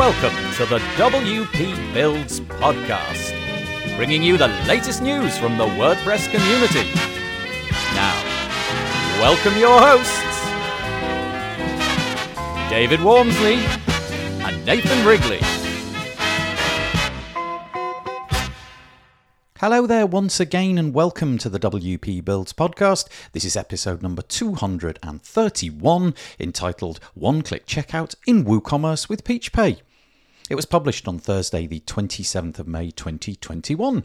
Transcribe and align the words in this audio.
Welcome 0.00 0.34
to 0.54 0.64
the 0.64 0.78
WP 0.96 1.92
Builds 1.92 2.40
podcast, 2.40 3.34
bringing 3.98 4.22
you 4.22 4.38
the 4.38 4.48
latest 4.66 5.02
news 5.02 5.36
from 5.36 5.58
the 5.58 5.66
WordPress 5.66 6.30
community. 6.30 6.90
Now, 7.94 8.14
welcome 9.20 9.58
your 9.58 9.78
hosts, 9.78 10.40
David 12.70 13.00
Waumsley 13.00 13.58
and 14.42 14.64
Nathan 14.64 15.06
Wrigley. 15.06 15.40
Hello 19.58 19.86
there 19.86 20.06
once 20.06 20.40
again, 20.40 20.78
and 20.78 20.94
welcome 20.94 21.36
to 21.36 21.50
the 21.50 21.60
WP 21.60 22.24
Builds 22.24 22.54
podcast. 22.54 23.06
This 23.32 23.44
is 23.44 23.54
episode 23.54 24.00
number 24.00 24.22
231, 24.22 26.14
entitled 26.40 27.00
One 27.12 27.42
Click 27.42 27.66
Checkout 27.66 28.14
in 28.26 28.46
WooCommerce 28.46 29.10
with 29.10 29.24
PeachPay. 29.24 29.82
It 30.50 30.56
was 30.56 30.66
published 30.66 31.06
on 31.06 31.20
Thursday, 31.20 31.68
the 31.68 31.78
27th 31.78 32.58
of 32.58 32.66
May 32.66 32.90
2021. 32.90 34.02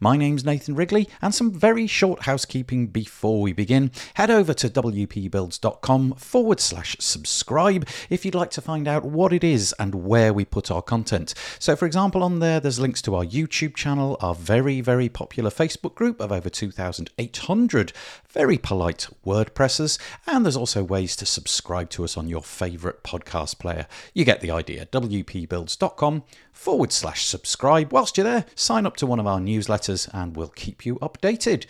My 0.00 0.16
name's 0.16 0.44
Nathan 0.44 0.74
Wrigley, 0.74 1.08
and 1.20 1.34
some 1.34 1.52
very 1.52 1.86
short 1.86 2.22
housekeeping 2.22 2.88
before 2.88 3.40
we 3.40 3.52
begin. 3.52 3.90
Head 4.14 4.30
over 4.30 4.54
to 4.54 4.68
wpbuilds.com 4.68 6.12
forward 6.14 6.60
slash 6.60 6.96
subscribe 6.98 7.88
if 8.10 8.24
you'd 8.24 8.34
like 8.34 8.50
to 8.52 8.60
find 8.60 8.88
out 8.88 9.04
what 9.04 9.32
it 9.32 9.44
is 9.44 9.74
and 9.78 10.06
where 10.06 10.32
we 10.32 10.44
put 10.44 10.70
our 10.70 10.82
content. 10.82 11.34
So, 11.58 11.76
for 11.76 11.86
example, 11.86 12.22
on 12.22 12.38
there, 12.38 12.60
there's 12.60 12.80
links 12.80 13.02
to 13.02 13.14
our 13.14 13.24
YouTube 13.24 13.74
channel, 13.74 14.16
our 14.20 14.34
very, 14.34 14.80
very 14.80 15.08
popular 15.08 15.50
Facebook 15.50 15.94
group 15.94 16.20
of 16.20 16.32
over 16.32 16.48
2,800 16.48 17.92
very 18.36 18.58
polite 18.58 19.08
WordPressers, 19.24 19.98
and 20.26 20.44
there's 20.44 20.58
also 20.58 20.84
ways 20.84 21.16
to 21.16 21.24
subscribe 21.24 21.88
to 21.88 22.04
us 22.04 22.18
on 22.18 22.28
your 22.28 22.42
favourite 22.42 23.02
podcast 23.02 23.58
player. 23.58 23.86
You 24.12 24.26
get 24.26 24.42
the 24.42 24.50
idea. 24.50 24.84
wpbuilds.com 24.84 26.22
forward 26.56 26.92
slash 26.92 27.24
subscribe. 27.24 27.92
Whilst 27.92 28.16
you're 28.16 28.24
there, 28.24 28.46
sign 28.54 28.86
up 28.86 28.96
to 28.96 29.06
one 29.06 29.20
of 29.20 29.26
our 29.26 29.38
newsletters 29.38 30.08
and 30.12 30.36
we'll 30.36 30.48
keep 30.48 30.84
you 30.84 30.96
updated. 30.96 31.66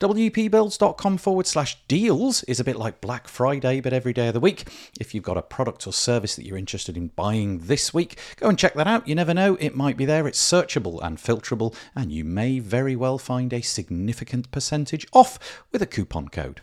WPBuilds.com 0.00 1.16
forward 1.16 1.48
slash 1.48 1.76
deals 1.88 2.44
is 2.44 2.60
a 2.60 2.64
bit 2.64 2.76
like 2.76 3.00
Black 3.00 3.26
Friday, 3.26 3.80
but 3.80 3.92
every 3.92 4.12
day 4.12 4.28
of 4.28 4.34
the 4.34 4.38
week. 4.38 4.68
If 5.00 5.12
you've 5.12 5.24
got 5.24 5.36
a 5.36 5.42
product 5.42 5.88
or 5.88 5.92
service 5.92 6.36
that 6.36 6.46
you're 6.46 6.56
interested 6.56 6.96
in 6.96 7.08
buying 7.08 7.58
this 7.66 7.92
week, 7.92 8.16
go 8.36 8.48
and 8.48 8.56
check 8.56 8.74
that 8.74 8.86
out. 8.86 9.08
You 9.08 9.16
never 9.16 9.34
know, 9.34 9.56
it 9.58 9.74
might 9.74 9.96
be 9.96 10.04
there. 10.04 10.28
It's 10.28 10.40
searchable 10.40 11.02
and 11.02 11.18
filterable, 11.18 11.74
and 11.96 12.12
you 12.12 12.24
may 12.24 12.60
very 12.60 12.94
well 12.94 13.18
find 13.18 13.52
a 13.52 13.60
significant 13.60 14.52
percentage 14.52 15.04
off 15.12 15.64
with 15.72 15.82
a 15.82 15.86
coupon 15.86 16.28
code. 16.28 16.60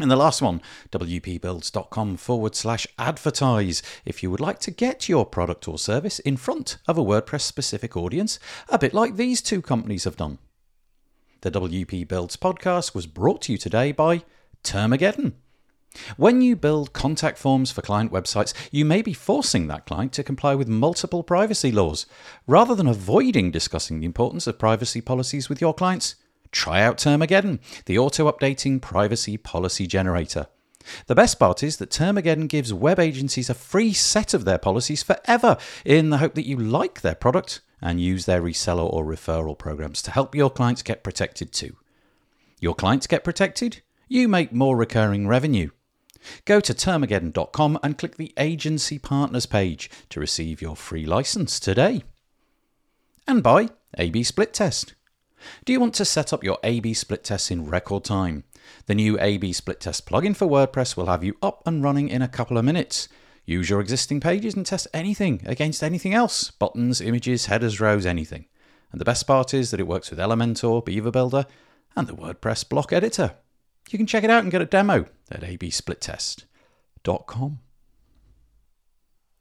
And 0.00 0.10
the 0.10 0.16
last 0.16 0.42
one, 0.42 0.60
wpbuilds.com 0.90 2.16
forward 2.16 2.56
slash 2.56 2.84
advertise, 2.98 3.80
if 4.04 4.24
you 4.24 4.30
would 4.30 4.40
like 4.40 4.58
to 4.60 4.72
get 4.72 5.08
your 5.08 5.24
product 5.24 5.68
or 5.68 5.78
service 5.78 6.18
in 6.20 6.36
front 6.36 6.78
of 6.88 6.98
a 6.98 7.04
WordPress 7.04 7.42
specific 7.42 7.96
audience, 7.96 8.40
a 8.68 8.78
bit 8.78 8.92
like 8.92 9.14
these 9.14 9.40
two 9.40 9.62
companies 9.62 10.02
have 10.02 10.16
done. 10.16 10.38
The 11.42 11.52
WP 11.52 12.08
Builds 12.08 12.36
podcast 12.36 12.92
was 12.92 13.06
brought 13.06 13.42
to 13.42 13.52
you 13.52 13.58
today 13.58 13.92
by 13.92 14.24
Termageddon. 14.64 15.34
When 16.16 16.42
you 16.42 16.56
build 16.56 16.92
contact 16.92 17.38
forms 17.38 17.70
for 17.70 17.82
client 17.82 18.10
websites, 18.10 18.52
you 18.72 18.84
may 18.84 19.00
be 19.00 19.12
forcing 19.12 19.68
that 19.68 19.86
client 19.86 20.12
to 20.14 20.24
comply 20.24 20.56
with 20.56 20.66
multiple 20.66 21.22
privacy 21.22 21.70
laws. 21.70 22.06
Rather 22.48 22.74
than 22.74 22.88
avoiding 22.88 23.52
discussing 23.52 24.00
the 24.00 24.06
importance 24.06 24.48
of 24.48 24.58
privacy 24.58 25.00
policies 25.00 25.48
with 25.48 25.60
your 25.60 25.72
clients, 25.72 26.16
try 26.54 26.80
out 26.80 26.96
Termageddon, 26.96 27.58
the 27.86 27.98
auto 27.98 28.30
updating 28.30 28.80
privacy 28.80 29.36
policy 29.36 29.86
generator. 29.86 30.46
The 31.06 31.14
best 31.14 31.38
part 31.38 31.62
is 31.62 31.78
that 31.78 31.90
Termageddon 31.90 32.48
gives 32.48 32.72
web 32.72 32.98
agencies 32.98 33.50
a 33.50 33.54
free 33.54 33.92
set 33.92 34.34
of 34.34 34.44
their 34.44 34.58
policies 34.58 35.02
forever 35.02 35.56
in 35.84 36.10
the 36.10 36.18
hope 36.18 36.34
that 36.34 36.46
you 36.46 36.56
like 36.56 37.00
their 37.00 37.14
product 37.14 37.60
and 37.80 38.00
use 38.00 38.26
their 38.26 38.42
reseller 38.42 38.90
or 38.90 39.04
referral 39.04 39.58
programs 39.58 40.02
to 40.02 40.10
help 40.10 40.34
your 40.34 40.50
clients 40.50 40.82
get 40.82 41.02
protected 41.02 41.52
too. 41.52 41.76
Your 42.60 42.74
clients 42.74 43.06
get 43.06 43.24
protected, 43.24 43.82
you 44.08 44.28
make 44.28 44.52
more 44.52 44.76
recurring 44.76 45.26
revenue. 45.26 45.70
Go 46.44 46.60
to 46.60 46.72
termageddon.com 46.72 47.78
and 47.82 47.98
click 47.98 48.16
the 48.16 48.32
Agency 48.38 48.98
Partners 48.98 49.46
page 49.46 49.90
to 50.08 50.20
receive 50.20 50.62
your 50.62 50.76
free 50.76 51.04
license 51.04 51.60
today. 51.60 52.04
And 53.26 53.42
by 53.42 53.70
AB 53.98 54.22
Split 54.22 54.54
Test. 54.54 54.94
Do 55.64 55.72
you 55.72 55.80
want 55.80 55.94
to 55.94 56.04
set 56.04 56.32
up 56.32 56.44
your 56.44 56.58
AB 56.62 56.94
split 56.94 57.24
tests 57.24 57.50
in 57.50 57.66
record 57.66 58.04
time? 58.04 58.44
The 58.86 58.94
new 58.94 59.18
AB 59.20 59.52
split 59.52 59.80
test 59.80 60.06
plugin 60.06 60.36
for 60.36 60.46
WordPress 60.46 60.96
will 60.96 61.06
have 61.06 61.24
you 61.24 61.36
up 61.42 61.66
and 61.66 61.82
running 61.82 62.08
in 62.08 62.22
a 62.22 62.28
couple 62.28 62.58
of 62.58 62.64
minutes. 62.64 63.08
Use 63.44 63.68
your 63.68 63.80
existing 63.80 64.20
pages 64.20 64.54
and 64.54 64.64
test 64.64 64.86
anything 64.94 65.42
against 65.44 65.82
anything 65.82 66.14
else 66.14 66.50
buttons, 66.50 67.00
images, 67.00 67.46
headers, 67.46 67.80
rows, 67.80 68.06
anything. 68.06 68.46
And 68.90 69.00
the 69.00 69.04
best 69.04 69.26
part 69.26 69.52
is 69.52 69.70
that 69.70 69.80
it 69.80 69.88
works 69.88 70.10
with 70.10 70.18
Elementor, 70.18 70.84
Beaver 70.84 71.10
Builder, 71.10 71.46
and 71.96 72.06
the 72.06 72.14
WordPress 72.14 72.68
block 72.68 72.92
editor. 72.92 73.34
You 73.90 73.98
can 73.98 74.06
check 74.06 74.24
it 74.24 74.30
out 74.30 74.42
and 74.42 74.52
get 74.52 74.62
a 74.62 74.66
demo 74.66 75.06
at 75.30 75.42
absplittest.com. 75.42 77.58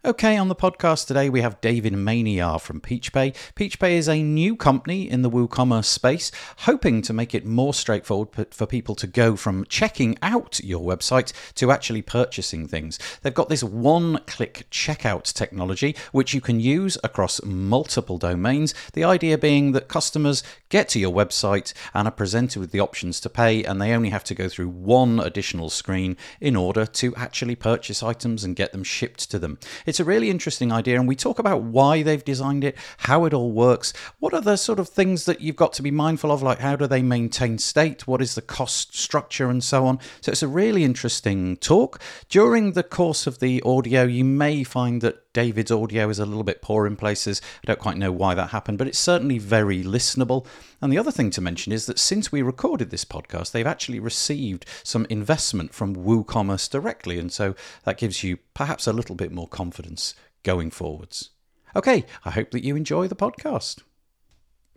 Okay, 0.06 0.36
on 0.36 0.50
the 0.50 0.56
podcast 0.56 1.08
today 1.08 1.30
we 1.30 1.40
have 1.40 1.62
David 1.62 1.94
Maniar 1.94 2.60
from 2.60 2.82
PeachPay. 2.82 3.34
PeachPay 3.56 3.92
is 3.92 4.10
a 4.10 4.22
new 4.22 4.54
company 4.58 5.10
in 5.10 5.22
the 5.22 5.30
WooCommerce 5.30 5.86
space, 5.86 6.30
hoping 6.58 7.02
to 7.04 7.14
make 7.14 7.34
it 7.34 7.46
more 7.46 7.74
straightforward 7.74 8.28
for 8.52 8.66
people 8.66 8.96
to 8.96 9.08
go 9.08 9.38
from 9.38 9.64
checking 9.70 10.18
out 10.22 10.60
your 10.62 10.82
website 10.82 11.32
to 11.54 11.72
actually 11.72 12.02
purchasing 12.02 12.68
things. 12.68 13.00
They've 13.22 13.34
got 13.34 13.48
this 13.48 13.64
one 13.64 14.20
click 14.28 14.68
checkout 14.70 15.32
technology, 15.32 15.96
which 16.12 16.34
you 16.34 16.42
can 16.42 16.60
use 16.60 16.98
across 17.02 17.42
multiple 17.46 18.18
domains. 18.18 18.74
The 18.92 19.06
idea 19.06 19.38
being 19.38 19.72
that 19.72 19.88
customers 19.88 20.44
get 20.68 20.90
to 20.90 21.00
your 21.00 21.14
website 21.14 21.72
and 21.94 22.10
are 22.10 22.12
presented 22.12 22.60
with 22.60 22.72
the 22.72 22.82
options 22.82 23.22
to 23.22 23.30
pay, 23.30 23.64
and 23.64 23.82
they 23.82 23.94
only 23.94 24.10
have 24.10 24.26
to 24.26 24.36
go 24.36 24.50
through 24.50 24.68
one 24.68 25.22
additional 25.22 25.70
screen 25.70 26.18
in 26.42 26.58
order 26.58 26.86
to 26.86 27.16
actually 27.16 27.56
purchase 27.56 28.04
items 28.04 28.44
and 28.44 28.58
get 28.58 28.74
them 28.74 28.84
shipped 28.84 29.32
to 29.32 29.40
them. 29.40 29.58
It's 29.93 29.93
a 30.00 30.06
really 30.06 30.30
interesting 30.30 30.72
idea, 30.72 31.00
and 31.00 31.08
we 31.08 31.16
talk 31.16 31.40
about 31.40 31.62
why 31.62 32.04
they've 32.04 32.24
designed 32.24 32.64
it, 32.64 32.76
how 32.98 33.26
it 33.26 33.34
all 33.34 33.52
works, 33.52 33.94
what 34.20 34.34
are 34.34 34.42
the 34.42 34.56
sort 34.56 34.80
of 34.80 34.90
things 34.90 35.26
that 35.26 35.42
you've 35.42 35.56
got 35.56 35.74
to 35.74 35.82
be 35.82 35.92
mindful 35.92 36.32
of, 36.32 36.44
like 36.44 36.60
how 36.60 36.76
do 36.76 36.88
they 36.88 37.02
maintain 37.02 37.58
state, 37.58 38.08
what 38.08 38.22
is 38.22 38.36
the 38.36 38.42
cost 38.42 38.96
structure, 38.96 39.50
and 39.50 39.64
so 39.64 39.86
on. 39.86 40.00
So 40.22 40.32
it's 40.32 40.44
a 40.44 40.48
really 40.48 40.84
interesting 40.84 41.58
talk. 41.58 42.00
During 42.30 42.74
the 42.74 42.84
course 42.84 43.28
of 43.28 43.40
the 43.40 43.62
audio, 43.64 44.04
you 44.04 44.24
may 44.24 44.64
find 44.64 45.02
that 45.02 45.23
David's 45.34 45.72
audio 45.72 46.10
is 46.10 46.20
a 46.20 46.26
little 46.28 46.44
bit 46.44 46.62
poor 46.62 46.86
in 46.86 46.96
places. 46.96 47.42
I 47.64 47.68
don't 47.68 47.80
quite 47.80 47.98
know 47.98 48.12
why 48.12 48.36
that 48.36 48.52
happened, 48.52 48.78
but 48.78 48.88
it's 48.88 49.00
certainly 49.00 49.40
very 49.40 49.84
listenable. 49.84 50.46
And 50.80 50.94
the 50.94 51.00
other 51.00 51.12
thing 51.12 51.32
to 51.32 51.42
mention 51.42 51.74
is 51.74 51.88
that 51.88 51.98
since 51.98 52.32
we 52.32 52.44
recorded 52.44 52.92
this 52.92 53.04
podcast, 53.04 53.52
they've 53.52 53.66
actually 53.66 54.00
received 54.00 54.68
some 54.84 55.08
investment 55.10 55.74
from 55.74 55.96
WooCommerce 55.96 56.70
directly. 56.70 57.18
And 57.18 57.32
so 57.32 57.56
that 57.84 57.98
gives 57.98 58.24
you 58.24 58.38
perhaps 58.54 58.86
a 58.86 58.94
little 58.94 59.16
bit 59.16 59.32
more 59.32 59.48
confidence 59.48 60.14
going 60.44 60.70
forwards. 60.70 61.32
Okay, 61.76 62.06
I 62.24 62.30
hope 62.30 62.52
that 62.52 62.64
you 62.64 62.76
enjoy 62.76 63.08
the 63.08 63.16
podcast. 63.16 63.82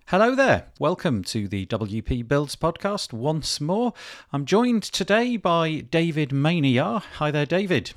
Hello 0.06 0.34
there. 0.34 0.68
Welcome 0.78 1.22
to 1.24 1.48
the 1.48 1.66
WP 1.66 2.26
Builds 2.26 2.56
podcast 2.56 3.12
once 3.12 3.60
more. 3.60 3.92
I'm 4.32 4.46
joined 4.46 4.84
today 4.84 5.36
by 5.36 5.80
David 5.80 6.30
Maniar. 6.30 7.02
Hi 7.16 7.30
there, 7.30 7.44
David. 7.44 7.92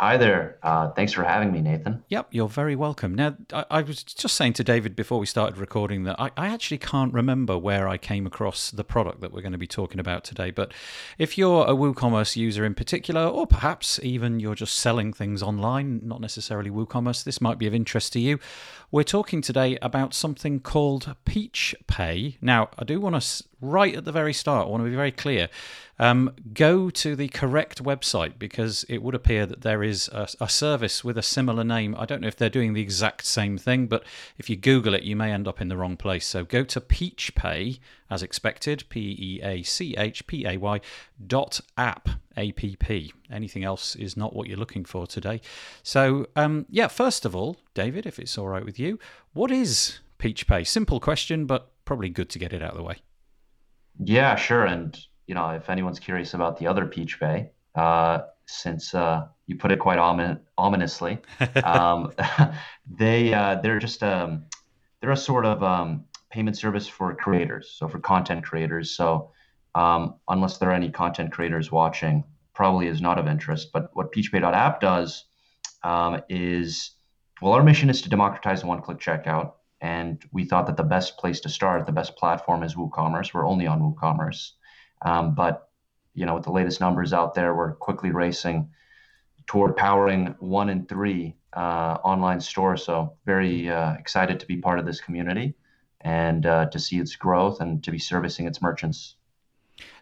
Hi 0.00 0.16
there. 0.16 0.56
Uh, 0.62 0.88
thanks 0.92 1.12
for 1.12 1.22
having 1.24 1.52
me, 1.52 1.60
Nathan. 1.60 2.02
Yep, 2.08 2.28
you're 2.30 2.48
very 2.48 2.74
welcome. 2.74 3.14
Now, 3.14 3.36
I, 3.52 3.66
I, 3.70 3.82
was 3.82 4.02
just 4.02 4.34
saying 4.34 4.54
to 4.54 4.64
David 4.64 4.96
before 4.96 5.18
we 5.18 5.26
started 5.26 5.58
recording 5.58 6.04
that 6.04 6.18
I, 6.18 6.30
I, 6.38 6.48
actually 6.48 6.78
can't 6.78 7.12
remember 7.12 7.58
where 7.58 7.86
I 7.86 7.98
came 7.98 8.26
across 8.26 8.70
the 8.70 8.82
product 8.82 9.20
that 9.20 9.30
we're 9.30 9.42
going 9.42 9.52
to 9.52 9.58
be 9.58 9.66
talking 9.66 10.00
about 10.00 10.24
today. 10.24 10.52
But 10.52 10.72
if 11.18 11.36
you're 11.36 11.66
a 11.66 11.74
WooCommerce 11.74 12.34
user 12.34 12.64
in 12.64 12.74
particular, 12.74 13.26
or 13.26 13.46
perhaps 13.46 14.00
even 14.02 14.40
you're 14.40 14.54
just 14.54 14.78
selling 14.78 15.12
things 15.12 15.42
online, 15.42 16.00
not 16.02 16.22
necessarily 16.22 16.70
WooCommerce, 16.70 17.22
this 17.24 17.42
might 17.42 17.58
be 17.58 17.66
of 17.66 17.74
interest 17.74 18.14
to 18.14 18.20
you. 18.20 18.38
We're 18.92 19.04
talking 19.04 19.40
today 19.40 19.78
about 19.80 20.14
something 20.14 20.58
called 20.58 21.14
Peach 21.24 21.76
Pay. 21.86 22.38
Now, 22.40 22.70
I 22.76 22.82
do 22.82 22.98
want 23.00 23.22
to, 23.22 23.44
right 23.60 23.94
at 23.94 24.04
the 24.04 24.10
very 24.10 24.32
start, 24.32 24.66
I 24.66 24.68
want 24.68 24.82
to 24.82 24.90
be 24.90 24.96
very 24.96 25.12
clear 25.12 25.48
um, 26.00 26.34
go 26.54 26.88
to 26.88 27.14
the 27.14 27.28
correct 27.28 27.84
website 27.84 28.38
because 28.38 28.86
it 28.88 29.02
would 29.02 29.14
appear 29.14 29.44
that 29.44 29.60
there 29.60 29.82
is 29.82 30.08
a, 30.08 30.26
a, 30.40 30.48
service 30.48 31.04
with 31.04 31.18
a 31.18 31.22
similar 31.22 31.62
name. 31.62 31.94
I 31.96 32.06
don't 32.06 32.22
know 32.22 32.26
if 32.26 32.36
they're 32.36 32.48
doing 32.48 32.72
the 32.72 32.80
exact 32.80 33.26
same 33.26 33.58
thing, 33.58 33.86
but 33.86 34.02
if 34.38 34.48
you 34.48 34.56
Google 34.56 34.94
it, 34.94 35.02
you 35.02 35.14
may 35.14 35.30
end 35.30 35.46
up 35.46 35.60
in 35.60 35.68
the 35.68 35.76
wrong 35.76 35.98
place. 35.98 36.26
So 36.26 36.42
go 36.42 36.64
to 36.64 36.80
Peach 36.80 37.34
Pay, 37.34 37.80
as 38.08 38.22
expected, 38.22 38.84
P 38.88 39.14
E 39.20 39.42
A 39.42 39.62
C 39.62 39.94
H 39.98 40.26
P 40.26 40.46
A 40.46 40.56
Y 40.56 40.80
dot 41.26 41.60
app, 41.76 42.08
A 42.40 42.52
P 42.52 42.74
P. 42.76 43.12
Anything 43.30 43.62
else 43.62 43.94
is 43.94 44.16
not 44.16 44.34
what 44.34 44.48
you're 44.48 44.56
looking 44.56 44.84
for 44.84 45.06
today. 45.06 45.40
So, 45.82 46.26
um, 46.34 46.66
yeah, 46.70 46.88
first 46.88 47.24
of 47.24 47.36
all, 47.36 47.58
David, 47.74 48.06
if 48.06 48.18
it's 48.18 48.36
all 48.38 48.48
right 48.48 48.64
with 48.64 48.78
you, 48.78 48.98
what 49.34 49.50
is 49.50 50.00
PeachPay? 50.18 50.66
Simple 50.66 50.98
question, 50.98 51.46
but 51.46 51.70
probably 51.84 52.08
good 52.08 52.30
to 52.30 52.38
get 52.38 52.52
it 52.52 52.62
out 52.62 52.72
of 52.72 52.78
the 52.78 52.82
way. 52.82 52.96
Yeah, 54.02 54.34
sure. 54.36 54.64
And 54.64 54.98
you 55.26 55.34
know, 55.34 55.50
if 55.50 55.68
anyone's 55.68 56.00
curious 56.00 56.34
about 56.34 56.58
the 56.58 56.66
other 56.66 56.86
Peach 56.86 57.20
Pay, 57.20 57.50
uh, 57.74 58.22
since 58.46 58.94
uh, 58.94 59.26
you 59.46 59.56
put 59.56 59.70
it 59.70 59.78
quite 59.78 59.98
omin- 59.98 60.40
ominously. 60.58 61.18
um, 61.64 62.12
they 62.98 63.32
uh, 63.32 63.56
they're 63.62 63.78
just 63.78 64.02
um, 64.02 64.44
they're 65.00 65.10
a 65.10 65.16
sort 65.16 65.44
of 65.44 65.62
um, 65.62 66.04
payment 66.30 66.56
service 66.56 66.88
for 66.88 67.14
creators, 67.14 67.74
so 67.76 67.86
for 67.86 67.98
content 67.98 68.44
creators. 68.44 68.90
So 68.90 69.30
um, 69.74 70.14
unless 70.28 70.58
there 70.58 70.70
are 70.70 70.74
any 70.74 70.90
content 70.90 71.32
creators 71.32 71.70
watching, 71.70 72.24
probably 72.54 72.88
is 72.88 73.00
not 73.00 73.18
of 73.18 73.26
interest. 73.26 73.70
But 73.72 73.90
what 73.94 74.12
PeachPay.app 74.12 74.80
does 74.80 75.24
um, 75.82 76.22
is, 76.28 76.92
well, 77.40 77.52
our 77.52 77.62
mission 77.62 77.90
is 77.90 78.02
to 78.02 78.08
democratize 78.08 78.64
one-click 78.64 78.98
checkout, 78.98 79.52
and 79.80 80.22
we 80.32 80.44
thought 80.44 80.66
that 80.66 80.76
the 80.76 80.82
best 80.82 81.16
place 81.16 81.40
to 81.40 81.48
start, 81.48 81.86
the 81.86 81.92
best 81.92 82.16
platform, 82.16 82.62
is 82.62 82.74
WooCommerce. 82.74 83.32
We're 83.32 83.46
only 83.46 83.66
on 83.66 83.80
WooCommerce, 83.80 84.52
um, 85.02 85.34
but 85.34 85.68
you 86.14 86.26
know, 86.26 86.34
with 86.34 86.44
the 86.44 86.52
latest 86.52 86.80
numbers 86.80 87.12
out 87.12 87.34
there, 87.34 87.54
we're 87.54 87.74
quickly 87.74 88.10
racing 88.10 88.70
toward 89.46 89.76
powering 89.76 90.34
one 90.38 90.68
in 90.68 90.86
three 90.86 91.36
uh, 91.54 91.96
online 92.04 92.40
stores. 92.40 92.84
So 92.84 93.14
very 93.26 93.70
uh, 93.70 93.94
excited 93.94 94.40
to 94.40 94.46
be 94.46 94.56
part 94.56 94.78
of 94.78 94.86
this 94.86 95.00
community 95.00 95.54
and 96.00 96.46
uh, 96.46 96.66
to 96.66 96.78
see 96.78 96.98
its 96.98 97.16
growth 97.16 97.60
and 97.60 97.82
to 97.84 97.90
be 97.90 97.98
servicing 97.98 98.46
its 98.46 98.60
merchants. 98.62 99.16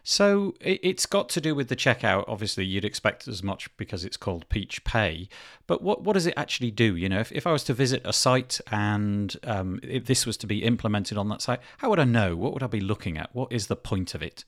So 0.03 0.55
it's 0.61 1.05
got 1.05 1.29
to 1.29 1.41
do 1.41 1.53
with 1.53 1.67
the 1.69 1.75
checkout. 1.75 2.25
Obviously, 2.27 2.65
you'd 2.65 2.85
expect 2.85 3.27
as 3.27 3.43
much 3.43 3.75
because 3.77 4.05
it's 4.05 4.17
called 4.17 4.47
Peach 4.49 4.83
Pay. 4.83 5.27
But 5.67 5.81
what 5.81 6.03
what 6.03 6.13
does 6.13 6.25
it 6.25 6.33
actually 6.37 6.71
do? 6.71 6.95
You 6.95 7.09
know, 7.09 7.19
if, 7.19 7.31
if 7.31 7.45
I 7.45 7.51
was 7.51 7.63
to 7.65 7.73
visit 7.73 8.01
a 8.05 8.13
site 8.13 8.59
and 8.71 9.35
um, 9.43 9.79
if 9.83 10.05
this 10.05 10.25
was 10.25 10.37
to 10.37 10.47
be 10.47 10.63
implemented 10.63 11.17
on 11.17 11.29
that 11.29 11.41
site, 11.41 11.59
how 11.77 11.89
would 11.89 11.99
I 11.99 12.05
know? 12.05 12.35
What 12.35 12.53
would 12.53 12.63
I 12.63 12.67
be 12.67 12.79
looking 12.79 13.17
at? 13.17 13.29
What 13.33 13.51
is 13.51 13.67
the 13.67 13.75
point 13.75 14.15
of 14.15 14.23
it? 14.23 14.45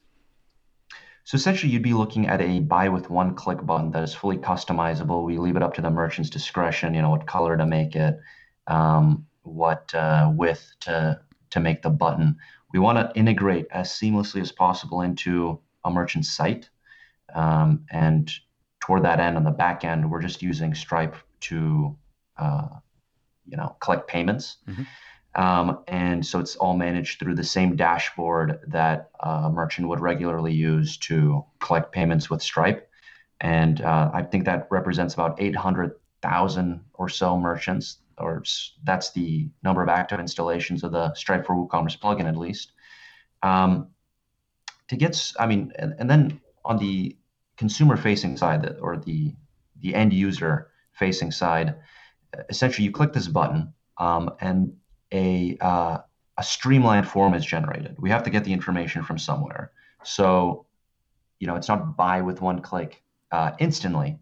So 1.23 1.35
essentially, 1.35 1.71
you'd 1.71 1.83
be 1.83 1.93
looking 1.93 2.27
at 2.27 2.41
a 2.41 2.59
buy 2.61 2.89
with 2.89 3.09
one 3.09 3.35
click 3.35 3.63
button 3.63 3.91
that 3.91 4.03
is 4.03 4.15
fully 4.15 4.37
customizable. 4.37 5.23
We 5.23 5.37
leave 5.37 5.55
it 5.55 5.63
up 5.63 5.75
to 5.75 5.81
the 5.81 5.91
merchant's 5.91 6.29
discretion. 6.29 6.93
You 6.93 7.01
know 7.01 7.11
what 7.11 7.27
color 7.27 7.57
to 7.57 7.65
make 7.65 7.95
it, 7.95 8.19
um, 8.67 9.27
what 9.43 9.93
uh, 9.93 10.31
width 10.33 10.73
to 10.81 11.21
to 11.51 11.59
make 11.59 11.81
the 11.81 11.89
button. 11.89 12.37
We 12.73 12.79
want 12.79 12.97
to 12.97 13.19
integrate 13.19 13.67
as 13.71 13.89
seamlessly 13.89 14.41
as 14.41 14.51
possible 14.51 15.01
into 15.01 15.59
a 15.83 15.91
merchant 15.91 16.25
site. 16.25 16.69
Um, 17.33 17.85
and 17.91 18.31
toward 18.79 19.03
that 19.03 19.19
end, 19.19 19.37
on 19.37 19.43
the 19.43 19.51
back 19.51 19.83
end, 19.83 20.09
we're 20.09 20.21
just 20.21 20.41
using 20.41 20.73
Stripe 20.73 21.15
to, 21.41 21.95
uh, 22.37 22.67
you 23.47 23.57
know, 23.57 23.75
collect 23.79 24.07
payments. 24.07 24.57
Mm-hmm. 24.67 24.83
Um, 25.33 25.79
and 25.87 26.25
so 26.25 26.39
it's 26.39 26.57
all 26.57 26.75
managed 26.75 27.19
through 27.19 27.35
the 27.35 27.43
same 27.43 27.75
dashboard 27.75 28.59
that 28.67 29.11
a 29.21 29.49
merchant 29.49 29.87
would 29.87 30.01
regularly 30.01 30.53
use 30.53 30.97
to 30.97 31.45
collect 31.59 31.93
payments 31.93 32.29
with 32.29 32.41
Stripe. 32.41 32.89
And 33.39 33.81
uh, 33.81 34.11
I 34.13 34.23
think 34.23 34.45
that 34.45 34.67
represents 34.69 35.13
about 35.13 35.41
800,000 35.41 36.81
or 36.93 37.09
so 37.09 37.37
merchants 37.37 37.97
or 38.21 38.43
that's 38.83 39.11
the 39.11 39.49
number 39.63 39.81
of 39.81 39.89
active 39.89 40.19
installations 40.19 40.83
of 40.83 40.91
the 40.91 41.13
Stripe 41.13 41.45
for 41.45 41.55
WooCommerce 41.55 41.99
plugin 41.99 42.27
at 42.27 42.37
least. 42.37 42.73
Um, 43.43 43.87
to 44.87 44.95
get, 44.95 45.31
I 45.39 45.47
mean, 45.47 45.71
and, 45.77 45.95
and 45.99 46.09
then 46.09 46.41
on 46.65 46.77
the 46.77 47.15
consumer 47.57 47.97
facing 47.97 48.37
side 48.37 48.75
or 48.81 48.97
the 48.97 49.33
the 49.79 49.95
end 49.95 50.13
user 50.13 50.69
facing 50.93 51.31
side, 51.31 51.75
essentially 52.49 52.85
you 52.85 52.91
click 52.91 53.13
this 53.13 53.27
button 53.27 53.73
um, 53.97 54.31
and 54.39 54.73
a 55.11 55.57
uh, 55.61 55.97
a 56.37 56.43
streamlined 56.43 57.07
form 57.07 57.33
is 57.33 57.45
generated. 57.45 57.95
We 57.99 58.09
have 58.09 58.23
to 58.23 58.29
get 58.29 58.43
the 58.43 58.53
information 58.53 59.03
from 59.03 59.17
somewhere, 59.17 59.71
so 60.03 60.65
you 61.39 61.47
know 61.47 61.55
it's 61.55 61.67
not 61.67 61.97
buy 61.97 62.21
with 62.21 62.41
one 62.41 62.61
click 62.61 63.03
uh, 63.31 63.51
instantly, 63.59 64.19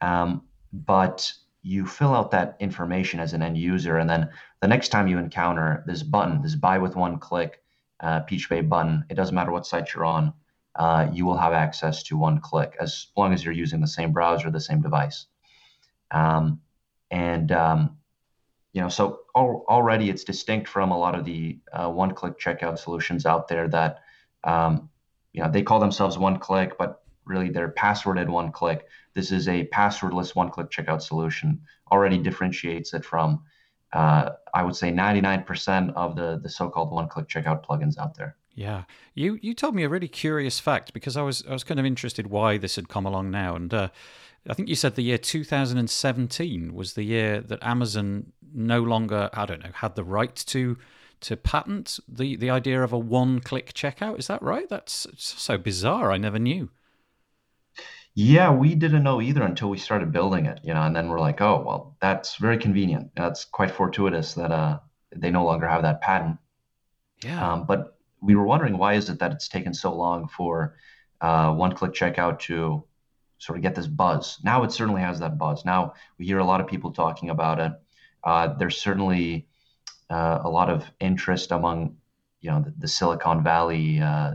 um, 0.00 0.42
but 0.72 1.32
you 1.62 1.86
fill 1.86 2.14
out 2.14 2.30
that 2.30 2.56
information 2.60 3.20
as 3.20 3.32
an 3.32 3.42
end 3.42 3.58
user, 3.58 3.98
and 3.98 4.08
then 4.08 4.30
the 4.60 4.68
next 4.68 4.88
time 4.88 5.08
you 5.08 5.18
encounter 5.18 5.84
this 5.86 6.02
button, 6.02 6.42
this 6.42 6.54
buy 6.54 6.78
with 6.78 6.96
one 6.96 7.18
click 7.18 7.62
uh, 8.00 8.20
PeachPay 8.22 8.68
button, 8.68 9.04
it 9.10 9.14
doesn't 9.14 9.34
matter 9.34 9.52
what 9.52 9.66
site 9.66 9.92
you're 9.92 10.04
on, 10.04 10.32
uh, 10.76 11.08
you 11.12 11.26
will 11.26 11.36
have 11.36 11.52
access 11.52 12.02
to 12.04 12.16
one 12.16 12.40
click 12.40 12.76
as 12.80 13.08
long 13.16 13.32
as 13.32 13.44
you're 13.44 13.52
using 13.54 13.80
the 13.80 13.86
same 13.86 14.12
browser, 14.12 14.50
the 14.50 14.60
same 14.60 14.80
device. 14.80 15.26
Um, 16.10 16.60
and 17.10 17.52
um, 17.52 17.98
you 18.72 18.80
know, 18.80 18.88
so 18.88 19.20
al- 19.36 19.64
already 19.68 20.10
it's 20.10 20.24
distinct 20.24 20.68
from 20.68 20.92
a 20.92 20.98
lot 20.98 21.14
of 21.14 21.24
the 21.24 21.58
uh, 21.72 21.90
one-click 21.90 22.38
checkout 22.38 22.78
solutions 22.78 23.26
out 23.26 23.48
there 23.48 23.68
that 23.68 24.00
um, 24.44 24.88
you 25.32 25.42
know 25.42 25.50
they 25.50 25.62
call 25.62 25.80
themselves 25.80 26.16
one 26.16 26.38
click, 26.38 26.78
but 26.78 27.02
really 27.30 27.48
they're 27.48 27.72
passworded 27.72 28.28
one 28.28 28.52
click. 28.52 28.86
This 29.14 29.32
is 29.32 29.48
a 29.48 29.66
passwordless 29.68 30.34
one 30.34 30.50
click 30.50 30.70
checkout 30.70 31.00
solution, 31.00 31.60
already 31.90 32.18
differentiates 32.18 32.92
it 32.92 33.04
from, 33.04 33.42
uh, 33.92 34.30
I 34.52 34.62
would 34.62 34.76
say, 34.76 34.92
99% 34.92 35.94
of 35.94 36.16
the, 36.16 36.38
the 36.42 36.48
so 36.48 36.68
called 36.68 36.92
one 36.92 37.08
click 37.08 37.28
checkout 37.28 37.64
plugins 37.64 37.98
out 37.98 38.16
there. 38.16 38.36
Yeah, 38.54 38.84
you 39.14 39.38
you 39.40 39.54
told 39.54 39.74
me 39.74 39.84
a 39.84 39.88
really 39.88 40.08
curious 40.08 40.58
fact 40.58 40.92
because 40.92 41.16
I 41.16 41.22
was 41.22 41.44
I 41.48 41.52
was 41.52 41.64
kind 41.64 41.80
of 41.80 41.86
interested 41.86 42.26
why 42.26 42.58
this 42.58 42.76
had 42.76 42.88
come 42.88 43.06
along 43.06 43.30
now, 43.30 43.54
and 43.54 43.72
uh, 43.72 43.88
I 44.48 44.54
think 44.54 44.68
you 44.68 44.74
said 44.74 44.96
the 44.96 45.02
year 45.02 45.18
2017 45.18 46.74
was 46.74 46.94
the 46.94 47.04
year 47.04 47.40
that 47.40 47.62
Amazon 47.62 48.32
no 48.52 48.82
longer 48.82 49.30
I 49.32 49.46
don't 49.46 49.62
know 49.62 49.70
had 49.72 49.94
the 49.94 50.04
right 50.04 50.34
to 50.34 50.76
to 51.20 51.36
patent 51.36 52.00
the 52.08 52.36
the 52.36 52.50
idea 52.50 52.82
of 52.82 52.92
a 52.92 52.98
one 52.98 53.40
click 53.40 53.72
checkout. 53.72 54.18
Is 54.18 54.26
that 54.26 54.42
right? 54.42 54.68
That's 54.68 55.06
so 55.16 55.56
bizarre. 55.58 56.10
I 56.10 56.16
never 56.16 56.38
knew. 56.38 56.70
Yeah, 58.14 58.50
we 58.52 58.74
didn't 58.74 59.04
know 59.04 59.22
either 59.22 59.42
until 59.42 59.70
we 59.70 59.78
started 59.78 60.12
building 60.12 60.46
it, 60.46 60.60
you 60.64 60.74
know, 60.74 60.82
and 60.82 60.94
then 60.94 61.08
we're 61.08 61.20
like, 61.20 61.40
oh, 61.40 61.62
well, 61.64 61.96
that's 62.00 62.36
very 62.36 62.58
convenient. 62.58 63.12
That's 63.14 63.44
quite 63.44 63.70
fortuitous 63.70 64.34
that 64.34 64.50
uh, 64.50 64.80
they 65.14 65.30
no 65.30 65.44
longer 65.44 65.68
have 65.68 65.82
that 65.82 66.00
patent. 66.00 66.38
Yeah. 67.22 67.52
Um, 67.52 67.66
but 67.66 67.96
we 68.20 68.34
were 68.34 68.44
wondering 68.44 68.76
why 68.76 68.94
is 68.94 69.08
it 69.08 69.20
that 69.20 69.32
it's 69.32 69.48
taken 69.48 69.72
so 69.72 69.94
long 69.94 70.28
for 70.28 70.76
uh, 71.20 71.52
one-click 71.54 71.92
checkout 71.92 72.40
to 72.40 72.84
sort 73.38 73.58
of 73.58 73.62
get 73.62 73.74
this 73.74 73.86
buzz. 73.86 74.38
Now 74.42 74.64
it 74.64 74.72
certainly 74.72 75.00
has 75.02 75.20
that 75.20 75.38
buzz. 75.38 75.64
Now 75.64 75.94
we 76.18 76.26
hear 76.26 76.38
a 76.38 76.44
lot 76.44 76.60
of 76.60 76.66
people 76.66 76.92
talking 76.92 77.30
about 77.30 77.60
it. 77.60 77.72
Uh, 78.24 78.54
there's 78.54 78.76
certainly 78.76 79.46
uh, 80.10 80.40
a 80.44 80.48
lot 80.48 80.68
of 80.68 80.84
interest 80.98 81.52
among, 81.52 81.96
you 82.40 82.50
know, 82.50 82.60
the, 82.60 82.74
the 82.76 82.88
Silicon 82.88 83.42
Valley, 83.42 84.00
uh, 84.00 84.32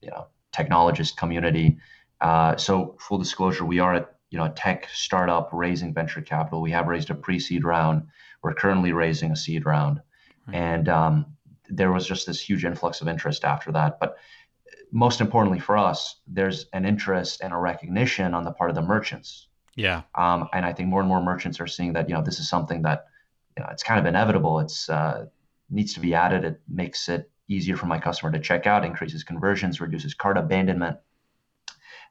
you 0.00 0.10
know, 0.10 0.26
technologist 0.52 1.16
community 1.16 1.78
uh, 2.22 2.56
so 2.56 2.96
full 3.00 3.18
disclosure, 3.18 3.64
we 3.64 3.80
are 3.80 3.94
at 3.94 4.14
you 4.30 4.38
know 4.38 4.44
a 4.44 4.50
tech 4.50 4.88
startup 4.92 5.50
raising 5.52 5.92
venture 5.92 6.22
capital. 6.22 6.62
We 6.62 6.70
have 6.70 6.86
raised 6.86 7.10
a 7.10 7.14
pre-seed 7.14 7.64
round. 7.64 8.06
We're 8.42 8.54
currently 8.54 8.92
raising 8.92 9.32
a 9.32 9.36
seed 9.36 9.66
round, 9.66 9.98
mm-hmm. 9.98 10.54
and 10.54 10.88
um, 10.88 11.26
there 11.68 11.92
was 11.92 12.06
just 12.06 12.26
this 12.26 12.40
huge 12.40 12.64
influx 12.64 13.00
of 13.00 13.08
interest 13.08 13.44
after 13.44 13.72
that. 13.72 13.98
But 13.98 14.16
most 14.92 15.20
importantly 15.20 15.58
for 15.58 15.76
us, 15.76 16.20
there's 16.26 16.66
an 16.72 16.84
interest 16.84 17.40
and 17.42 17.52
a 17.52 17.56
recognition 17.56 18.34
on 18.34 18.44
the 18.44 18.52
part 18.52 18.70
of 18.70 18.76
the 18.76 18.82
merchants. 18.82 19.48
Yeah. 19.74 20.02
Um, 20.14 20.48
and 20.52 20.66
I 20.66 20.72
think 20.72 20.90
more 20.90 21.00
and 21.00 21.08
more 21.08 21.22
merchants 21.22 21.60
are 21.60 21.66
seeing 21.66 21.94
that 21.94 22.08
you 22.08 22.14
know 22.14 22.22
this 22.22 22.38
is 22.38 22.48
something 22.48 22.82
that 22.82 23.06
you 23.56 23.64
know 23.64 23.70
it's 23.72 23.82
kind 23.82 23.98
of 23.98 24.06
inevitable. 24.06 24.60
It's 24.60 24.88
uh, 24.88 25.26
needs 25.70 25.94
to 25.94 26.00
be 26.00 26.14
added. 26.14 26.44
It 26.44 26.60
makes 26.68 27.08
it 27.08 27.30
easier 27.48 27.76
for 27.76 27.86
my 27.86 27.98
customer 27.98 28.30
to 28.30 28.38
check 28.38 28.66
out, 28.66 28.84
increases 28.84 29.24
conversions, 29.24 29.80
reduces 29.80 30.14
cart 30.14 30.38
abandonment. 30.38 30.98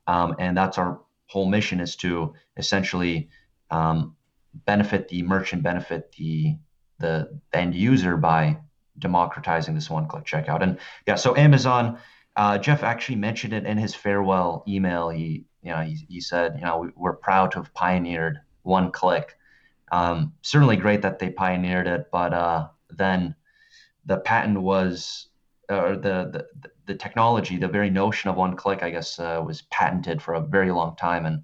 Um, 0.07 0.35
and 0.39 0.57
that's 0.57 0.77
our 0.77 1.01
whole 1.27 1.45
mission 1.45 1.79
is 1.79 1.95
to 1.97 2.33
essentially 2.57 3.29
um, 3.69 4.15
benefit 4.65 5.07
the 5.07 5.23
merchant, 5.23 5.63
benefit 5.63 6.13
the 6.17 6.57
the 6.99 7.39
end 7.53 7.73
user 7.73 8.15
by 8.15 8.57
democratizing 8.99 9.73
this 9.73 9.89
one-click 9.89 10.23
checkout. 10.23 10.61
And 10.61 10.77
yeah, 11.07 11.15
so 11.15 11.35
Amazon, 11.35 11.97
uh, 12.35 12.59
Jeff 12.59 12.83
actually 12.83 13.15
mentioned 13.15 13.53
it 13.53 13.65
in 13.65 13.77
his 13.77 13.95
farewell 13.95 14.63
email. 14.67 15.09
He 15.09 15.45
you 15.63 15.71
know 15.71 15.81
he, 15.81 15.97
he 16.07 16.21
said 16.21 16.55
you 16.55 16.61
know 16.61 16.91
we're 16.95 17.13
proud 17.13 17.51
to 17.51 17.59
have 17.59 17.73
pioneered 17.73 18.39
one-click. 18.63 19.35
Um, 19.91 20.33
certainly 20.41 20.77
great 20.77 21.01
that 21.01 21.19
they 21.19 21.29
pioneered 21.29 21.87
it, 21.87 22.07
but 22.11 22.33
uh, 22.33 22.67
then 22.89 23.35
the 24.05 24.17
patent 24.17 24.61
was 24.61 25.27
or 25.69 25.95
the, 25.95 26.47
the 26.61 26.70
the 26.85 26.95
technology, 26.95 27.57
the 27.57 27.67
very 27.67 27.89
notion 27.89 28.29
of 28.29 28.35
one 28.35 28.55
click, 28.55 28.83
I 28.83 28.89
guess, 28.89 29.19
uh, 29.19 29.41
was 29.45 29.63
patented 29.63 30.21
for 30.21 30.33
a 30.33 30.41
very 30.41 30.71
long 30.71 30.95
time, 30.95 31.25
and 31.25 31.43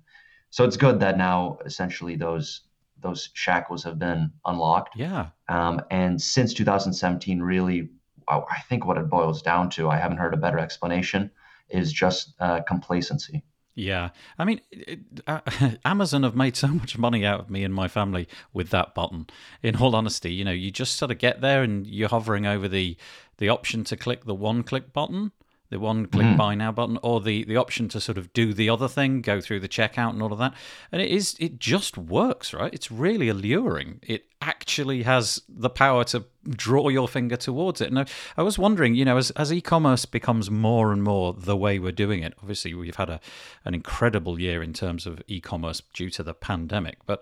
so 0.49 0.63
it's 0.63 0.77
good 0.77 0.99
that 0.99 1.17
now 1.17 1.57
essentially 1.65 2.15
those 2.15 2.61
those 2.99 3.29
shackles 3.33 3.83
have 3.83 3.99
been 3.99 4.31
unlocked. 4.45 4.95
Yeah. 4.95 5.27
Um, 5.49 5.81
and 5.91 6.19
since 6.19 6.53
2017, 6.53 7.41
really, 7.41 7.89
I 8.27 8.59
think 8.67 8.85
what 8.85 8.97
it 8.97 9.09
boils 9.09 9.41
down 9.41 9.69
to, 9.71 9.89
I 9.89 9.97
haven't 9.97 10.17
heard 10.17 10.33
a 10.33 10.37
better 10.37 10.59
explanation, 10.59 11.31
is 11.69 11.93
just 11.93 12.33
uh, 12.39 12.61
complacency. 12.67 13.43
Yeah, 13.75 14.09
I 14.39 14.45
mean, 14.45 14.61
it, 14.71 14.99
uh, 15.27 15.41
Amazon 15.85 16.23
have 16.23 16.35
made 16.35 16.55
so 16.55 16.67
much 16.69 16.97
money 16.97 17.23
out 17.23 17.39
of 17.39 17.51
me 17.51 17.63
and 17.63 17.71
my 17.71 17.87
family 17.87 18.27
with 18.51 18.71
that 18.71 18.95
button. 18.95 19.27
In 19.61 19.75
all 19.75 19.95
honesty, 19.95 20.33
you 20.33 20.43
know, 20.43 20.51
you 20.51 20.71
just 20.71 20.95
sort 20.95 21.11
of 21.11 21.19
get 21.19 21.41
there 21.41 21.61
and 21.61 21.85
you're 21.85 22.09
hovering 22.09 22.47
over 22.47 22.67
the 22.67 22.97
the 23.37 23.49
option 23.49 23.83
to 23.85 23.97
click 23.97 24.25
the 24.25 24.35
one 24.35 24.63
click 24.63 24.93
button, 24.93 25.31
the 25.69 25.79
one 25.79 26.05
click 26.05 26.25
mm-hmm. 26.25 26.37
buy 26.37 26.55
now 26.55 26.71
button, 26.71 26.97
or 27.03 27.19
the, 27.21 27.43
the 27.43 27.57
option 27.57 27.89
to 27.89 27.99
sort 27.99 28.17
of 28.17 28.31
do 28.33 28.53
the 28.53 28.69
other 28.69 28.87
thing, 28.87 29.21
go 29.21 29.41
through 29.41 29.59
the 29.59 29.67
checkout 29.67 30.11
and 30.11 30.21
all 30.21 30.31
of 30.31 30.39
that. 30.39 30.53
And 30.91 31.01
it 31.01 31.11
is 31.11 31.35
it 31.39 31.59
just 31.59 31.97
works, 31.97 32.53
right? 32.53 32.73
It's 32.73 32.91
really 32.91 33.27
alluring. 33.29 33.99
It 34.01 34.25
actually 34.41 35.03
has 35.03 35.41
the 35.49 35.69
power 35.69 36.03
to 36.05 36.25
draw 36.49 36.89
your 36.89 37.07
finger 37.07 37.35
towards 37.35 37.81
it. 37.81 37.89
And 37.89 37.99
I, 37.99 38.05
I 38.37 38.43
was 38.43 38.57
wondering, 38.57 38.95
you 38.95 39.05
know, 39.05 39.17
as, 39.17 39.31
as 39.31 39.51
e-commerce 39.51 40.05
becomes 40.05 40.49
more 40.49 40.91
and 40.91 41.03
more 41.03 41.33
the 41.33 41.57
way 41.57 41.79
we're 41.79 41.91
doing 41.91 42.23
it, 42.23 42.33
obviously 42.41 42.73
we've 42.73 42.95
had 42.95 43.09
a 43.09 43.19
an 43.65 43.73
incredible 43.73 44.39
year 44.39 44.63
in 44.63 44.73
terms 44.73 45.05
of 45.05 45.21
e-commerce 45.27 45.81
due 45.93 46.09
to 46.09 46.23
the 46.23 46.33
pandemic, 46.33 46.97
but 47.05 47.21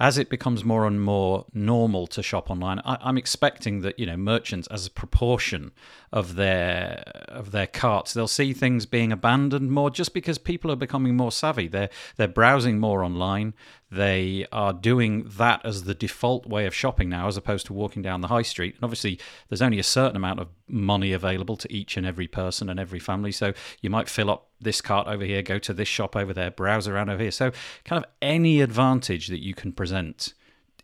as 0.00 0.18
it 0.18 0.28
becomes 0.28 0.64
more 0.64 0.86
and 0.86 1.00
more 1.00 1.46
normal 1.54 2.06
to 2.08 2.22
shop 2.22 2.50
online, 2.50 2.80
I, 2.84 3.08
am 3.08 3.16
expecting 3.16 3.80
that 3.82 3.98
you 3.98 4.06
know 4.06 4.16
merchants, 4.16 4.66
as 4.68 4.86
a 4.86 4.90
proportion 4.90 5.72
of 6.12 6.34
their 6.34 7.04
of 7.28 7.52
their 7.52 7.68
carts, 7.68 8.12
they'll 8.12 8.26
see 8.26 8.52
things 8.52 8.86
being 8.86 9.12
abandoned 9.12 9.70
more 9.70 9.90
just 9.90 10.12
because 10.12 10.38
people 10.38 10.70
are 10.70 10.76
becoming 10.76 11.16
more 11.16 11.30
savvy. 11.30 11.68
They're 11.68 11.90
they're 12.16 12.28
browsing 12.28 12.80
more 12.80 13.04
online. 13.04 13.54
They 13.94 14.46
are 14.50 14.72
doing 14.72 15.30
that 15.36 15.64
as 15.64 15.84
the 15.84 15.94
default 15.94 16.46
way 16.46 16.66
of 16.66 16.74
shopping 16.74 17.08
now, 17.08 17.28
as 17.28 17.36
opposed 17.36 17.66
to 17.66 17.72
walking 17.72 18.02
down 18.02 18.22
the 18.22 18.28
high 18.28 18.42
street. 18.42 18.74
And 18.74 18.82
obviously, 18.84 19.20
there's 19.48 19.62
only 19.62 19.78
a 19.78 19.84
certain 19.84 20.16
amount 20.16 20.40
of 20.40 20.48
money 20.68 21.12
available 21.12 21.56
to 21.58 21.72
each 21.72 21.96
and 21.96 22.04
every 22.04 22.26
person 22.26 22.68
and 22.68 22.80
every 22.80 22.98
family. 22.98 23.30
So 23.30 23.52
you 23.82 23.90
might 23.90 24.08
fill 24.08 24.30
up 24.30 24.48
this 24.60 24.80
cart 24.80 25.06
over 25.06 25.24
here, 25.24 25.42
go 25.42 25.58
to 25.60 25.72
this 25.72 25.86
shop 25.86 26.16
over 26.16 26.32
there, 26.32 26.50
browse 26.50 26.88
around 26.88 27.08
over 27.08 27.22
here. 27.22 27.30
So, 27.30 27.52
kind 27.84 28.02
of 28.02 28.10
any 28.20 28.60
advantage 28.60 29.28
that 29.28 29.42
you 29.42 29.54
can 29.54 29.72
present 29.72 30.34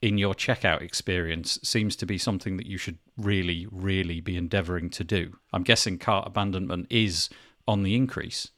in 0.00 0.16
your 0.16 0.34
checkout 0.34 0.80
experience 0.80 1.58
seems 1.62 1.96
to 1.96 2.06
be 2.06 2.16
something 2.16 2.56
that 2.58 2.66
you 2.66 2.78
should 2.78 2.98
really, 3.16 3.66
really 3.70 4.20
be 4.20 4.36
endeavoring 4.36 4.88
to 4.90 5.04
do. 5.04 5.36
I'm 5.52 5.62
guessing 5.62 5.98
cart 5.98 6.26
abandonment 6.26 6.86
is 6.90 7.28
on 7.66 7.82
the 7.82 7.94
increase. 7.96 8.50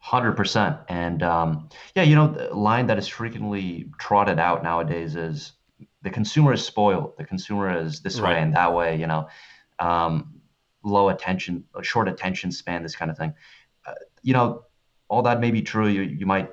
Hundred 0.00 0.32
percent, 0.32 0.76
and 0.88 1.22
um, 1.22 1.68
yeah, 1.94 2.04
you 2.04 2.14
know, 2.14 2.28
the 2.28 2.54
line 2.54 2.86
that 2.86 2.98
is 2.98 3.08
frequently 3.08 3.90
trotted 3.98 4.38
out 4.38 4.62
nowadays 4.62 5.16
is 5.16 5.52
the 6.02 6.10
consumer 6.10 6.52
is 6.52 6.64
spoiled. 6.64 7.14
The 7.18 7.24
consumer 7.24 7.76
is 7.76 8.00
this 8.00 8.20
right. 8.20 8.34
way 8.34 8.42
and 8.42 8.54
that 8.54 8.72
way. 8.72 8.96
You 8.96 9.06
know, 9.06 9.28
um, 9.80 10.40
low 10.84 11.08
attention, 11.08 11.64
short 11.82 12.08
attention 12.08 12.52
span, 12.52 12.82
this 12.82 12.94
kind 12.96 13.10
of 13.10 13.18
thing. 13.18 13.34
Uh, 13.86 13.94
you 14.22 14.32
know, 14.32 14.64
all 15.08 15.22
that 15.22 15.40
may 15.40 15.50
be 15.50 15.62
true. 15.62 15.88
You 15.88 16.02
you 16.02 16.26
might 16.26 16.52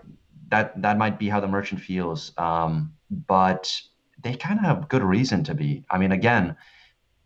that 0.50 0.82
that 0.82 0.98
might 0.98 1.20
be 1.20 1.30
how 1.30 1.40
the 1.40 1.48
merchant 1.48 1.82
feels, 1.82 2.34
um, 2.38 2.94
but 3.10 3.72
they 4.22 4.36
kind 4.36 4.60
of 4.60 4.66
have 4.66 4.90
good 4.90 5.04
reason 5.04 5.44
to 5.44 5.54
be. 5.54 5.86
I 5.90 5.98
mean, 5.98 6.12
again, 6.12 6.56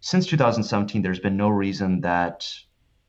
since 0.01 0.25
2017, 0.27 1.01
there's 1.01 1.19
been 1.19 1.37
no 1.37 1.49
reason 1.49 2.01
that 2.01 2.47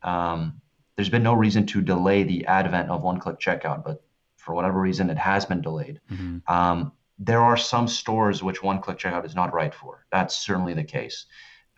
um, 0.03 0.61
there's 1.01 1.09
been 1.09 1.23
no 1.23 1.33
reason 1.33 1.65
to 1.65 1.81
delay 1.81 2.25
the 2.25 2.45
advent 2.45 2.91
of 2.91 3.03
one-click 3.03 3.39
checkout, 3.41 3.83
but 3.83 4.05
for 4.37 4.55
whatever 4.55 4.79
reason, 4.79 5.09
it 5.09 5.17
has 5.17 5.47
been 5.47 5.63
delayed. 5.63 5.99
Mm-hmm. 6.11 6.39
Um, 6.47 6.93
there 7.19 7.41
are 7.41 7.57
some 7.57 7.89
stores 7.89 8.43
which 8.43 8.63
one-click 8.63 8.99
checkout 8.99 9.25
is 9.25 9.35
not 9.35 9.55
right 9.55 9.75
for. 9.75 10.05
That's 10.13 10.37
certainly 10.37 10.75
the 10.75 10.85
case. 10.85 11.25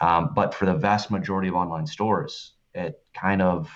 Um, 0.00 0.32
but 0.34 0.52
for 0.52 0.66
the 0.66 0.74
vast 0.74 1.08
majority 1.12 1.46
of 1.46 1.54
online 1.54 1.86
stores, 1.86 2.54
it 2.74 3.00
kind 3.14 3.40
of, 3.42 3.70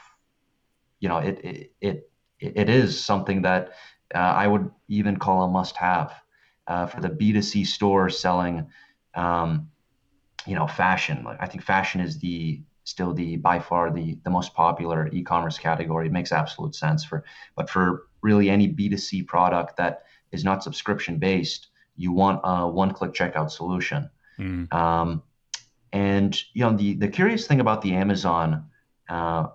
you 0.99 1.09
know, 1.09 1.19
it 1.19 1.38
it 1.45 1.71
it, 1.81 2.11
it 2.41 2.69
is 2.69 2.99
something 2.99 3.43
that 3.43 3.75
uh, 4.12 4.19
I 4.19 4.49
would 4.49 4.69
even 4.88 5.17
call 5.17 5.45
a 5.45 5.49
must-have 5.49 6.12
uh, 6.67 6.87
for 6.87 7.00
the 7.00 7.11
B2C 7.11 7.65
store 7.69 8.11
selling, 8.11 8.67
um, 9.15 9.71
you 10.45 10.57
know, 10.57 10.67
fashion. 10.67 11.23
Like 11.23 11.38
I 11.38 11.47
think 11.47 11.62
fashion 11.62 12.00
is 12.00 12.19
the 12.19 12.62
still 12.87 13.12
the 13.12 13.37
by 13.37 13.59
far 13.59 13.90
the 13.90 14.16
the 14.23 14.31
most 14.31 14.55
popular 14.55 15.09
e-commerce 15.12 15.59
category. 15.59 16.07
It 16.07 16.12
makes 16.12 16.33
absolute 16.33 16.75
sense 16.75 17.05
for, 17.05 17.25
but 17.57 17.69
for 17.69 18.07
really 18.23 18.49
any 18.49 18.73
B2C 18.73 19.26
product 19.26 19.76
that 19.76 20.05
is 20.33 20.45
not 20.45 20.62
subscription 20.62 21.19
based, 21.19 21.69
you 21.97 22.12
want 22.12 22.40
a 22.45 22.66
one-click 22.69 23.12
checkout 23.12 23.50
solution. 23.50 24.09
Mm. 24.38 24.73
Um, 24.73 25.23
and 25.93 26.40
you 26.55 26.62
know 26.62 26.76
the 26.76 26.95
the 26.95 27.09
curious 27.09 27.47
thing 27.47 27.61
about 27.61 27.83
the 27.83 27.95
Amazon 27.95 28.66
uh, 29.09 29.49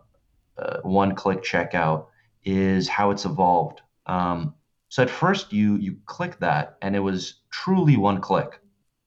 uh, 0.58 0.78
one-click 0.84 1.42
checkout 1.42 2.08
is 2.44 2.90
how 2.90 3.12
it's 3.12 3.26
evolved. 3.26 3.82
Um, 4.08 4.56
so 4.90 5.04
at 5.04 5.10
first 5.10 5.54
you 5.54 5.78
you 5.78 5.98
click 6.06 6.38
that 6.40 6.78
and 6.82 6.98
it 6.98 7.00
was 7.00 7.36
truly 7.50 7.96
one 7.96 8.20
click. 8.20 8.60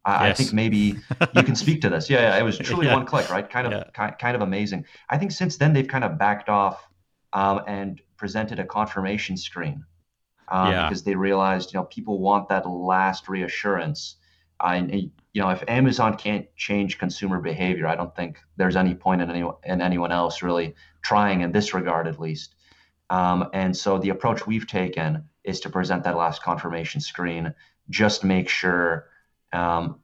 I, 0.04 0.28
yes. 0.28 0.40
I 0.40 0.42
think 0.42 0.52
maybe 0.52 0.98
you 1.34 1.42
can 1.42 1.56
speak 1.56 1.80
to 1.82 1.88
this. 1.88 2.10
Yeah, 2.10 2.20
yeah 2.20 2.38
it 2.38 2.42
was 2.42 2.58
truly 2.60 2.86
yeah. 2.86 2.94
one 2.94 3.06
click, 3.06 3.30
right? 3.30 3.48
Kind 3.48 3.66
of, 3.66 3.72
yeah. 3.72 3.84
kind, 3.94 4.14
kind 4.18 4.36
of 4.36 4.42
amazing. 4.42 4.84
I 5.08 5.18
think 5.18 5.32
since 5.32 5.56
then 5.56 5.72
they've 5.72 5.88
kind 5.88 6.04
of 6.04 6.18
backed 6.18 6.48
off 6.48 6.86
um, 7.32 7.62
and 7.66 8.00
presented 8.16 8.58
a 8.58 8.64
confirmation 8.64 9.36
screen 9.36 9.84
um, 10.48 10.70
because 10.70 11.02
they 11.02 11.14
realized, 11.14 11.72
you 11.72 11.80
know, 11.80 11.84
people 11.84 12.20
want 12.20 12.48
that 12.48 12.68
last 12.68 13.28
reassurance. 13.28 14.16
Uh, 14.60 14.72
and, 14.74 14.90
and, 14.90 15.10
you 15.32 15.42
know, 15.42 15.48
if 15.48 15.64
Amazon 15.66 16.16
can't 16.16 16.46
change 16.56 16.98
consumer 16.98 17.40
behavior, 17.40 17.86
I 17.86 17.96
don't 17.96 18.14
think 18.14 18.38
there's 18.56 18.76
any 18.76 18.94
point 18.94 19.20
in 19.20 19.30
anyone 19.30 19.56
in 19.64 19.80
anyone 19.80 20.12
else 20.12 20.42
really 20.42 20.74
trying 21.02 21.40
in 21.40 21.50
this 21.50 21.74
regard, 21.74 22.06
at 22.06 22.20
least. 22.20 22.54
Um, 23.10 23.48
and 23.52 23.76
so 23.76 23.98
the 23.98 24.10
approach 24.10 24.46
we've 24.46 24.66
taken 24.66 25.24
is 25.42 25.60
to 25.60 25.70
present 25.70 26.04
that 26.04 26.16
last 26.16 26.42
confirmation 26.42 27.00
screen. 27.00 27.52
Just 27.90 28.22
make 28.24 28.48
sure 28.48 29.08
um, 29.54 30.00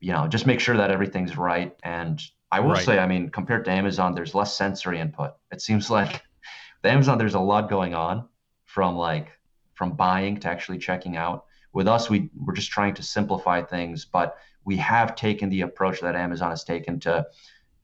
you 0.00 0.12
know, 0.12 0.28
just 0.28 0.46
make 0.46 0.60
sure 0.60 0.76
that 0.76 0.90
everything's 0.90 1.36
right. 1.36 1.74
And 1.82 2.20
I 2.50 2.60
will 2.60 2.72
right. 2.72 2.84
say, 2.84 2.98
I 2.98 3.06
mean, 3.06 3.30
compared 3.30 3.64
to 3.64 3.70
Amazon, 3.70 4.14
there's 4.14 4.34
less 4.34 4.56
sensory 4.56 5.00
input. 5.00 5.34
It 5.50 5.62
seems 5.62 5.90
like 5.90 6.10
with 6.82 6.92
Amazon, 6.92 7.18
there's 7.18 7.34
a 7.34 7.40
lot 7.40 7.70
going 7.70 7.94
on 7.94 8.28
from 8.64 8.96
like 8.96 9.28
from 9.74 9.92
buying 9.92 10.38
to 10.40 10.48
actually 10.48 10.78
checking 10.78 11.16
out. 11.16 11.46
With 11.72 11.88
us, 11.88 12.10
we 12.10 12.30
we're 12.36 12.54
just 12.54 12.70
trying 12.70 12.94
to 12.94 13.02
simplify 13.02 13.62
things, 13.62 14.04
but 14.04 14.36
we 14.64 14.76
have 14.76 15.16
taken 15.16 15.48
the 15.48 15.62
approach 15.62 16.00
that 16.00 16.14
Amazon 16.14 16.50
has 16.50 16.64
taken 16.64 17.00
to 17.00 17.26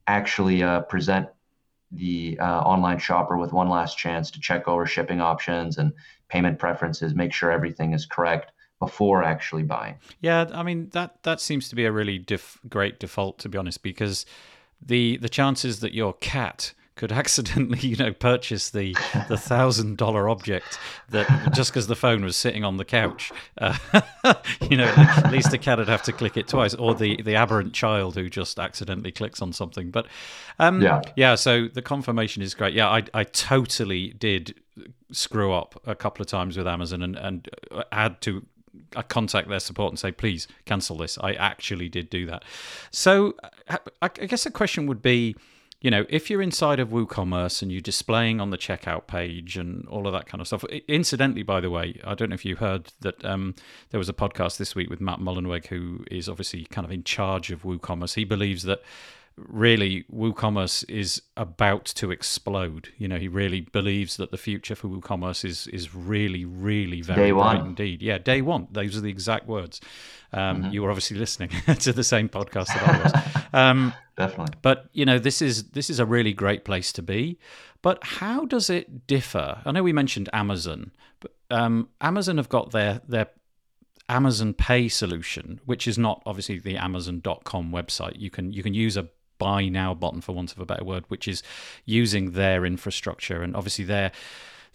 actually 0.06 0.62
uh, 0.62 0.82
present 0.82 1.28
the 1.90 2.38
uh, 2.38 2.60
online 2.60 2.98
shopper 2.98 3.38
with 3.38 3.52
one 3.52 3.68
last 3.68 3.96
chance 3.96 4.30
to 4.32 4.40
check 4.40 4.68
over 4.68 4.84
shipping 4.84 5.20
options 5.20 5.78
and 5.78 5.92
payment 6.28 6.58
preferences, 6.58 7.14
make 7.14 7.32
sure 7.32 7.50
everything 7.50 7.94
is 7.94 8.04
correct 8.04 8.52
before 8.78 9.22
actually 9.22 9.64
buying. 9.64 9.96
Yeah, 10.20 10.46
I 10.52 10.62
mean 10.62 10.88
that 10.90 11.22
that 11.22 11.40
seems 11.40 11.68
to 11.68 11.74
be 11.74 11.84
a 11.84 11.92
really 11.92 12.18
def- 12.18 12.60
great 12.68 13.00
default 13.00 13.38
to 13.40 13.48
be 13.48 13.58
honest 13.58 13.82
because 13.82 14.24
the 14.80 15.16
the 15.18 15.28
chances 15.28 15.80
that 15.80 15.92
your 15.92 16.12
cat 16.14 16.74
could 16.98 17.12
accidentally, 17.22 17.78
you 17.78 17.96
know, 17.96 18.12
purchase 18.12 18.70
the 18.70 18.94
the 19.28 19.36
thousand 19.38 19.96
dollar 19.96 20.28
object 20.28 20.78
that 21.08 21.52
just 21.54 21.70
because 21.70 21.86
the 21.86 21.96
phone 21.96 22.22
was 22.22 22.36
sitting 22.36 22.64
on 22.64 22.76
the 22.76 22.84
couch, 22.84 23.32
uh, 23.58 23.78
you 24.70 24.76
know, 24.76 24.92
at 24.96 25.30
least 25.32 25.50
the 25.50 25.58
cat 25.58 25.78
would 25.78 25.88
have 25.88 26.02
to 26.02 26.12
click 26.12 26.36
it 26.36 26.48
twice, 26.48 26.74
or 26.74 26.94
the 26.94 27.22
the 27.22 27.34
aberrant 27.34 27.72
child 27.72 28.16
who 28.16 28.28
just 28.28 28.58
accidentally 28.58 29.12
clicks 29.12 29.40
on 29.40 29.52
something. 29.52 29.90
But 29.90 30.06
um, 30.58 30.82
yeah, 30.82 31.00
yeah. 31.16 31.34
So 31.36 31.68
the 31.68 31.82
confirmation 31.82 32.42
is 32.42 32.54
great. 32.54 32.74
Yeah, 32.74 32.88
I 32.88 33.04
I 33.14 33.24
totally 33.24 34.10
did 34.10 34.54
screw 35.10 35.52
up 35.52 35.80
a 35.86 35.94
couple 35.94 36.22
of 36.22 36.28
times 36.28 36.56
with 36.56 36.66
Amazon 36.66 37.02
and 37.02 37.16
and 37.16 37.48
had 37.90 38.20
to 38.22 38.44
I 38.96 39.02
contact 39.02 39.48
their 39.48 39.60
support 39.60 39.92
and 39.92 39.98
say, 39.98 40.12
please 40.12 40.48
cancel 40.64 40.96
this. 40.96 41.18
I 41.18 41.34
actually 41.34 41.88
did 41.88 42.10
do 42.10 42.26
that. 42.26 42.44
So 42.90 43.34
I 44.02 44.08
guess 44.08 44.44
the 44.44 44.50
question 44.50 44.86
would 44.86 45.02
be, 45.02 45.36
you 45.80 45.92
know, 45.92 46.06
if 46.08 46.28
you're 46.28 46.42
inside 46.42 46.80
of 46.80 46.88
WooCommerce 46.88 47.62
and 47.62 47.70
you're 47.70 47.80
displaying 47.80 48.40
on 48.40 48.50
the 48.50 48.58
checkout 48.58 49.06
page 49.06 49.56
and 49.56 49.86
all 49.86 50.08
of 50.08 50.12
that 50.12 50.26
kind 50.26 50.40
of 50.40 50.46
stuff. 50.48 50.64
Incidentally, 50.88 51.44
by 51.44 51.60
the 51.60 51.70
way, 51.70 52.00
I 52.02 52.14
don't 52.14 52.30
know 52.30 52.34
if 52.34 52.44
you 52.44 52.56
heard 52.56 52.92
that 53.00 53.24
um, 53.24 53.54
there 53.90 53.98
was 53.98 54.08
a 54.08 54.12
podcast 54.12 54.56
this 54.56 54.74
week 54.74 54.90
with 54.90 55.00
Matt 55.00 55.20
Mullenweg, 55.20 55.66
who 55.66 56.04
is 56.10 56.28
obviously 56.28 56.64
kind 56.64 56.84
of 56.84 56.90
in 56.90 57.04
charge 57.04 57.52
of 57.52 57.62
WooCommerce. 57.62 58.14
He 58.14 58.24
believes 58.24 58.64
that 58.64 58.82
really 59.46 60.04
WooCommerce 60.12 60.88
is 60.88 61.22
about 61.36 61.84
to 61.86 62.10
explode. 62.10 62.90
You 62.98 63.08
know, 63.08 63.18
he 63.18 63.28
really 63.28 63.60
believes 63.60 64.16
that 64.16 64.30
the 64.30 64.36
future 64.36 64.74
for 64.74 64.88
WooCommerce 64.88 65.44
is 65.44 65.66
is 65.68 65.94
really, 65.94 66.44
really 66.44 67.00
very 67.00 67.28
day 67.28 67.30
bright 67.32 67.58
one. 67.58 67.66
indeed. 67.68 68.02
Yeah, 68.02 68.18
day 68.18 68.42
one. 68.42 68.68
Those 68.70 68.96
are 68.96 69.00
the 69.00 69.10
exact 69.10 69.46
words. 69.46 69.80
Um, 70.32 70.62
mm-hmm. 70.62 70.72
You 70.72 70.82
were 70.82 70.90
obviously 70.90 71.18
listening 71.18 71.50
to 71.80 71.92
the 71.92 72.04
same 72.04 72.28
podcast 72.28 72.66
that 72.66 72.82
I 72.82 73.02
was. 73.02 73.34
Um, 73.54 73.94
Definitely. 74.18 74.58
But 74.60 74.90
you 74.92 75.06
know, 75.06 75.18
this 75.18 75.40
is 75.40 75.70
this 75.70 75.88
is 75.88 76.00
a 76.00 76.04
really 76.04 76.34
great 76.34 76.64
place 76.64 76.92
to 76.92 77.02
be. 77.02 77.38
But 77.80 77.98
how 78.02 78.44
does 78.44 78.68
it 78.68 79.06
differ? 79.06 79.62
I 79.64 79.72
know 79.72 79.82
we 79.82 79.92
mentioned 79.92 80.28
Amazon, 80.34 80.90
but 81.20 81.34
um, 81.50 81.88
Amazon 82.02 82.36
have 82.36 82.50
got 82.50 82.72
their 82.72 83.00
their 83.08 83.28
Amazon 84.08 84.54
Pay 84.54 84.88
solution, 84.88 85.60
which 85.64 85.86
is 85.86 85.98
not 85.98 86.22
obviously 86.26 86.58
the 86.58 86.76
Amazon.com 86.76 87.70
website. 87.70 88.18
You 88.18 88.30
can 88.30 88.52
you 88.52 88.62
can 88.62 88.74
use 88.74 88.96
a 88.96 89.08
buy 89.38 89.68
now 89.68 89.94
button 89.94 90.20
for 90.20 90.32
want 90.32 90.52
of 90.52 90.58
a 90.58 90.66
better 90.66 90.84
word 90.84 91.04
which 91.08 91.28
is 91.28 91.42
using 91.84 92.32
their 92.32 92.64
infrastructure 92.64 93.42
and 93.42 93.54
obviously 93.56 93.84
they're 93.84 94.12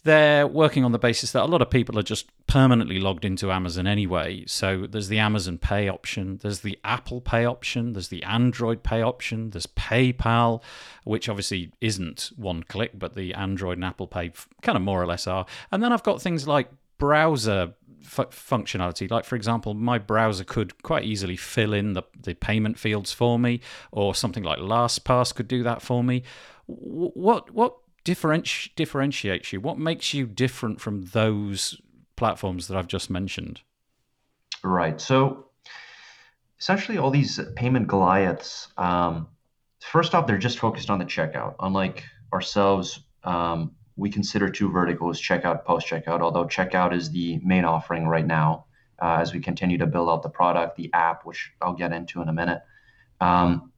they're 0.04 0.46
working 0.46 0.84
on 0.84 0.92
the 0.92 1.00
basis 1.00 1.32
that 1.32 1.44
a 1.44 1.46
lot 1.46 1.62
of 1.62 1.70
people 1.70 1.98
are 1.98 2.04
just 2.04 2.30
permanently 2.46 3.00
logged 3.00 3.24
into 3.24 3.52
Amazon 3.52 3.88
anyway. 3.88 4.44
So 4.48 4.86
there's 4.86 5.08
the 5.08 5.20
Amazon 5.20 5.58
Pay 5.58 5.88
option, 5.88 6.40
there's 6.42 6.60
the 6.60 6.78
Apple 6.84 7.22
Pay 7.22 7.46
option, 7.46 7.94
there's 7.94 8.10
the 8.10 8.24
Android 8.24 8.84
Pay 8.84 9.02
option, 9.02 9.52
there's 9.52 9.66
PayPal, 9.66 10.62
which 11.06 11.30
obviously 11.30 11.72
isn't 11.80 12.32
one 12.36 12.64
click, 12.64 12.92
but 12.94 13.16
the 13.16 13.34
Android 13.34 13.78
and 13.78 13.86
Apple 13.86 14.08
Pay 14.08 14.34
kind 14.62 14.76
of 14.76 14.82
more 14.82 15.02
or 15.02 15.06
less 15.06 15.26
are. 15.26 15.46
And 15.72 15.82
then 15.82 15.94
I've 15.94 16.04
got 16.04 16.22
things 16.22 16.48
like 16.48 16.70
browser 16.98 17.74
f- 18.06 18.30
functionality. 18.32 19.10
Like, 19.10 19.26
for 19.26 19.36
example, 19.36 19.74
my 19.74 19.98
browser 19.98 20.44
could 20.44 20.82
quite 20.84 21.04
easily 21.04 21.36
fill 21.36 21.74
in 21.74 21.94
the, 21.94 22.04
the 22.20 22.36
payment 22.36 22.78
fields 22.78 23.12
for 23.12 23.40
me, 23.40 23.62
or 23.92 24.14
something 24.16 24.44
like 24.44 24.60
LastPass 24.60 25.34
could 25.34 25.48
do 25.48 25.64
that 25.64 25.82
for 25.82 26.04
me. 26.04 26.24
What 26.66 27.52
what 27.52 27.78
differenti- 28.06 28.70
differentiates 28.76 29.54
you? 29.54 29.62
What 29.62 29.78
makes 29.78 30.14
you 30.14 30.26
different 30.26 30.82
from 30.82 31.06
those 31.06 31.82
platforms 32.16 32.68
that 32.68 32.78
I've 32.78 32.88
just 32.88 33.10
mentioned? 33.10 33.62
Right. 34.64 35.02
So 35.02 35.48
essentially, 36.60 36.98
all 36.98 37.12
these 37.12 37.40
payment 37.56 37.88
Goliaths, 37.88 38.70
um, 38.78 39.28
first 39.82 40.16
off, 40.16 40.28
they're 40.28 40.38
just 40.38 40.60
focused 40.60 40.90
on 40.90 41.00
the 41.00 41.06
checkout. 41.06 41.56
Unlike 41.60 42.04
ourselves, 42.32 43.02
um, 43.24 43.72
we 43.96 44.10
consider 44.10 44.50
two 44.50 44.72
verticals 44.72 45.22
checkout, 45.22 45.66
post 45.66 45.88
checkout, 45.88 46.22
although 46.22 46.46
checkout 46.46 46.94
is 46.94 47.12
the 47.12 47.40
main 47.44 47.66
offering 47.66 48.08
right 48.08 48.26
now 48.26 48.66
uh, 49.02 49.18
as 49.20 49.34
we 49.34 49.40
continue 49.40 49.78
to 49.78 49.86
build 49.86 50.10
out 50.10 50.24
the 50.24 50.30
product, 50.30 50.78
the 50.78 50.90
app, 50.94 51.26
which 51.26 51.52
I'll 51.62 51.74
get 51.74 51.92
into 51.94 52.22
in 52.22 52.30
a 52.30 52.34
minute. 52.34 52.62
Um, 53.20 53.72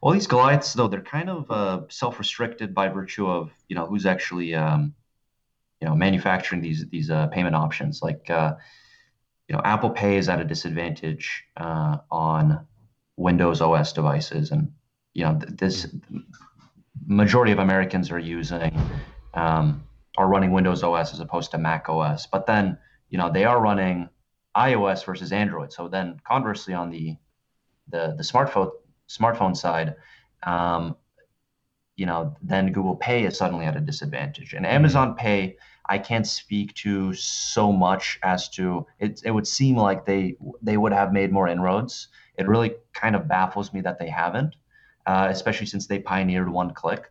all 0.00 0.12
these 0.12 0.26
Goliaths, 0.26 0.72
though, 0.72 0.88
they're 0.88 1.00
kind 1.00 1.30
of 1.30 1.50
uh, 1.50 1.82
self-restricted 1.88 2.74
by 2.74 2.88
virtue 2.88 3.28
of 3.28 3.52
you 3.68 3.76
know 3.76 3.86
who's 3.86 4.04
actually 4.04 4.54
um, 4.54 4.94
you 5.80 5.88
know 5.88 5.94
manufacturing 5.94 6.60
these 6.60 6.86
these 6.90 7.10
uh, 7.10 7.28
payment 7.28 7.54
options. 7.54 8.02
Like 8.02 8.28
uh, 8.28 8.54
you 9.48 9.56
know, 9.56 9.62
Apple 9.64 9.90
Pay 9.90 10.16
is 10.16 10.28
at 10.28 10.40
a 10.40 10.44
disadvantage 10.44 11.44
uh, 11.56 11.98
on 12.10 12.66
Windows 13.16 13.60
OS 13.60 13.92
devices, 13.92 14.50
and 14.50 14.72
you 15.14 15.24
know 15.24 15.38
this 15.48 15.86
majority 17.06 17.52
of 17.52 17.58
Americans 17.58 18.10
are 18.10 18.18
using 18.18 18.76
um, 19.34 19.84
are 20.18 20.28
running 20.28 20.52
Windows 20.52 20.82
OS 20.82 21.12
as 21.12 21.20
opposed 21.20 21.50
to 21.52 21.58
Mac 21.58 21.88
OS. 21.88 22.26
But 22.26 22.46
then 22.46 22.78
you 23.10 23.18
know 23.18 23.30
they 23.30 23.44
are 23.44 23.60
running 23.60 24.08
iOS 24.56 25.04
versus 25.04 25.32
Android. 25.32 25.72
So 25.72 25.88
then 25.88 26.20
conversely, 26.26 26.74
on 26.74 26.90
the 26.90 27.16
the 27.88 28.14
the 28.16 28.22
smartphone 28.22 28.70
smartphone 29.08 29.56
side, 29.56 29.94
um, 30.44 30.96
you 31.96 32.06
know, 32.06 32.36
then 32.42 32.72
Google 32.72 32.96
Pay 32.96 33.24
is 33.24 33.36
suddenly 33.36 33.66
at 33.66 33.76
a 33.76 33.80
disadvantage. 33.80 34.54
And 34.54 34.66
Amazon 34.66 35.10
mm-hmm. 35.10 35.18
Pay, 35.18 35.56
I 35.88 35.98
can't 35.98 36.26
speak 36.26 36.74
to 36.74 37.12
so 37.14 37.72
much 37.72 38.18
as 38.22 38.48
to 38.50 38.86
it. 38.98 39.22
It 39.24 39.30
would 39.30 39.46
seem 39.46 39.76
like 39.76 40.04
they 40.04 40.36
they 40.60 40.76
would 40.76 40.92
have 40.92 41.12
made 41.12 41.32
more 41.32 41.48
inroads. 41.48 42.08
It 42.36 42.48
really 42.48 42.74
kind 42.94 43.14
of 43.14 43.28
baffles 43.28 43.72
me 43.72 43.82
that 43.82 43.98
they 43.98 44.08
haven't, 44.08 44.56
uh, 45.06 45.28
especially 45.30 45.66
since 45.66 45.86
they 45.86 45.98
pioneered 45.98 46.48
one 46.48 46.72
click. 46.74 47.10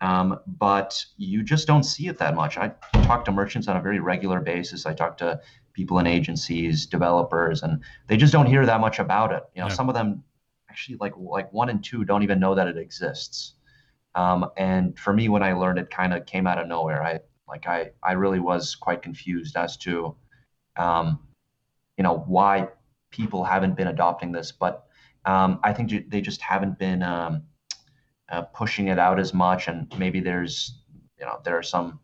Um, 0.00 0.40
but 0.46 1.04
you 1.18 1.42
just 1.42 1.66
don't 1.66 1.82
see 1.82 2.08
it 2.08 2.18
that 2.18 2.34
much. 2.34 2.56
I 2.56 2.72
talk 3.02 3.24
to 3.26 3.32
merchants 3.32 3.68
on 3.68 3.76
a 3.76 3.82
very 3.82 4.00
regular 4.00 4.40
basis. 4.40 4.86
I 4.86 4.94
talk 4.94 5.18
to 5.18 5.40
people 5.74 5.98
in 5.98 6.06
agencies, 6.06 6.86
developers, 6.86 7.62
and 7.62 7.82
they 8.06 8.16
just 8.16 8.32
don't 8.32 8.46
hear 8.46 8.64
that 8.64 8.80
much 8.80 8.98
about 8.98 9.32
it. 9.32 9.42
You 9.54 9.60
know, 9.60 9.68
yeah. 9.68 9.74
some 9.74 9.88
of 9.88 9.94
them 9.94 10.24
actually 10.70 10.96
like 11.00 11.12
like 11.16 11.52
one 11.52 11.68
and 11.68 11.84
two 11.84 12.04
don't 12.04 12.22
even 12.22 12.40
know 12.40 12.54
that 12.54 12.66
it 12.66 12.78
exists. 12.78 13.54
Um, 14.14 14.50
and 14.56 14.98
for 14.98 15.12
me, 15.12 15.28
when 15.28 15.42
I 15.42 15.52
learned 15.52 15.78
it, 15.78 15.90
kind 15.90 16.12
of 16.14 16.26
came 16.26 16.46
out 16.46 16.58
of 16.58 16.66
nowhere. 16.66 17.02
I 17.02 17.20
like 17.46 17.66
I 17.66 17.90
I 18.02 18.12
really 18.12 18.40
was 18.40 18.74
quite 18.74 19.02
confused 19.02 19.56
as 19.56 19.76
to, 19.78 20.16
um, 20.76 21.20
you 21.98 22.04
know, 22.04 22.24
why 22.26 22.68
people 23.10 23.44
haven't 23.44 23.76
been 23.76 23.88
adopting 23.88 24.32
this. 24.32 24.50
But 24.50 24.86
um, 25.24 25.60
I 25.62 25.72
think 25.72 26.10
they 26.10 26.20
just 26.20 26.40
haven't 26.40 26.78
been 26.78 27.02
um, 27.02 27.42
uh, 28.30 28.42
pushing 28.42 28.88
it 28.88 28.98
out 28.98 29.18
as 29.18 29.34
much, 29.34 29.68
and 29.68 29.92
maybe 29.98 30.20
there's 30.20 30.78
you 31.18 31.26
know 31.26 31.40
there 31.44 31.56
are 31.56 31.62
some 31.62 32.00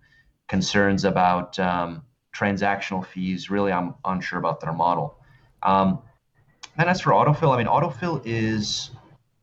concerns 0.49 1.05
about 1.05 1.59
um, 1.59 2.03
transactional 2.35 3.05
fees. 3.05 3.51
Really, 3.51 3.73
I'm 3.73 3.95
unsure 4.05 4.39
about 4.39 4.61
their 4.61 4.73
model. 4.73 5.19
Um, 5.63 6.01
and 6.79 6.89
as 6.89 7.01
for 7.01 7.13
autofill, 7.13 7.55
I 7.55 7.59
mean, 7.59 7.67
autofill 7.67 8.21
is 8.25 8.91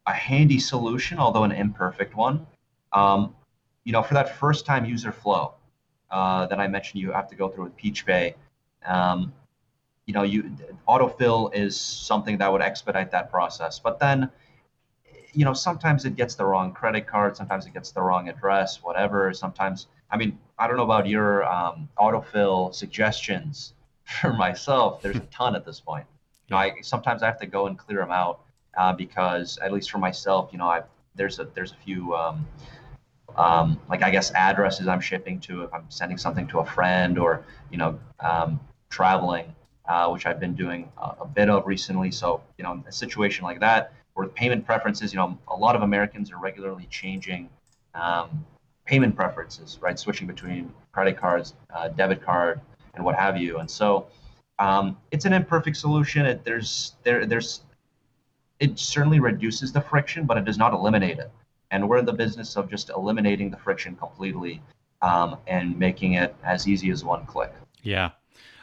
a 0.05 0.13
handy 0.13 0.59
solution, 0.59 1.17
although 1.17 1.43
an 1.43 1.51
imperfect 1.51 2.15
one. 2.15 2.45
Um, 2.91 3.35
you 3.83 3.91
know, 3.91 4.03
for 4.03 4.13
that 4.13 4.37
first 4.37 4.65
time 4.65 4.85
user 4.85 5.11
flow 5.11 5.55
uh, 6.11 6.45
that 6.47 6.59
I 6.59 6.67
mentioned, 6.67 7.01
you 7.01 7.11
have 7.11 7.27
to 7.29 7.35
go 7.35 7.49
through 7.49 7.65
with 7.65 7.77
PeachPay. 7.77 8.35
Um, 8.85 9.33
you 10.05 10.13
know, 10.13 10.23
you 10.23 10.55
autofill 10.87 11.53
is 11.55 11.79
something 11.79 12.37
that 12.37 12.51
would 12.51 12.61
expedite 12.61 13.11
that 13.11 13.31
process. 13.31 13.79
But 13.79 13.99
then, 13.99 14.29
you 15.33 15.45
know, 15.45 15.53
sometimes 15.53 16.05
it 16.05 16.15
gets 16.15 16.35
the 16.35 16.45
wrong 16.45 16.73
credit 16.73 17.07
card, 17.07 17.37
sometimes 17.37 17.65
it 17.65 17.73
gets 17.73 17.91
the 17.91 18.01
wrong 18.01 18.29
address, 18.29 18.83
whatever. 18.83 19.33
Sometimes, 19.33 19.87
I 20.11 20.17
mean, 20.17 20.37
I 20.59 20.67
don't 20.67 20.77
know 20.77 20.83
about 20.83 21.07
your 21.07 21.45
um, 21.45 21.89
autofill 21.97 22.73
suggestions. 22.73 23.73
For 24.21 24.33
myself, 24.33 25.01
there's 25.01 25.15
a 25.15 25.21
ton 25.31 25.55
at 25.55 25.65
this 25.65 25.79
point 25.79 26.05
You 26.49 26.55
know, 26.55 26.57
I 26.57 26.73
sometimes 26.81 27.23
I 27.23 27.27
have 27.27 27.39
to 27.39 27.45
go 27.45 27.67
and 27.67 27.77
clear 27.77 27.99
them 27.99 28.11
out 28.11 28.41
uh, 28.77 28.91
because 28.91 29.57
at 29.59 29.71
least 29.71 29.89
for 29.91 29.97
myself, 29.97 30.49
you 30.51 30.57
know, 30.57 30.67
I 30.67 30.81
there's 31.15 31.39
a 31.39 31.45
there's 31.53 31.71
a 31.71 31.77
few 31.85 32.13
um, 32.13 32.45
um, 33.37 33.79
like 33.89 34.03
I 34.03 34.11
guess 34.11 34.31
addresses 34.33 34.87
I'm 34.87 34.99
shipping 34.99 35.39
to 35.41 35.63
if 35.63 35.73
I'm 35.73 35.85
sending 35.89 36.17
something 36.17 36.47
to 36.47 36.59
a 36.59 36.65
friend 36.65 37.17
or 37.17 37.45
you 37.71 37.77
know 37.77 37.99
um, 38.19 38.59
traveling, 38.89 39.55
uh, 39.87 40.09
which 40.09 40.25
I've 40.25 40.39
been 40.39 40.55
doing 40.55 40.89
a, 40.97 41.15
a, 41.21 41.27
bit 41.27 41.49
of 41.49 41.67
recently. 41.67 42.11
So 42.11 42.41
you 42.57 42.63
know, 42.63 42.73
in 42.73 42.83
a 42.87 42.91
situation 42.91 43.43
like 43.43 43.59
that 43.59 43.93
where 44.13 44.27
payment 44.27 44.65
preferences, 44.65 45.13
you 45.13 45.17
know, 45.17 45.37
a 45.47 45.55
lot 45.55 45.75
of 45.75 45.81
Americans 45.81 46.31
are 46.31 46.37
regularly 46.37 46.87
changing 46.89 47.49
um, 47.95 48.45
payment 48.85 49.15
preferences, 49.15 49.79
right? 49.81 49.97
Switching 49.97 50.27
between 50.27 50.71
credit 50.91 51.17
cards, 51.17 51.55
uh, 51.75 51.87
debit 51.89 52.21
card, 52.21 52.61
and 52.95 53.03
what 53.03 53.15
have 53.15 53.37
you. 53.37 53.57
And 53.57 53.69
so 53.69 54.07
um, 54.59 54.97
it's 55.11 55.25
an 55.25 55.33
imperfect 55.33 55.77
solution. 55.77 56.25
It, 56.25 56.43
there's 56.43 56.95
there 57.03 57.25
there's 57.25 57.61
it 58.59 58.79
certainly 58.79 59.19
reduces 59.19 59.71
the 59.71 59.81
friction, 59.81 60.25
but 60.25 60.37
it 60.37 60.45
does 60.45 60.57
not 60.57 60.73
eliminate 60.73 61.19
it. 61.19 61.31
And 61.71 61.89
we're 61.89 61.97
in 61.97 62.05
the 62.05 62.13
business 62.13 62.55
of 62.55 62.69
just 62.69 62.89
eliminating 62.91 63.49
the 63.49 63.57
friction 63.57 63.95
completely 63.95 64.61
um, 65.01 65.37
and 65.47 65.77
making 65.77 66.13
it 66.13 66.35
as 66.43 66.67
easy 66.67 66.91
as 66.91 67.03
one 67.03 67.25
click. 67.25 67.51
Yeah. 67.81 68.11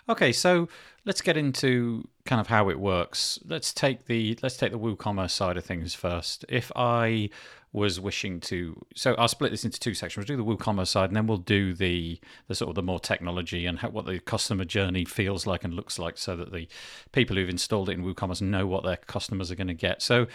Okay, 0.09 0.33
so 0.33 0.69
let's 1.05 1.21
get 1.21 1.37
into 1.37 2.09
kind 2.25 2.41
of 2.41 2.47
how 2.47 2.69
it 2.69 2.79
works. 2.79 3.39
Let's 3.47 3.73
take 3.73 4.07
the 4.07 4.39
let's 4.43 4.57
take 4.57 4.73
the 4.73 4.79
WooCommerce 4.79 5.31
side 5.31 5.57
of 5.57 5.65
things 5.65 5.95
first. 5.95 6.45
If 6.49 6.73
I 6.75 7.31
was 7.73 8.01
wishing 8.01 8.41
to. 8.41 8.85
So 8.97 9.15
I'll 9.15 9.29
split 9.29 9.53
this 9.53 9.65
into 9.65 9.79
two 9.79 9.95
sections. 9.95 10.29
We'll 10.29 10.37
do 10.37 10.45
the 10.45 10.57
WooCommerce 10.57 10.89
side, 10.89 11.11
and 11.11 11.17
then 11.17 11.27
we'll 11.27 11.39
do 11.39 11.73
the 11.73 12.19
the 12.49 12.55
sort 12.55 12.71
of 12.71 12.75
the 12.75 12.83
more 12.83 13.01
technology 13.01 13.67
and 13.67 13.79
how, 13.79 13.91
what 13.91 14.07
the 14.07 14.19
customer 14.19 14.65
journey 14.65 15.05
feels 15.05 15.47
like 15.47 15.65
and 15.65 15.75
looks 15.75 15.99
like, 15.99 16.19
so 16.19 16.37
that 16.37 16.53
the 16.53 16.69
people 17.13 17.37
who've 17.37 17.49
installed 17.49 17.89
it 17.89 17.93
in 17.93 18.05
WooCommerce 18.05 18.43
know 18.43 18.67
what 18.67 18.85
their 18.85 18.97
customers 18.97 19.51
are 19.51 19.57
going 19.57 19.69
to 19.69 19.75
get. 19.75 20.03
So 20.03 20.27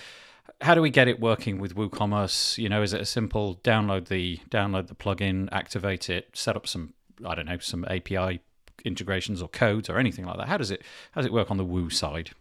how 0.62 0.76
do 0.76 0.82
we 0.82 0.90
get 0.90 1.08
it 1.08 1.20
working 1.20 1.60
with 1.60 1.76
WooCommerce? 1.76 2.58
You 2.58 2.70
know, 2.70 2.82
is 2.82 2.94
it 2.94 3.02
a 3.02 3.06
simple 3.06 3.60
download 3.64 4.08
the 4.08 4.40
download 4.50 4.88
the 4.88 4.96
plugin, 4.96 5.50
activate 5.52 6.10
it, 6.10 6.30
set 6.34 6.56
up 6.56 6.68
some 6.68 6.94
I 7.26 7.36
don't 7.36 7.48
know 7.48 7.60
some 7.60 7.86
API 7.86 8.42
integrations 8.86 9.42
or 9.42 9.50
codes 9.50 9.90
or 9.90 9.98
anything 9.98 10.26
like 10.26 10.38
that? 10.38 10.48
How 10.48 10.58
does 10.58 10.72
it 10.72 10.82
how 11.12 11.22
does 11.22 11.26
it 11.26 11.34
work 11.34 11.52
on 11.52 11.58
the 11.58 11.66
Woo 11.66 11.90
side? 11.90 12.32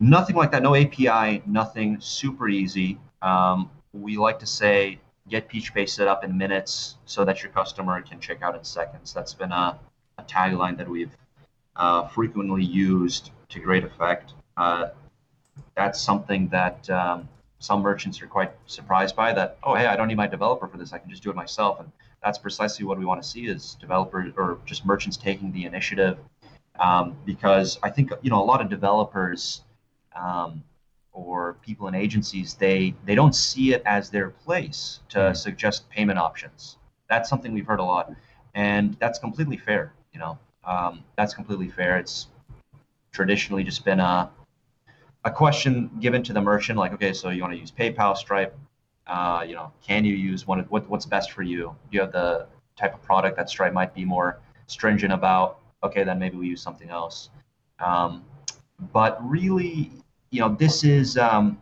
Nothing 0.00 0.36
like 0.36 0.50
that. 0.52 0.62
No 0.62 0.74
API. 0.74 1.42
Nothing. 1.46 2.00
Super 2.00 2.48
easy. 2.48 2.98
Um, 3.20 3.70
we 3.92 4.16
like 4.16 4.38
to 4.40 4.46
say 4.46 4.98
get 5.28 5.48
PeachPay 5.48 5.88
set 5.88 6.08
up 6.08 6.24
in 6.24 6.36
minutes 6.36 6.96
so 7.04 7.24
that 7.24 7.42
your 7.42 7.52
customer 7.52 8.00
can 8.02 8.18
check 8.20 8.42
out 8.42 8.56
in 8.56 8.64
seconds. 8.64 9.12
That's 9.12 9.34
been 9.34 9.52
a, 9.52 9.78
a 10.18 10.22
tagline 10.24 10.76
that 10.78 10.88
we've 10.88 11.16
uh, 11.76 12.08
frequently 12.08 12.64
used 12.64 13.30
to 13.50 13.60
great 13.60 13.84
effect. 13.84 14.32
Uh, 14.56 14.88
that's 15.76 16.00
something 16.00 16.48
that 16.48 16.88
um, 16.90 17.28
some 17.58 17.80
merchants 17.80 18.20
are 18.20 18.26
quite 18.26 18.50
surprised 18.66 19.14
by 19.14 19.32
that, 19.32 19.58
oh, 19.62 19.74
hey, 19.74 19.86
I 19.86 19.96
don't 19.96 20.08
need 20.08 20.16
my 20.16 20.26
developer 20.26 20.66
for 20.66 20.76
this. 20.76 20.92
I 20.92 20.98
can 20.98 21.08
just 21.08 21.22
do 21.22 21.30
it 21.30 21.36
myself. 21.36 21.80
And 21.80 21.90
that's 22.22 22.38
precisely 22.38 22.84
what 22.84 22.98
we 22.98 23.04
want 23.04 23.22
to 23.22 23.28
see 23.28 23.46
is 23.46 23.76
developers 23.80 24.32
or 24.36 24.58
just 24.64 24.84
merchants 24.84 25.16
taking 25.16 25.52
the 25.52 25.64
initiative. 25.64 26.18
Um, 26.78 27.16
because 27.26 27.78
I 27.82 27.90
think, 27.90 28.12
you 28.22 28.30
know, 28.30 28.42
a 28.42 28.44
lot 28.44 28.60
of 28.60 28.70
developers 28.70 29.62
um, 30.16 30.62
or 31.12 31.56
people 31.62 31.88
in 31.88 31.94
agencies 31.94 32.54
they 32.54 32.94
they 33.04 33.14
don't 33.14 33.34
see 33.34 33.72
it 33.74 33.82
as 33.84 34.10
their 34.10 34.30
place 34.30 35.00
to 35.10 35.18
mm-hmm. 35.18 35.34
suggest 35.34 35.88
payment 35.90 36.18
options 36.18 36.78
that's 37.08 37.28
something 37.28 37.52
we've 37.52 37.66
heard 37.66 37.80
a 37.80 37.84
lot 37.84 38.12
and 38.54 38.96
that's 38.98 39.18
completely 39.18 39.56
fair 39.56 39.92
you 40.12 40.18
know 40.18 40.38
um, 40.64 41.02
that's 41.16 41.34
completely 41.34 41.68
fair 41.68 41.98
it's 41.98 42.28
traditionally 43.12 43.62
just 43.62 43.84
been 43.84 44.00
a 44.00 44.30
a 45.24 45.30
question 45.30 45.90
given 46.00 46.22
to 46.22 46.32
the 46.32 46.40
merchant 46.40 46.78
like 46.78 46.92
okay 46.92 47.12
so 47.12 47.28
you 47.28 47.42
want 47.42 47.52
to 47.52 47.60
use 47.60 47.70
paypal 47.70 48.16
stripe 48.16 48.56
uh, 49.06 49.44
you 49.46 49.54
know 49.54 49.72
can 49.86 50.04
you 50.04 50.14
use 50.14 50.46
one 50.46 50.60
what, 50.68 50.88
what's 50.88 51.06
best 51.06 51.32
for 51.32 51.42
you 51.42 51.74
do 51.90 51.96
you 51.96 52.00
have 52.00 52.12
the 52.12 52.46
type 52.76 52.94
of 52.94 53.02
product 53.02 53.36
that 53.36 53.48
Stripe 53.48 53.72
might 53.72 53.94
be 53.94 54.04
more 54.04 54.40
stringent 54.66 55.12
about, 55.12 55.58
okay, 55.82 56.04
then 56.04 56.18
maybe 56.18 56.36
we 56.36 56.48
use 56.48 56.62
something 56.62 56.90
else. 56.90 57.30
Um, 57.78 58.24
but 58.92 59.18
really, 59.28 59.90
you 60.30 60.40
know, 60.40 60.54
this 60.54 60.84
is 60.84 61.18
um, 61.18 61.60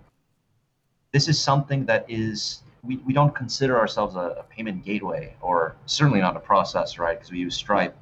this 1.13 1.29
is 1.29 1.41
something 1.41 1.85
that 1.87 2.05
is 2.09 2.63
we, 2.83 2.97
we 2.99 3.13
don't 3.13 3.35
consider 3.35 3.79
ourselves 3.79 4.17
a, 4.17 4.37
a 4.39 4.43
payment 4.45 4.85
gateway 4.85 5.35
or 5.41 5.77
certainly 5.87 6.21
not 6.21 6.37
a 6.37 6.41
process, 6.41 6.99
right? 6.99 7.19
Because 7.19 7.31
we 7.31 7.39
use 7.39 7.55
Stripe. 7.55 7.97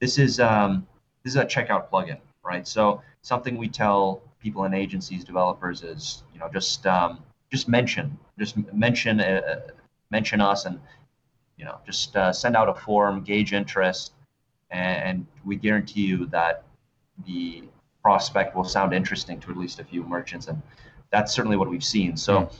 This 0.00 0.18
is 0.18 0.40
um, 0.40 0.86
this 1.22 1.34
is 1.34 1.36
a 1.36 1.44
checkout 1.44 1.90
plugin, 1.90 2.18
right? 2.44 2.66
So 2.66 3.02
something 3.22 3.56
we 3.56 3.68
tell 3.68 4.22
people 4.40 4.64
in 4.64 4.74
agencies, 4.74 5.24
developers 5.24 5.82
is 5.82 6.22
you 6.32 6.40
know 6.40 6.48
just 6.52 6.86
um, 6.86 7.20
just 7.52 7.68
mention 7.68 8.18
just 8.38 8.56
mention 8.72 9.20
uh, 9.20 9.60
mention 10.10 10.40
us 10.40 10.64
and 10.64 10.80
you 11.58 11.64
know 11.64 11.78
just 11.86 12.16
uh, 12.16 12.32
send 12.32 12.56
out 12.56 12.68
a 12.68 12.74
form, 12.74 13.22
gauge 13.22 13.52
interest, 13.52 14.12
and, 14.70 15.26
we 15.44 15.56
guarantee 15.56 16.02
you 16.02 16.26
that 16.26 16.62
the 17.26 17.64
prospect 18.00 18.54
will 18.54 18.64
sound 18.64 18.94
interesting 18.94 19.40
to 19.40 19.50
at 19.50 19.56
least 19.56 19.80
a 19.80 19.84
few 19.84 20.04
merchants 20.04 20.46
and 20.46 20.62
that's 21.10 21.32
certainly 21.32 21.56
what 21.56 21.68
we've 21.68 21.84
seen 21.84 22.16
so 22.16 22.38
mm. 22.38 22.54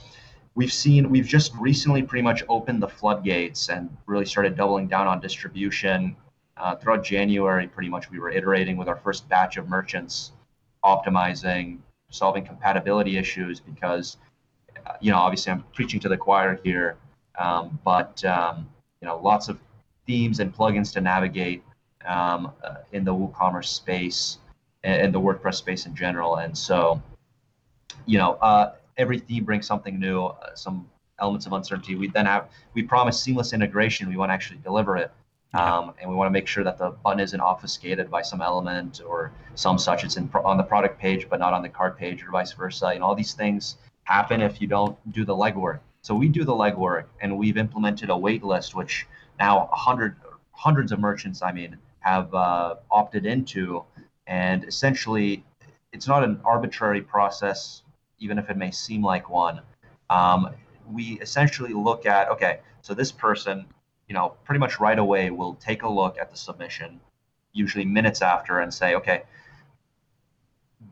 we've 0.55 0.71
seen 0.71 1.09
we've 1.09 1.25
just 1.25 1.53
recently 1.55 2.03
pretty 2.03 2.21
much 2.21 2.43
opened 2.49 2.83
the 2.83 2.87
floodgates 2.87 3.69
and 3.69 3.89
really 4.05 4.25
started 4.25 4.57
doubling 4.57 4.85
down 4.87 5.07
on 5.07 5.21
distribution 5.21 6.13
uh, 6.57 6.75
throughout 6.75 7.03
january 7.03 7.67
pretty 7.67 7.89
much 7.89 8.11
we 8.11 8.19
were 8.19 8.29
iterating 8.29 8.75
with 8.75 8.89
our 8.89 8.97
first 8.97 9.27
batch 9.29 9.55
of 9.55 9.69
merchants 9.69 10.33
optimizing 10.83 11.77
solving 12.09 12.45
compatibility 12.45 13.17
issues 13.17 13.61
because 13.61 14.17
you 15.01 15.11
know 15.11 15.17
obviously 15.17 15.51
i'm 15.51 15.63
preaching 15.73 15.99
to 15.99 16.09
the 16.09 16.17
choir 16.17 16.59
here 16.63 16.97
um, 17.37 17.79
but 17.83 18.23
um, 18.25 18.67
you 19.01 19.07
know 19.07 19.17
lots 19.17 19.49
of 19.49 19.59
themes 20.05 20.39
and 20.39 20.53
plugins 20.55 20.91
to 20.93 21.01
navigate 21.01 21.63
um, 22.05 22.51
uh, 22.63 22.75
in 22.91 23.03
the 23.03 23.13
WooCommerce 23.13 23.67
space 23.67 24.39
and, 24.83 25.13
the 25.13 25.19
WordPress 25.19 25.55
space 25.55 25.85
in 25.85 25.95
general. 25.95 26.37
And 26.37 26.57
so, 26.57 27.01
you 28.05 28.17
know, 28.17 28.33
uh, 28.33 28.73
every 28.97 29.19
theme 29.19 29.45
brings 29.45 29.65
something 29.65 29.99
new, 29.99 30.25
uh, 30.25 30.55
some 30.55 30.89
elements 31.19 31.45
of 31.45 31.53
uncertainty. 31.53 31.95
We 31.95 32.07
then 32.07 32.25
have 32.25 32.49
we 32.73 32.83
promise 32.83 33.21
seamless 33.21 33.53
integration. 33.53 34.09
We 34.09 34.17
want 34.17 34.29
to 34.29 34.33
actually 34.33 34.59
deliver 34.59 34.97
it. 34.97 35.11
Um, 35.53 35.93
and 36.01 36.09
we 36.09 36.15
want 36.15 36.27
to 36.27 36.31
make 36.31 36.47
sure 36.47 36.63
that 36.63 36.79
the 36.79 36.89
button 36.89 37.19
isn't 37.19 37.39
obfuscated 37.39 38.09
by 38.09 38.23
some 38.23 38.41
element 38.41 39.01
or 39.05 39.31
some 39.53 39.77
such. 39.77 40.03
It's 40.03 40.17
in 40.17 40.29
on 40.43 40.57
the 40.57 40.63
product 40.63 40.99
page, 40.99 41.29
but 41.29 41.39
not 41.39 41.53
on 41.53 41.61
the 41.61 41.69
cart 41.69 41.97
page, 41.97 42.23
or 42.23 42.31
vice 42.31 42.53
versa. 42.53 42.87
And 42.87 43.03
all 43.03 43.13
these 43.13 43.33
things 43.33 43.77
happen 44.03 44.41
if 44.41 44.61
you 44.61 44.67
don't 44.67 44.97
do 45.11 45.25
the 45.25 45.35
legwork. 45.35 45.79
So 46.01 46.15
we 46.15 46.27
do 46.27 46.43
the 46.43 46.53
legwork, 46.53 47.05
and 47.21 47.37
we've 47.37 47.57
implemented 47.57 48.09
a 48.09 48.17
wait 48.17 48.43
list, 48.43 48.75
which 48.75 49.07
now 49.39 49.69
hundred 49.71 50.15
hundreds 50.51 50.91
of 50.91 50.99
merchants, 50.99 51.41
I 51.41 51.51
mean, 51.51 51.77
have 52.01 52.33
uh, 52.33 52.75
opted 52.91 53.25
into 53.25 53.85
and 54.27 54.63
essentially, 54.63 55.43
it's 55.91 56.07
not 56.07 56.23
an 56.23 56.39
arbitrary 56.45 57.01
process, 57.01 57.83
even 58.19 58.37
if 58.37 58.49
it 58.49 58.57
may 58.57 58.71
seem 58.71 59.03
like 59.03 59.29
one. 59.29 59.61
Um, 60.09 60.49
we 60.91 61.19
essentially 61.21 61.73
look 61.73 62.05
at 62.05 62.29
okay, 62.29 62.59
so 62.81 62.93
this 62.93 63.11
person, 63.11 63.65
you 64.07 64.13
know, 64.13 64.33
pretty 64.43 64.59
much 64.59 64.79
right 64.79 64.97
away 64.99 65.29
will 65.29 65.55
take 65.55 65.83
a 65.83 65.89
look 65.89 66.17
at 66.19 66.29
the 66.31 66.37
submission, 66.37 66.99
usually 67.51 67.85
minutes 67.85 68.21
after, 68.21 68.59
and 68.59 68.73
say, 68.73 68.95
okay, 68.95 69.23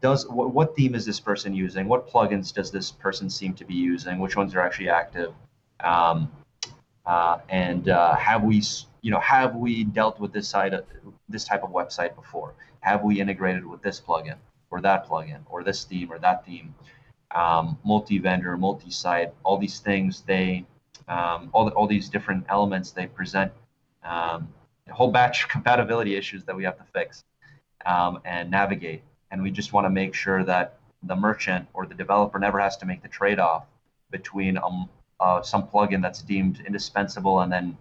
does 0.01 0.27
what, 0.27 0.53
what 0.53 0.75
theme 0.75 0.95
is 0.95 1.05
this 1.05 1.19
person 1.19 1.53
using? 1.53 1.87
What 1.87 2.09
plugins 2.09 2.53
does 2.53 2.71
this 2.71 2.91
person 2.91 3.29
seem 3.29 3.53
to 3.55 3.65
be 3.65 3.75
using? 3.75 4.19
Which 4.19 4.35
ones 4.35 4.55
are 4.55 4.61
actually 4.61 4.89
active? 4.89 5.33
Um, 5.79 6.31
uh, 7.05 7.39
and 7.49 7.89
uh, 7.89 8.15
have 8.15 8.43
we, 8.43 8.61
you 9.01 9.11
know, 9.11 9.19
have 9.19 9.55
we 9.55 9.83
dealt 9.83 10.19
with 10.19 10.33
this 10.33 10.47
side, 10.47 10.73
of, 10.73 10.85
this 11.29 11.45
type 11.45 11.63
of 11.63 11.71
website 11.71 12.15
before? 12.15 12.53
have 12.81 13.03
we 13.03 13.21
integrated 13.21 13.65
with 13.65 13.81
this 13.81 14.01
plugin 14.01 14.35
or 14.69 14.81
that 14.81 15.07
plugin 15.07 15.41
or 15.49 15.63
this 15.63 15.83
theme 15.85 16.11
or 16.11 16.19
that 16.19 16.45
theme? 16.45 16.75
Um, 17.33 17.77
multi-vendor, 17.85 18.57
multi-site, 18.57 19.33
all 19.43 19.57
these 19.57 19.79
things 19.79 20.21
they, 20.21 20.65
um, 21.07 21.49
all, 21.53 21.65
the, 21.65 21.71
all 21.71 21.87
these 21.87 22.09
different 22.09 22.45
elements 22.49 22.91
they 22.91 23.05
present 23.05 23.53
um, 24.03 24.49
a 24.89 24.93
whole 24.93 25.11
batch 25.11 25.43
of 25.43 25.49
compatibility 25.49 26.15
issues 26.15 26.43
that 26.43 26.55
we 26.55 26.65
have 26.65 26.77
to 26.77 26.83
fix 26.91 27.23
um, 27.85 28.19
and 28.25 28.51
navigate. 28.51 29.01
And 29.32 29.41
we 29.41 29.52
just 29.52 29.74
want 29.74 29.86
to 29.86 29.89
make 29.89 30.13
sure 30.13 30.44
that 30.44 30.78
the 31.04 31.15
merchant 31.15 31.67
or 31.74 31.86
the 31.86 31.96
developer 31.96 32.38
never 32.38 32.60
has 32.60 32.78
to 32.78 32.86
make 32.86 33.02
the 33.02 33.08
trade-off 33.08 33.65
between 34.12 34.58
um, 34.58 34.89
uh, 35.20 35.41
some 35.41 35.67
plugin 35.67 36.02
that's 36.02 36.22
deemed 36.22 36.62
indispensable 36.67 37.41
and 37.41 37.52
then 37.52 37.78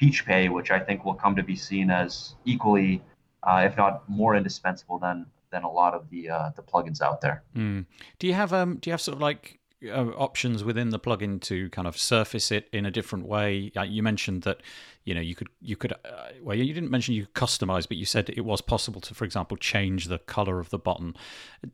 PeachPay, 0.00 0.52
which 0.52 0.70
I 0.70 0.78
think 0.80 1.04
will 1.04 1.14
come 1.14 1.36
to 1.36 1.42
be 1.42 1.56
seen 1.56 1.90
as 1.90 2.34
equally 2.44 3.02
uh, 3.42 3.62
if 3.64 3.76
not 3.76 4.08
more 4.08 4.34
indispensable 4.36 4.98
than 4.98 5.26
than 5.50 5.62
a 5.62 5.70
lot 5.70 5.94
of 5.94 6.10
the 6.10 6.28
uh, 6.28 6.50
the 6.56 6.62
plugins 6.62 7.00
out 7.00 7.20
there. 7.20 7.42
Mm. 7.56 7.86
Do 8.18 8.26
you 8.26 8.34
have 8.34 8.52
um 8.52 8.76
do 8.76 8.90
you 8.90 8.92
have 8.92 9.00
sort 9.00 9.16
of 9.16 9.22
like 9.22 9.57
uh, 9.86 10.06
options 10.16 10.64
within 10.64 10.90
the 10.90 10.98
plugin 10.98 11.40
to 11.42 11.68
kind 11.70 11.86
of 11.86 11.96
surface 11.96 12.50
it 12.50 12.68
in 12.72 12.86
a 12.86 12.90
different 12.90 13.26
way? 13.26 13.70
you 13.86 14.02
mentioned 14.02 14.42
that 14.42 14.62
you 15.04 15.14
know 15.14 15.20
you 15.20 15.34
could 15.34 15.48
you 15.60 15.76
could 15.76 15.92
uh, 15.92 16.28
well 16.42 16.56
you 16.56 16.72
didn't 16.74 16.90
mention 16.90 17.14
you 17.14 17.26
customize, 17.28 17.86
but 17.86 17.96
you 17.96 18.04
said 18.04 18.30
it 18.30 18.44
was 18.44 18.60
possible 18.60 19.00
to, 19.00 19.14
for 19.14 19.24
example, 19.24 19.56
change 19.56 20.06
the 20.06 20.18
color 20.18 20.58
of 20.60 20.70
the 20.70 20.78
button. 20.78 21.14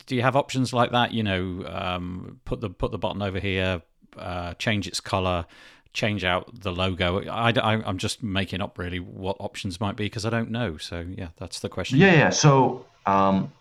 Do 0.07 0.17
you 0.17 0.23
have 0.23 0.37
options 0.37 0.73
like 0.73 0.93
that? 0.93 1.13
You 1.13 1.23
know, 1.23 1.65
um, 1.67 2.41
put 2.45 2.61
the 2.61 2.71
put 2.71 2.91
the 2.93 2.99
button 2.99 3.23
over 3.23 3.41
here, 3.41 3.83
uh, 4.17 4.55
change 4.55 4.87
its 4.87 5.01
color 5.01 5.47
change 5.95 6.25
out 6.25 6.61
the 6.61 6.73
logo. 6.73 7.25
I, 7.29 7.51
I, 7.51 7.89
am 7.89 7.99
just 7.99 8.21
making 8.21 8.61
up 8.61 8.79
really 8.79 8.99
what 8.99 9.37
options 9.39 9.81
might 9.81 9.97
be 9.97 10.07
because 10.07 10.27
I 10.27 10.31
don't 10.31 10.51
know. 10.51 10.77
So 10.77 11.07
yeah, 11.09 11.29
that's 11.37 11.61
the 11.61 11.69
question. 11.69 11.99
Yeah, 11.99 12.13
yeah. 12.13 12.31
So 12.31 12.85
um, 13.07 13.53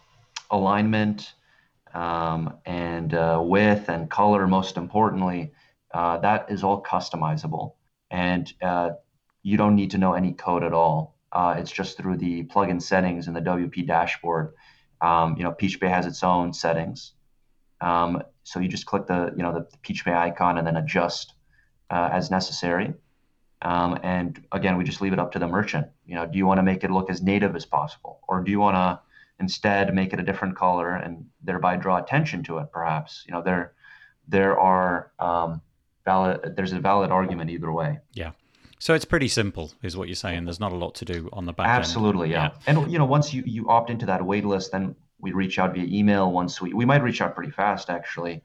alignment 0.52 1.34
um, 1.94 2.58
and 2.66 3.14
uh, 3.14 3.40
width 3.44 3.90
and 3.90 4.10
color, 4.10 4.48
most 4.48 4.78
importantly, 4.78 5.52
uh, 5.94 6.18
that 6.20 6.50
is 6.50 6.64
all 6.64 6.82
customizable, 6.82 7.74
and 8.10 8.52
uh, 8.62 8.92
you 9.44 9.58
don't 9.58 9.76
need 9.76 9.92
to 9.92 9.98
know 9.98 10.14
any 10.14 10.34
code 10.34 10.64
at 10.64 10.74
all. 10.74 11.16
Uh, 11.32 11.56
it's 11.58 11.72
just 11.72 11.98
through 11.98 12.18
the 12.18 12.44
plugin 12.46 12.82
settings 12.82 13.28
in 13.28 13.34
the 13.34 13.42
WP 13.42 13.86
dashboard. 13.88 14.54
Um, 15.02 15.36
you 15.38 15.44
know, 15.44 15.52
PeachPay 15.52 15.90
has 15.90 16.06
its 16.06 16.24
own 16.24 16.54
settings. 16.54 17.14
Um, 17.82 18.24
so 18.44 18.60
you 18.60 18.68
just 18.68 18.86
click 18.86 19.08
the 19.08 19.34
you 19.36 19.44
know 19.44 19.54
the 19.54 19.68
PeachPay 19.84 20.16
icon 20.16 20.58
and 20.58 20.66
then 20.66 20.78
adjust 20.78 21.34
uh, 21.90 22.10
as 22.12 22.32
necessary. 22.32 22.94
Um, 23.62 24.00
and 24.04 24.44
again, 24.52 24.78
we 24.78 24.84
just 24.84 25.02
leave 25.02 25.14
it 25.14 25.20
up 25.20 25.32
to 25.34 25.40
the 25.40 25.48
merchant. 25.48 25.88
You 26.06 26.16
know, 26.16 26.26
do 26.26 26.38
you 26.38 26.46
want 26.46 26.58
to 26.58 26.64
make 26.64 26.84
it 26.84 26.92
look 26.92 27.10
as 27.10 27.22
native 27.22 27.56
as 27.56 27.66
possible, 27.66 28.20
or 28.28 28.42
do 28.42 28.52
you 28.52 28.60
want 28.60 28.76
to 28.76 29.00
instead 29.44 29.94
make 29.94 30.14
it 30.14 30.20
a 30.20 30.24
different 30.24 30.56
color 30.56 30.90
and 30.96 31.26
thereby 31.44 31.76
draw 31.76 31.98
attention 31.98 32.44
to 32.44 32.58
it? 32.60 32.68
Perhaps 32.72 33.24
you 33.28 33.34
know 33.34 33.42
there 33.44 33.74
there 34.28 34.58
are 34.60 35.12
um, 35.20 35.62
valid. 36.06 36.56
There's 36.56 36.74
a 36.74 36.80
valid 36.80 37.12
argument 37.12 37.50
either 37.50 37.72
way. 37.72 38.00
Yeah. 38.14 38.32
So 38.80 38.94
it's 38.94 39.06
pretty 39.06 39.30
simple, 39.30 39.72
is 39.82 39.96
what 39.96 40.08
you're 40.10 40.16
saying. 40.16 40.44
There's 40.44 40.60
not 40.60 40.74
a 40.74 40.76
lot 40.76 40.96
to 40.96 41.06
do 41.06 41.30
on 41.32 41.46
the 41.46 41.54
back 41.54 41.68
Absolutely, 41.68 42.34
end. 42.34 42.34
yeah. 42.34 42.50
yeah. 42.68 42.82
And 42.82 42.92
you 42.92 42.98
know, 43.00 43.06
once 43.06 43.34
you 43.34 43.44
you 43.46 43.70
opt 43.70 43.90
into 43.90 44.06
that 44.08 44.26
wait 44.26 44.46
list, 44.46 44.72
then 44.72 44.96
we 45.20 45.32
reach 45.32 45.60
out 45.60 45.74
via 45.74 45.86
email. 45.86 46.32
Once 46.32 46.62
we 46.62 46.74
we 46.74 46.86
might 46.86 47.04
reach 47.04 47.22
out 47.22 47.36
pretty 47.36 47.52
fast 47.52 47.90
actually. 47.90 48.42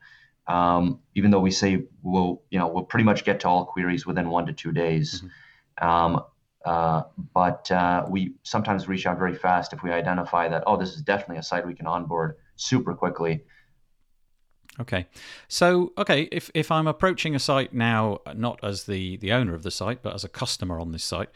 Um, 0.47 1.01
even 1.15 1.31
though 1.31 1.41
we 1.41 1.51
say 1.51 1.85
we'll, 2.03 2.41
you 2.51 2.59
know, 2.59 2.69
we'll 2.69 2.85
pretty 2.85 3.05
much 3.05 3.25
get 3.25 3.41
to 3.41 3.49
all 3.49 3.67
queries 3.67 4.07
within 4.07 4.31
one 4.31 4.47
to 4.47 4.55
two 4.55 4.73
days. 4.73 5.21
Mm-hmm. 5.21 5.87
Um, 5.87 6.25
uh, 6.65 7.03
but 7.35 7.71
uh, 7.71 8.05
we 8.09 8.35
sometimes 8.43 8.89
reach 8.89 9.07
out 9.07 9.19
very 9.19 9.35
fast 9.35 9.73
if 9.73 9.83
we 9.83 9.91
identify 9.91 10.49
that, 10.49 10.65
oh, 10.67 10.77
this 10.77 10.95
is 10.95 11.03
definitely 11.03 11.39
a 11.39 11.43
site 11.43 11.67
we 11.67 11.75
can 11.75 11.87
onboard 11.87 12.37
super 12.57 12.95
quickly. 12.95 13.45
Okay, 14.81 15.07
so 15.49 15.93
okay, 15.99 16.29
if 16.31 16.51
if 16.55 16.71
I'm 16.71 16.87
approaching 16.87 17.35
a 17.35 17.41
site 17.41 17.73
now, 17.73 18.21
not 18.35 18.61
as 18.63 18.85
the 18.85 19.17
the 19.17 19.33
owner 19.33 19.55
of 19.55 19.65
the 19.65 19.73
site, 19.73 20.03
but 20.03 20.15
as 20.15 20.23
a 20.23 20.29
customer 20.29 20.79
on 20.79 20.93
this 20.93 21.03
site, 21.03 21.31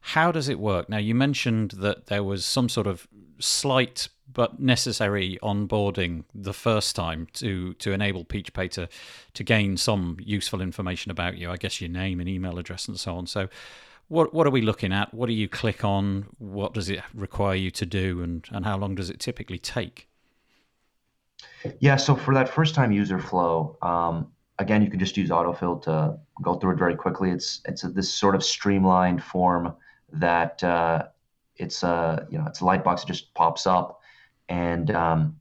how 0.00 0.30
does 0.30 0.48
it 0.48 0.60
work? 0.60 0.88
Now, 0.88 0.98
you 0.98 1.14
mentioned 1.14 1.72
that 1.78 2.06
there 2.06 2.22
was 2.22 2.44
some 2.44 2.68
sort 2.68 2.86
of 2.86 3.08
slight 3.40 4.08
but 4.32 4.60
necessary 4.60 5.38
onboarding 5.42 6.24
the 6.34 6.52
first 6.52 6.94
time 6.94 7.26
to 7.32 7.74
to 7.74 7.92
enable 7.92 8.24
PeachPay 8.24 8.70
to 8.72 8.88
to 9.34 9.42
gain 9.42 9.76
some 9.76 10.16
useful 10.20 10.60
information 10.60 11.10
about 11.10 11.38
you. 11.38 11.50
I 11.50 11.56
guess 11.56 11.80
your 11.80 11.90
name 11.90 12.20
and 12.20 12.28
email 12.28 12.58
address 12.58 12.86
and 12.86 13.00
so 13.00 13.16
on. 13.16 13.26
So, 13.26 13.48
what 14.08 14.32
what 14.32 14.46
are 14.46 14.50
we 14.50 14.62
looking 14.62 14.92
at? 14.92 15.12
What 15.12 15.26
do 15.26 15.32
you 15.32 15.48
click 15.48 15.84
on? 15.84 16.26
What 16.38 16.74
does 16.74 16.88
it 16.88 17.00
require 17.14 17.54
you 17.54 17.70
to 17.72 17.86
do, 17.86 18.22
and 18.22 18.46
and 18.52 18.64
how 18.64 18.76
long 18.76 18.94
does 18.94 19.10
it 19.10 19.20
typically 19.20 19.58
take? 19.58 20.08
Yeah, 21.80 21.96
so 21.96 22.14
for 22.14 22.32
that 22.34 22.48
first 22.48 22.74
time 22.74 22.92
user 22.92 23.18
flow, 23.18 23.76
um, 23.82 24.30
again, 24.58 24.82
you 24.82 24.90
can 24.90 25.00
just 25.00 25.16
use 25.16 25.30
autofill 25.30 25.82
to 25.82 26.18
go 26.42 26.54
through 26.54 26.72
it 26.72 26.78
very 26.78 26.94
quickly. 26.94 27.30
It's 27.30 27.60
it's 27.66 27.84
a, 27.84 27.88
this 27.88 28.12
sort 28.12 28.34
of 28.34 28.44
streamlined 28.44 29.22
form 29.22 29.74
that 30.12 30.62
uh, 30.62 31.06
it's 31.56 31.82
a 31.82 32.26
you 32.30 32.38
know 32.38 32.44
it's 32.46 32.60
a 32.60 32.64
light 32.64 32.84
box 32.84 33.02
that 33.02 33.08
just 33.08 33.34
pops 33.34 33.66
up, 33.66 34.00
and 34.48 34.90
um, 34.92 35.36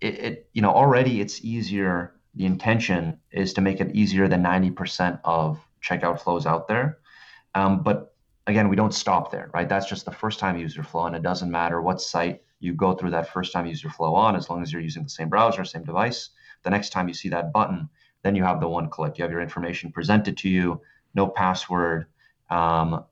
it, 0.00 0.14
it 0.18 0.48
you 0.52 0.62
know 0.62 0.70
already 0.70 1.20
it's 1.20 1.44
easier. 1.44 2.14
The 2.34 2.46
intention 2.46 3.18
is 3.30 3.52
to 3.54 3.60
make 3.60 3.80
it 3.80 3.94
easier 3.94 4.28
than 4.28 4.42
ninety 4.42 4.70
percent 4.70 5.18
of 5.24 5.58
checkout 5.82 6.20
flows 6.20 6.46
out 6.46 6.68
there, 6.68 6.98
um, 7.54 7.82
but 7.82 8.14
again, 8.46 8.68
we 8.68 8.76
don't 8.76 8.94
stop 8.94 9.30
there, 9.30 9.50
right? 9.54 9.68
That's 9.68 9.88
just 9.88 10.04
the 10.04 10.12
first 10.12 10.38
time 10.38 10.58
user 10.58 10.82
flow, 10.82 11.06
and 11.06 11.16
it 11.16 11.22
doesn't 11.22 11.50
matter 11.50 11.80
what 11.80 12.00
site 12.00 12.42
you 12.60 12.72
go 12.72 12.94
through 12.94 13.10
that 13.10 13.32
first 13.32 13.52
time 13.52 13.66
user 13.66 13.90
flow 13.90 14.14
on, 14.14 14.36
as 14.36 14.48
long 14.48 14.62
as 14.62 14.72
you're 14.72 14.82
using 14.82 15.02
the 15.02 15.10
same 15.10 15.28
browser, 15.28 15.64
same 15.64 15.84
device. 15.84 16.30
The 16.62 16.70
next 16.70 16.90
time 16.90 17.08
you 17.08 17.14
see 17.14 17.28
that 17.30 17.52
button, 17.52 17.88
then 18.22 18.34
you 18.36 18.44
have 18.44 18.60
the 18.60 18.68
one 18.68 18.88
click. 18.88 19.18
You 19.18 19.22
have 19.22 19.32
your 19.32 19.40
information 19.40 19.92
presented 19.92 20.36
to 20.38 20.48
you, 20.48 20.80
no 21.14 21.26
password, 21.26 22.06
um, 22.50 23.04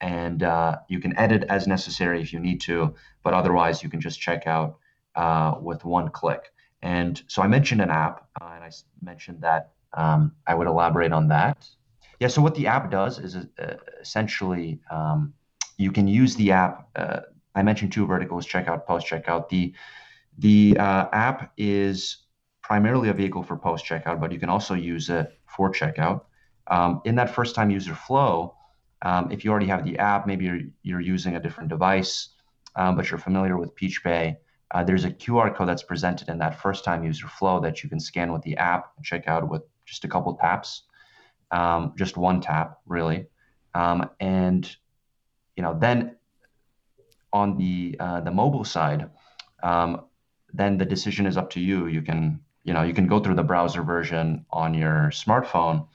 and 0.00 0.42
uh, 0.42 0.78
you 0.88 1.00
can 1.00 1.16
edit 1.16 1.44
as 1.48 1.66
necessary 1.66 2.20
if 2.20 2.32
you 2.32 2.40
need 2.40 2.60
to, 2.62 2.94
but 3.22 3.34
otherwise 3.34 3.82
you 3.82 3.88
can 3.88 4.00
just 4.00 4.20
check 4.20 4.46
out 4.46 4.78
uh, 5.14 5.54
with 5.60 5.84
one 5.84 6.08
click. 6.08 6.52
And 6.82 7.22
so 7.28 7.42
I 7.42 7.46
mentioned 7.46 7.80
an 7.80 7.90
app, 7.90 8.26
uh, 8.40 8.50
and 8.54 8.64
I 8.64 8.70
mentioned 9.02 9.42
that 9.42 9.70
um, 9.94 10.32
I 10.46 10.54
would 10.54 10.66
elaborate 10.66 11.12
on 11.12 11.28
that. 11.28 11.68
Yeah, 12.22 12.28
so 12.28 12.40
what 12.40 12.54
the 12.54 12.68
app 12.68 12.88
does 12.88 13.18
is 13.18 13.34
uh, 13.34 13.74
essentially 14.00 14.80
um, 14.92 15.34
you 15.76 15.90
can 15.90 16.06
use 16.06 16.36
the 16.36 16.52
app. 16.52 16.88
Uh, 16.94 17.22
I 17.56 17.64
mentioned 17.64 17.90
two 17.90 18.06
verticals: 18.06 18.46
checkout, 18.46 18.86
post 18.86 19.08
checkout. 19.08 19.48
The 19.48 19.74
the 20.38 20.76
uh, 20.78 21.08
app 21.12 21.50
is 21.56 22.18
primarily 22.62 23.08
a 23.08 23.12
vehicle 23.12 23.42
for 23.42 23.56
post 23.56 23.84
checkout, 23.84 24.20
but 24.20 24.30
you 24.30 24.38
can 24.38 24.50
also 24.50 24.74
use 24.74 25.10
it 25.10 25.36
for 25.46 25.72
checkout. 25.72 26.20
Um, 26.68 27.00
in 27.04 27.16
that 27.16 27.28
first 27.34 27.56
time 27.56 27.70
user 27.72 27.96
flow, 27.96 28.54
um, 29.04 29.32
if 29.32 29.44
you 29.44 29.50
already 29.50 29.66
have 29.66 29.84
the 29.84 29.98
app, 29.98 30.24
maybe 30.24 30.44
you're, 30.44 30.60
you're 30.84 31.00
using 31.00 31.34
a 31.34 31.40
different 31.40 31.70
device, 31.70 32.28
um, 32.76 32.94
but 32.94 33.10
you're 33.10 33.18
familiar 33.18 33.56
with 33.56 33.74
PeachPay, 33.74 34.36
uh, 34.70 34.84
there's 34.84 35.04
a 35.04 35.10
QR 35.10 35.52
code 35.52 35.68
that's 35.68 35.82
presented 35.82 36.28
in 36.28 36.38
that 36.38 36.62
first 36.62 36.84
time 36.84 37.02
user 37.02 37.26
flow 37.26 37.58
that 37.58 37.82
you 37.82 37.88
can 37.88 37.98
scan 37.98 38.32
with 38.32 38.42
the 38.42 38.56
app 38.58 38.92
and 38.96 39.04
check 39.04 39.26
out 39.26 39.50
with 39.50 39.62
just 39.86 40.04
a 40.04 40.08
couple 40.08 40.32
taps, 40.36 40.84
um, 41.52 41.92
just 41.96 42.16
one 42.16 42.40
tap, 42.40 42.80
really. 42.86 43.26
Um, 43.74 44.10
and 44.18 44.74
you 45.56 45.62
know, 45.62 45.78
then 45.78 46.16
on 47.32 47.56
the 47.56 47.96
uh, 48.00 48.20
the 48.20 48.30
mobile 48.30 48.64
side, 48.64 49.10
um, 49.62 50.02
then 50.52 50.78
the 50.78 50.84
decision 50.84 51.26
is 51.26 51.36
up 51.36 51.50
to 51.50 51.60
you. 51.60 51.86
You 51.86 52.02
can 52.02 52.40
you 52.64 52.72
know 52.72 52.82
you 52.82 52.94
can 52.94 53.06
go 53.06 53.20
through 53.20 53.36
the 53.36 53.42
browser 53.42 53.82
version 53.82 54.44
on 54.50 54.74
your 54.74 55.10
smartphone. 55.10 55.86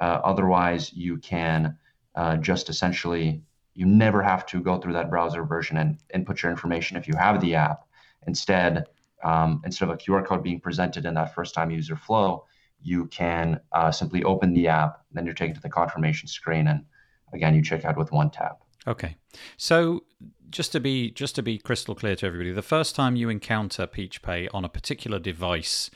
Uh, 0.00 0.20
otherwise, 0.22 0.92
you 0.92 1.18
can 1.18 1.76
uh, 2.14 2.36
just 2.36 2.68
essentially 2.68 3.42
you 3.74 3.86
never 3.86 4.22
have 4.22 4.44
to 4.46 4.60
go 4.60 4.78
through 4.78 4.92
that 4.92 5.10
browser 5.10 5.44
version 5.44 5.76
and 5.76 5.98
input 6.12 6.42
your 6.42 6.50
information 6.50 6.96
if 6.96 7.06
you 7.06 7.14
have 7.16 7.40
the 7.40 7.54
app. 7.54 7.84
Instead, 8.26 8.86
um, 9.22 9.62
instead 9.64 9.88
of 9.88 9.94
a 9.94 9.98
QR 9.98 10.26
code 10.26 10.42
being 10.42 10.60
presented 10.60 11.06
in 11.06 11.14
that 11.14 11.34
first 11.34 11.54
time 11.54 11.70
user 11.70 11.96
flow, 11.96 12.44
you 12.82 13.06
can 13.06 13.60
uh, 13.72 13.90
simply 13.90 14.22
open 14.24 14.54
the 14.54 14.68
app, 14.68 15.02
then 15.12 15.24
you're 15.24 15.34
taken 15.34 15.54
to 15.54 15.60
the 15.60 15.68
confirmation 15.68 16.28
screen, 16.28 16.68
and 16.68 16.84
again, 17.32 17.54
you 17.54 17.62
check 17.62 17.84
out 17.84 17.96
with 17.96 18.12
one 18.12 18.30
tap. 18.30 18.60
Okay, 18.86 19.16
so 19.56 20.04
just 20.50 20.72
to 20.72 20.80
be 20.80 21.10
just 21.10 21.34
to 21.34 21.42
be 21.42 21.58
crystal 21.58 21.94
clear 21.94 22.16
to 22.16 22.26
everybody, 22.26 22.52
the 22.52 22.62
first 22.62 22.94
time 22.94 23.16
you 23.16 23.28
encounter 23.28 23.86
PeachPay 23.86 24.48
on 24.54 24.64
a 24.64 24.68
particular 24.68 25.18
device, 25.18 25.90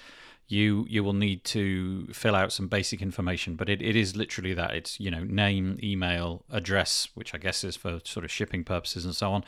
you 0.49 0.85
you 0.89 1.03
will 1.03 1.15
need 1.15 1.45
to 1.45 2.07
fill 2.13 2.35
out 2.35 2.53
some 2.53 2.69
basic 2.69 3.01
information 3.01 3.57
but 3.57 3.69
it, 3.69 3.81
it 3.81 3.97
is 3.97 4.17
literally 4.17 4.53
that. 4.55 4.75
It's 4.75 5.01
you 5.01 5.11
know 5.11 5.25
name 5.25 5.79
email 5.83 6.45
address 6.51 7.09
which 7.15 7.35
i 7.35 7.39
guess 7.39 7.65
is 7.65 7.77
for 7.77 8.01
sort 8.05 8.25
of 8.25 8.31
shipping 8.31 8.65
purposes 8.65 9.05
and 9.05 9.17
so 9.17 9.33
on. 9.33 9.45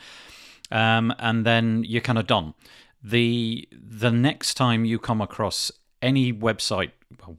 Um, 0.71 1.13
and 1.19 1.45
then 1.45 1.83
you're 1.85 2.01
kind 2.01 2.17
of 2.17 2.25
done. 2.25 2.55
The 3.03 3.67
the 3.71 4.11
next 4.11 4.55
time 4.55 4.83
you 4.83 4.97
come 4.97 5.21
across 5.21 5.71
any 6.05 6.31
website 6.31 6.91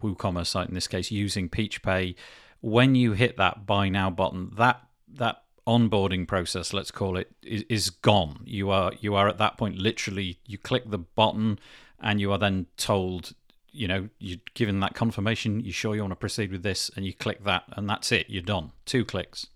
woocommerce 0.03 0.49
site 0.49 0.69
in 0.69 0.75
this 0.75 0.89
case 0.89 1.11
using 1.11 1.49
peachpay 1.49 2.15
when 2.61 2.95
you 2.95 3.13
hit 3.13 3.37
that 3.37 3.67
buy 3.67 3.89
now 3.89 4.11
button 4.11 4.51
that 4.57 4.81
that 5.09 5.43
onboarding 5.67 6.27
process 6.27 6.73
let's 6.73 6.91
call 6.91 7.17
it 7.17 7.31
is, 7.43 7.65
is 7.69 7.91
gone 7.91 8.41
you 8.45 8.71
are 8.71 8.93
you 9.01 9.15
are 9.15 9.29
at 9.29 9.39
that 9.39 9.57
point 9.57 9.77
literally 9.77 10.39
you 10.47 10.59
click 10.59 10.91
the 10.91 10.99
button 10.99 11.59
and 12.01 12.21
you 12.21 12.31
are 12.33 12.39
then 12.39 12.67
told 12.77 13.33
you 13.77 13.87
know, 13.87 14.09
you're 14.19 14.39
given 14.55 14.81
that 14.81 14.95
confirmation, 14.95 15.61
you 15.61 15.71
sure 15.71 15.95
you 15.95 16.01
want 16.01 16.13
to 16.13 16.17
proceed 16.17 16.51
with 16.51 16.63
this, 16.63 16.91
and 16.97 17.05
you 17.05 17.13
click 17.13 17.45
that, 17.45 17.65
and 17.73 17.89
that's 17.89 18.11
it, 18.11 18.27
you're 18.29 18.43
done. 18.43 18.73
Two 18.87 19.05
clicks. 19.05 19.49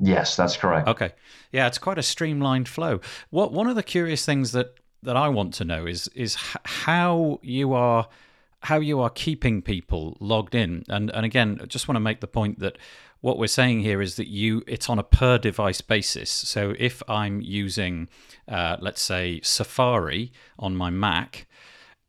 Yes, 0.00 0.34
that's 0.34 0.56
correct. 0.56 0.88
Okay. 0.88 1.12
Yeah, 1.52 1.66
it's 1.66 1.78
quite 1.78 1.98
a 1.98 2.02
streamlined 2.02 2.68
flow. 2.68 3.00
What 3.28 3.52
one 3.52 3.68
of 3.68 3.76
the 3.76 3.82
curious 3.82 4.24
things 4.24 4.52
that 4.52 4.74
that 5.02 5.16
I 5.16 5.28
want 5.28 5.54
to 5.54 5.64
know 5.64 5.86
is 5.86 6.08
is 6.14 6.36
how 6.64 7.38
you 7.42 7.72
are 7.72 8.08
how 8.64 8.78
you 8.78 9.00
are 9.00 9.10
keeping 9.10 9.62
people 9.62 10.16
logged 10.20 10.54
in. 10.54 10.84
And 10.88 11.10
and 11.10 11.24
again, 11.24 11.58
I 11.62 11.66
just 11.66 11.88
want 11.88 11.96
to 11.96 12.00
make 12.00 12.20
the 12.20 12.26
point 12.26 12.58
that 12.60 12.76
what 13.20 13.38
we're 13.38 13.46
saying 13.46 13.80
here 13.80 14.00
is 14.00 14.16
that 14.16 14.28
you 14.28 14.62
it's 14.66 14.88
on 14.88 14.98
a 14.98 15.02
per 15.02 15.38
device 15.38 15.80
basis. 15.80 16.30
So 16.30 16.74
if 16.78 17.02
I'm 17.08 17.40
using 17.40 18.08
uh, 18.48 18.76
let's 18.80 19.02
say 19.02 19.40
Safari 19.42 20.32
on 20.58 20.76
my 20.76 20.90
Mac, 20.90 21.46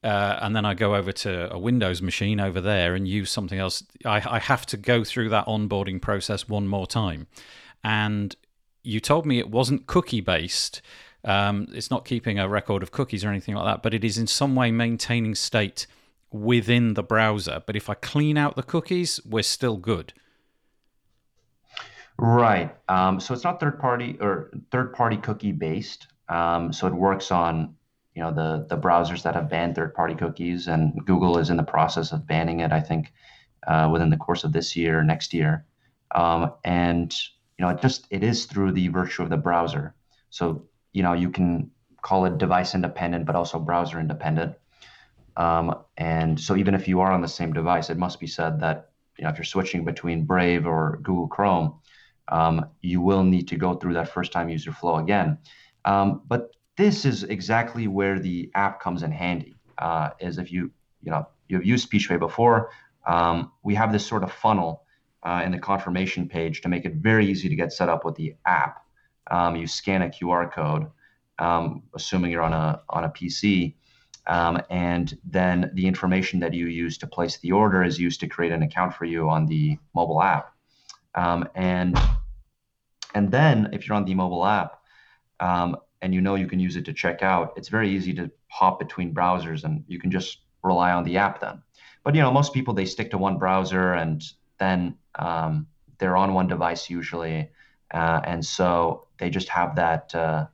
uh, 0.03 0.39
and 0.41 0.55
then 0.55 0.65
I 0.65 0.73
go 0.73 0.95
over 0.95 1.11
to 1.11 1.53
a 1.53 1.59
Windows 1.59 2.01
machine 2.01 2.39
over 2.39 2.59
there 2.59 2.95
and 2.95 3.07
use 3.07 3.29
something 3.29 3.59
else, 3.59 3.83
I, 4.03 4.21
I 4.25 4.39
have 4.39 4.65
to 4.67 4.77
go 4.77 5.03
through 5.03 5.29
that 5.29 5.45
onboarding 5.45 6.01
process 6.01 6.49
one 6.49 6.67
more 6.67 6.87
time. 6.87 7.27
And 7.83 8.35
you 8.83 8.99
told 8.99 9.25
me 9.25 9.37
it 9.37 9.51
wasn't 9.51 9.85
cookie 9.85 10.21
based. 10.21 10.81
Um, 11.23 11.67
it's 11.73 11.91
not 11.91 12.05
keeping 12.05 12.39
a 12.39 12.49
record 12.49 12.83
of 12.83 12.91
cookies 12.91 13.23
or 13.23 13.29
anything 13.29 13.55
like 13.55 13.65
that, 13.65 13.83
but 13.83 13.93
it 13.93 14.03
is 14.03 14.17
in 14.17 14.27
some 14.27 14.55
way 14.55 14.71
maintaining 14.71 15.35
state 15.35 15.85
within 16.31 16.95
the 16.95 17.03
browser. 17.03 17.61
But 17.65 17.75
if 17.75 17.89
I 17.89 17.93
clean 17.93 18.37
out 18.37 18.55
the 18.55 18.63
cookies, 18.63 19.19
we're 19.25 19.43
still 19.43 19.77
good. 19.77 20.13
Right. 22.17 22.75
Um, 22.89 23.19
so 23.19 23.33
it's 23.33 23.43
not 23.43 23.59
third 23.59 23.79
party 23.79 24.17
or 24.19 24.51
third 24.71 24.93
party 24.93 25.17
cookie 25.17 25.51
based. 25.51 26.07
Um, 26.29 26.71
so 26.71 26.87
it 26.87 26.93
works 26.93 27.31
on 27.31 27.75
you 28.15 28.21
know 28.21 28.31
the 28.31 28.65
the 28.67 28.81
browsers 28.81 29.23
that 29.23 29.35
have 29.35 29.49
banned 29.49 29.75
third-party 29.75 30.15
cookies, 30.15 30.67
and 30.67 30.93
Google 31.05 31.37
is 31.37 31.49
in 31.49 31.57
the 31.57 31.63
process 31.63 32.11
of 32.11 32.27
banning 32.27 32.59
it. 32.59 32.71
I 32.71 32.81
think 32.81 33.13
uh, 33.67 33.89
within 33.91 34.09
the 34.09 34.17
course 34.17 34.43
of 34.43 34.51
this 34.51 34.75
year, 34.75 35.03
next 35.03 35.33
year, 35.33 35.65
um, 36.13 36.53
and 36.65 37.15
you 37.57 37.65
know 37.65 37.69
it 37.69 37.81
just 37.81 38.07
it 38.09 38.23
is 38.23 38.45
through 38.45 38.73
the 38.73 38.89
virtue 38.89 39.23
of 39.23 39.29
the 39.29 39.37
browser. 39.37 39.95
So 40.29 40.67
you 40.93 41.03
know 41.03 41.13
you 41.13 41.29
can 41.29 41.71
call 42.01 42.25
it 42.25 42.37
device 42.37 42.75
independent, 42.75 43.25
but 43.25 43.35
also 43.35 43.59
browser 43.59 43.99
independent. 43.99 44.55
Um, 45.37 45.75
and 45.97 46.39
so 46.39 46.55
even 46.55 46.73
if 46.73 46.87
you 46.87 46.99
are 47.01 47.11
on 47.11 47.21
the 47.21 47.27
same 47.27 47.53
device, 47.53 47.89
it 47.89 47.97
must 47.97 48.19
be 48.19 48.27
said 48.27 48.59
that 48.59 48.89
you 49.17 49.23
know 49.23 49.29
if 49.29 49.37
you're 49.37 49.45
switching 49.45 49.85
between 49.85 50.25
Brave 50.25 50.65
or 50.65 50.99
Google 51.03 51.27
Chrome, 51.27 51.79
um, 52.27 52.65
you 52.81 53.01
will 53.01 53.23
need 53.23 53.47
to 53.49 53.55
go 53.55 53.75
through 53.75 53.93
that 53.93 54.09
first 54.09 54.31
time 54.31 54.49
user 54.49 54.71
flow 54.71 54.97
again. 54.97 55.37
Um, 55.85 56.21
but 56.27 56.55
this 56.77 57.05
is 57.05 57.23
exactly 57.23 57.87
where 57.87 58.19
the 58.19 58.49
app 58.55 58.81
comes 58.81 59.03
in 59.03 59.11
handy. 59.11 59.57
Uh, 59.77 60.09
is 60.19 60.37
if 60.37 60.51
you 60.51 60.71
you 61.01 61.11
know 61.11 61.27
you've 61.47 61.65
used 61.65 61.91
PeachPay 61.91 62.19
before, 62.19 62.71
um, 63.07 63.51
we 63.63 63.75
have 63.75 63.91
this 63.91 64.05
sort 64.05 64.23
of 64.23 64.31
funnel 64.31 64.83
uh, 65.23 65.41
in 65.45 65.51
the 65.51 65.59
confirmation 65.59 66.27
page 66.27 66.61
to 66.61 66.69
make 66.69 66.85
it 66.85 66.95
very 66.95 67.27
easy 67.27 67.49
to 67.49 67.55
get 67.55 67.71
set 67.71 67.89
up 67.89 68.05
with 68.05 68.15
the 68.15 68.35
app. 68.45 68.83
Um, 69.31 69.55
you 69.55 69.65
scan 69.65 70.03
a 70.03 70.09
QR 70.09 70.51
code, 70.51 70.87
um, 71.39 71.83
assuming 71.95 72.31
you're 72.31 72.43
on 72.43 72.53
a 72.53 72.81
on 72.89 73.05
a 73.05 73.09
PC, 73.09 73.73
um, 74.27 74.61
and 74.69 75.17
then 75.23 75.71
the 75.73 75.87
information 75.87 76.39
that 76.41 76.53
you 76.53 76.67
use 76.67 76.97
to 76.99 77.07
place 77.07 77.39
the 77.39 77.51
order 77.51 77.83
is 77.83 77.99
used 77.99 78.19
to 78.19 78.27
create 78.27 78.51
an 78.51 78.61
account 78.61 78.93
for 78.93 79.05
you 79.05 79.29
on 79.29 79.47
the 79.47 79.77
mobile 79.95 80.21
app. 80.21 80.53
Um, 81.15 81.47
and 81.55 81.97
and 83.15 83.31
then 83.31 83.69
if 83.73 83.87
you're 83.87 83.95
on 83.95 84.05
the 84.05 84.13
mobile 84.13 84.45
app, 84.45 84.81
um, 85.39 85.77
and 86.01 86.13
you 86.13 86.21
know 86.21 86.35
you 86.35 86.47
can 86.47 86.59
use 86.59 86.75
it 86.75 86.85
to 86.85 86.93
check 86.93 87.23
out, 87.23 87.53
it's 87.55 87.69
very 87.69 87.89
easy 87.89 88.13
to 88.13 88.29
hop 88.47 88.79
between 88.79 89.13
browsers 89.13 89.63
and 89.63 89.83
you 89.87 89.99
can 89.99 90.11
just 90.11 90.39
rely 90.63 90.91
on 90.91 91.03
the 91.03 91.17
app 91.17 91.39
then. 91.39 91.61
But 92.03 92.15
you 92.15 92.21
know, 92.21 92.31
most 92.31 92.53
people 92.53 92.73
they 92.73 92.85
stick 92.85 93.11
to 93.11 93.17
one 93.17 93.37
browser 93.37 93.93
and 93.93 94.23
then 94.59 94.97
um, 95.15 95.67
they're 95.99 96.17
on 96.17 96.33
one 96.33 96.47
device 96.47 96.89
usually, 96.89 97.49
uh, 97.93 98.21
and 98.23 98.45
so 98.45 99.07
they 99.17 99.29
just 99.29 99.49
have 99.49 99.75
that. 99.75 100.13
Uh, 100.15 100.47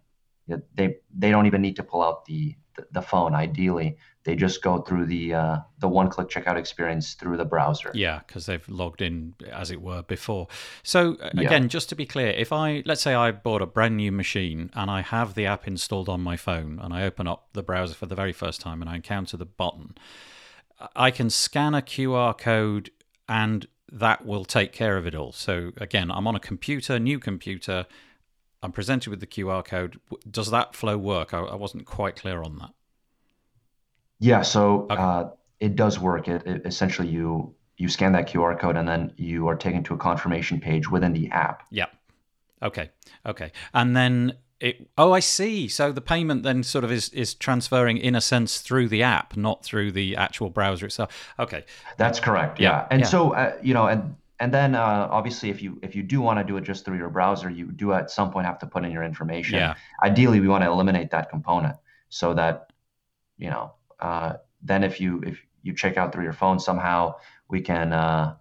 they 0.76 0.97
they 1.15 1.30
don't 1.30 1.45
even 1.45 1.62
need 1.62 1.76
to 1.76 1.84
pull 1.84 2.02
out 2.02 2.26
the 2.26 2.56
the 2.91 3.02
phone. 3.02 3.34
Ideally, 3.34 3.97
they 4.23 4.36
just 4.36 4.62
go 4.62 4.82
through 4.82 5.06
the 5.06 5.34
uh, 5.34 5.58
the 5.80 5.88
one 5.88 6.10
click 6.10 6.30
checkout 6.30 6.58
experience 6.58 7.13
through 7.13 7.38
the 7.38 7.45
browser. 7.45 7.91
Yeah, 7.93 8.19
because 8.28 8.45
they've 8.45 8.67
logged 8.67 9.02
in 9.02 9.36
as 9.52 9.71
it 9.71 9.82
were 9.82 10.04
before. 10.04 10.47
So 10.84 11.17
again, 11.19 11.63
yeah. 11.63 11.67
just 11.67 11.89
to 11.89 11.95
be 11.95 12.06
clear, 12.06 12.30
if 12.30 12.52
I 12.52 12.84
let's 12.86 13.02
say 13.02 13.13
I 13.13 13.32
bought 13.32 13.62
a 13.62 13.65
brand 13.65 13.97
new 13.97 14.12
machine 14.12 14.69
and 14.73 14.91
I 14.91 15.02
have 15.02 15.34
the 15.34 15.45
app 15.45 15.67
installed 15.67 16.10
on 16.10 16.21
my 16.21 16.38
phone 16.38 16.80
and 16.82 16.93
I 16.93 17.04
open 17.04 17.28
up 17.28 17.47
the 17.54 17.63
browser 17.63 17.93
for 17.93 18.06
the 18.06 18.15
very 18.15 18.34
first 18.34 18.62
time 18.62 18.82
and 18.82 18.89
I 18.89 18.95
encounter 18.95 19.38
the 19.38 19.45
button, 19.45 19.95
I 20.95 21.12
can 21.12 21.30
scan 21.30 21.73
a 21.73 21.82
QR 21.82 22.38
code 22.38 22.91
and 23.30 23.67
that 23.91 24.26
will 24.26 24.45
take 24.45 24.73
care 24.73 24.97
of 24.97 25.06
it 25.08 25.15
all. 25.15 25.32
So 25.32 25.71
again, 25.78 26.12
I'm 26.12 26.28
on 26.28 26.36
a 26.36 26.39
computer, 26.39 27.00
new 27.00 27.19
computer. 27.19 27.86
I'm 28.63 28.71
presented 28.71 29.10
with 29.10 29.19
the 29.21 29.28
QR 29.28 29.63
code. 29.63 30.00
Does 30.30 30.52
that 30.52 30.76
flow 30.76 30.97
work? 30.97 31.34
I, 31.34 31.39
I 31.39 31.56
wasn't 31.56 31.86
quite 31.86 32.15
clear 32.15 32.41
on 32.43 32.58
that. 32.60 32.71
Yeah, 34.19 34.41
so 34.41 34.88
Okay. 34.89 35.02
uh, 35.02 35.30
it 35.60 35.76
does 35.76 36.00
work. 36.00 36.28
It, 36.28 36.45
it 36.45 36.65
essentially 36.65 37.08
you 37.08 37.56
you 37.78 37.89
scan 37.89 38.12
that 38.13 38.28
QR 38.28 38.60
code 38.60 38.76
and 38.78 38.88
then 38.88 39.13
you 39.17 39.47
are 39.47 39.56
taken 39.56 39.84
to 39.84 39.93
a 39.93 39.97
confirmation 39.97 40.60
page 40.60 40.89
within 40.89 41.13
the 41.13 41.30
app. 41.30 41.63
Yeah. 41.69 41.88
Okay, 42.62 42.89
okay, 43.26 43.52
and 43.73 43.95
then 43.95 44.34
it. 44.60 44.88
Oh, 44.98 45.12
I 45.12 45.20
see. 45.20 45.67
So 45.67 45.91
the 45.91 46.02
payment 46.02 46.43
then 46.43 46.63
sort 46.63 46.84
of 46.84 46.91
is 46.91 47.10
is 47.10 47.34
transferring 47.34 47.98
in 47.98 48.15
a 48.15 48.22
sense 48.22 48.60
through 48.60 48.88
the 48.89 49.04
app, 49.04 49.38
not 49.38 49.63
through 49.63 49.91
the 49.91 50.15
actual 50.15 50.50
browser 50.50 50.86
itself. 50.86 51.34
Okay, 51.39 51.65
That's 51.98 52.20
correct. 52.20 52.60
Yeah, 52.60 52.70
Yeah. 52.70 52.88
And 52.91 53.02
yeah. 53.02 53.08
so, 53.08 53.34
uh, 53.34 53.58
you 53.62 53.74
know, 53.74 53.88
and 53.88 54.15
and 54.39 54.54
then 54.54 54.76
uh, 54.76 55.08
obviously, 55.12 55.50
if 55.50 55.62
you 55.62 55.80
if 55.82 55.96
you 55.96 56.04
do 56.04 56.22
want 56.22 56.39
to 56.39 56.43
do 56.43 56.58
it 56.58 56.63
just 56.63 56.86
through 56.86 56.98
your 56.98 57.10
browser, 57.10 57.50
you 57.50 57.65
do 57.72 57.93
at 57.93 58.12
some 58.12 58.32
point 58.32 58.46
have 58.46 58.60
to 58.60 58.67
put 58.67 58.86
in 58.86 58.91
your 58.91 59.04
information. 59.04 59.56
Yeah. 59.56 59.76
Ideally, 60.04 60.39
we 60.39 60.48
want 60.48 60.63
to 60.63 60.70
eliminate 60.70 61.10
that 61.12 61.30
component 61.30 61.76
so 62.10 62.34
that, 62.34 62.72
you 63.38 63.50
know, 63.50 63.74
uh, 64.00 64.34
then 64.62 64.84
if 64.84 65.02
you 65.02 65.22
if 65.26 65.41
you 65.63 65.74
check 65.74 65.98
out 65.98 66.13
through 66.13 66.24
your 66.24 66.34
phone 66.34 66.60
somehow, 66.60 67.15
we 67.50 67.62
can 67.62 67.93
uh, 67.93 68.36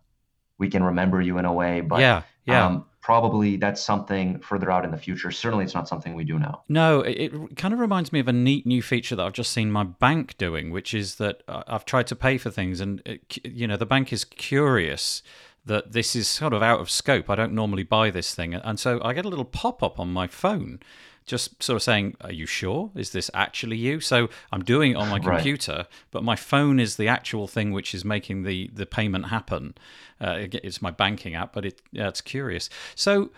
we 0.59 0.68
can 0.68 0.83
remember 0.83 1.20
you 1.20 1.38
in 1.38 1.44
a 1.44 1.52
way. 1.52 1.81
But 1.81 2.00
yeah, 2.00 2.22
yeah. 2.44 2.66
um, 2.66 2.85
probably 3.06 3.56
that's 3.56 3.80
something 3.80 4.36
further 4.40 4.68
out 4.68 4.84
in 4.84 4.90
the 4.90 4.96
future. 4.96 5.30
Certainly, 5.30 5.64
it's 5.64 5.76
not 5.76 5.86
something 5.86 6.14
we 6.14 6.24
do 6.24 6.40
now. 6.40 6.64
No, 6.68 7.02
it, 7.02 7.56
kind 7.56 7.72
of 7.72 7.78
reminds 7.78 8.12
me 8.12 8.18
of 8.18 8.26
a 8.26 8.32
neat 8.32 8.66
new 8.66 8.82
feature 8.82 9.14
that 9.14 9.24
I've 9.24 9.32
just 9.32 9.52
seen 9.52 9.70
my 9.70 9.84
bank 9.84 10.36
doing, 10.38 10.72
which 10.72 10.92
is 10.92 11.14
that 11.14 11.44
uh, 11.46 11.62
I've 11.68 11.84
tried 11.84 12.08
to 12.08 12.16
pay 12.16 12.36
for 12.36 12.50
things, 12.50 12.80
and 12.80 13.00
it, 13.06 13.38
you 13.44 13.68
know 13.68 13.76
the 13.76 13.86
bank 13.86 14.12
is 14.12 14.24
curious 14.24 15.22
that 15.64 15.92
this 15.92 16.16
is 16.16 16.26
sort 16.26 16.52
of 16.52 16.64
out 16.64 16.80
of 16.80 16.90
scope. 16.90 17.30
I 17.30 17.36
don't 17.36 17.52
normally 17.52 17.84
buy 17.84 18.10
this 18.10 18.34
thing, 18.34 18.54
and 18.54 18.80
so 18.80 19.00
I 19.04 19.12
get 19.12 19.24
a 19.24 19.28
little 19.28 19.44
pop 19.44 19.84
up 19.84 20.00
on 20.00 20.12
my 20.12 20.26
phone. 20.26 20.80
Just 21.26 21.62
sort 21.62 21.76
of 21.76 21.82
saying, 21.82 22.16
"Are 22.20 22.32
you 22.32 22.46
sure? 22.46 22.90
Is 22.94 23.10
this 23.10 23.30
actually 23.34 23.76
you?" 23.76 24.00
So 24.00 24.28
I'm 24.52 24.62
doing 24.64 24.92
it 24.92 24.96
on 24.96 25.08
my 25.08 25.18
Right. 25.22 25.36
computer, 25.36 25.86
but 26.10 26.22
my 26.22 26.36
phone 26.36 26.78
is 26.80 26.96
the 26.96 27.08
actual 27.08 27.46
thing 27.48 27.72
which 27.72 27.94
is 27.94 28.04
making 28.04 28.44
the 28.44 28.70
the 28.72 28.86
payment 28.86 29.26
happen. 29.26 29.74
Uh, 30.20 30.46
it's 30.52 30.80
my 30.80 30.90
banking 30.90 31.34
app, 31.34 31.52
but 31.52 31.64
it 31.64 31.82
yeah, 31.92 32.08
it's 32.08 32.20
curious. 32.20 32.70
So 32.94 33.30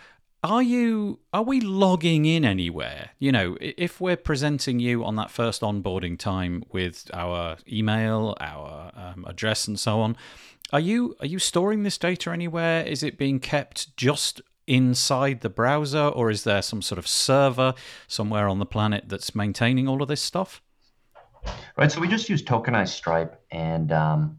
are 0.45 0.63
you 0.63 1.19
are 1.33 1.43
we 1.43 1.61
logging 1.61 2.25
in 2.25 2.45
anywhere 2.45 3.11
you 3.19 3.33
know 3.33 3.57
if 3.61 4.01
we're 4.01 4.17
presenting 4.17 4.79
you 4.79 5.05
on 5.05 5.17
that 5.17 5.33
first 5.33 5.63
onboarding 5.63 6.17
time 6.17 6.63
with 6.71 7.11
our 7.13 7.57
email 7.69 8.37
our 8.41 8.93
um, 8.95 9.25
address 9.27 9.67
and 9.67 9.81
so 9.81 10.01
on 10.01 10.17
are 10.73 10.79
you 10.79 11.17
are 11.19 11.27
you 11.27 11.41
storing 11.41 11.83
this 11.83 11.99
data 11.99 12.31
anywhere 12.31 12.85
is 12.87 13.03
it 13.03 13.19
being 13.19 13.41
kept 13.41 13.97
just 13.97 14.41
inside 14.69 15.41
the 15.41 15.49
browser 15.49 16.09
or 16.09 16.31
is 16.31 16.45
there 16.45 16.63
some 16.63 16.83
sort 16.83 16.99
of 16.99 17.07
server 17.09 17.75
somewhere 18.07 18.49
on 18.49 18.59
the 18.59 18.67
planet 18.67 19.05
that's 19.09 19.35
maintaining 19.35 19.89
all 19.89 20.03
of 20.03 20.09
this 20.09 20.21
stuff 20.21 20.63
Right. 21.77 21.91
So 21.91 22.01
we 22.01 22.09
just 22.09 22.29
use 22.29 22.43
tokenized 22.43 22.89
Stripe, 22.89 23.41
and 23.51 23.93
um, 23.93 24.39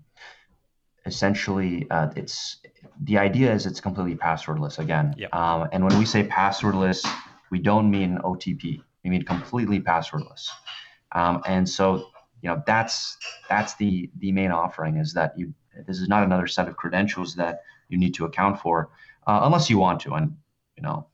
essentially, 1.06 1.88
uh, 1.90 2.10
it's 2.16 2.58
the 3.04 3.18
idea 3.18 3.54
is 3.54 3.66
it's 3.66 3.80
completely 3.80 4.16
passwordless 4.16 4.80
again. 4.80 5.14
Yep. 5.18 5.34
Um, 5.34 5.70
and 5.72 5.84
when 5.84 5.98
we 5.98 6.06
say 6.06 6.28
passwordless, 6.28 7.06
we 7.52 7.60
don't 7.60 7.90
mean 7.90 8.20
OTP. 8.24 8.82
We 9.04 9.10
mean 9.10 9.24
completely 9.24 9.80
passwordless. 9.80 10.48
Um, 11.14 11.42
and 11.46 11.68
so, 11.68 12.10
you 12.42 12.50
know, 12.50 12.62
that's 12.66 13.18
that's 13.48 13.76
the 13.76 14.10
the 14.20 14.32
main 14.32 14.52
offering 14.52 14.98
is 14.98 15.14
that 15.14 15.38
you 15.38 15.54
this 15.88 16.00
is 16.00 16.10
not 16.10 16.24
another 16.24 16.48
set 16.48 16.68
of 16.68 16.76
credentials 16.76 17.36
that 17.36 17.62
you 17.88 17.98
need 17.98 18.14
to 18.16 18.26
account 18.26 18.60
for, 18.60 18.90
uh, 19.28 19.42
unless 19.44 19.70
you 19.70 19.78
want 19.78 20.02
to. 20.02 20.14
And 20.14 20.36
you 20.78 20.84
know, 20.84 21.08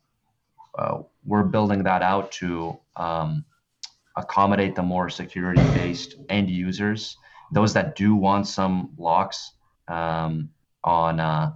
uh, 0.77 0.99
we're 1.25 1.43
building 1.43 1.83
that 1.83 2.01
out 2.01 2.31
to 2.33 2.77
um, 2.95 3.45
accommodate 4.15 4.75
the 4.75 4.83
more 4.83 5.09
security-based 5.09 6.15
end 6.29 6.49
users, 6.49 7.17
those 7.51 7.73
that 7.73 7.95
do 7.95 8.15
want 8.15 8.47
some 8.47 8.91
locks 8.97 9.53
um, 9.87 10.49
on 10.83 11.19
uh, 11.19 11.53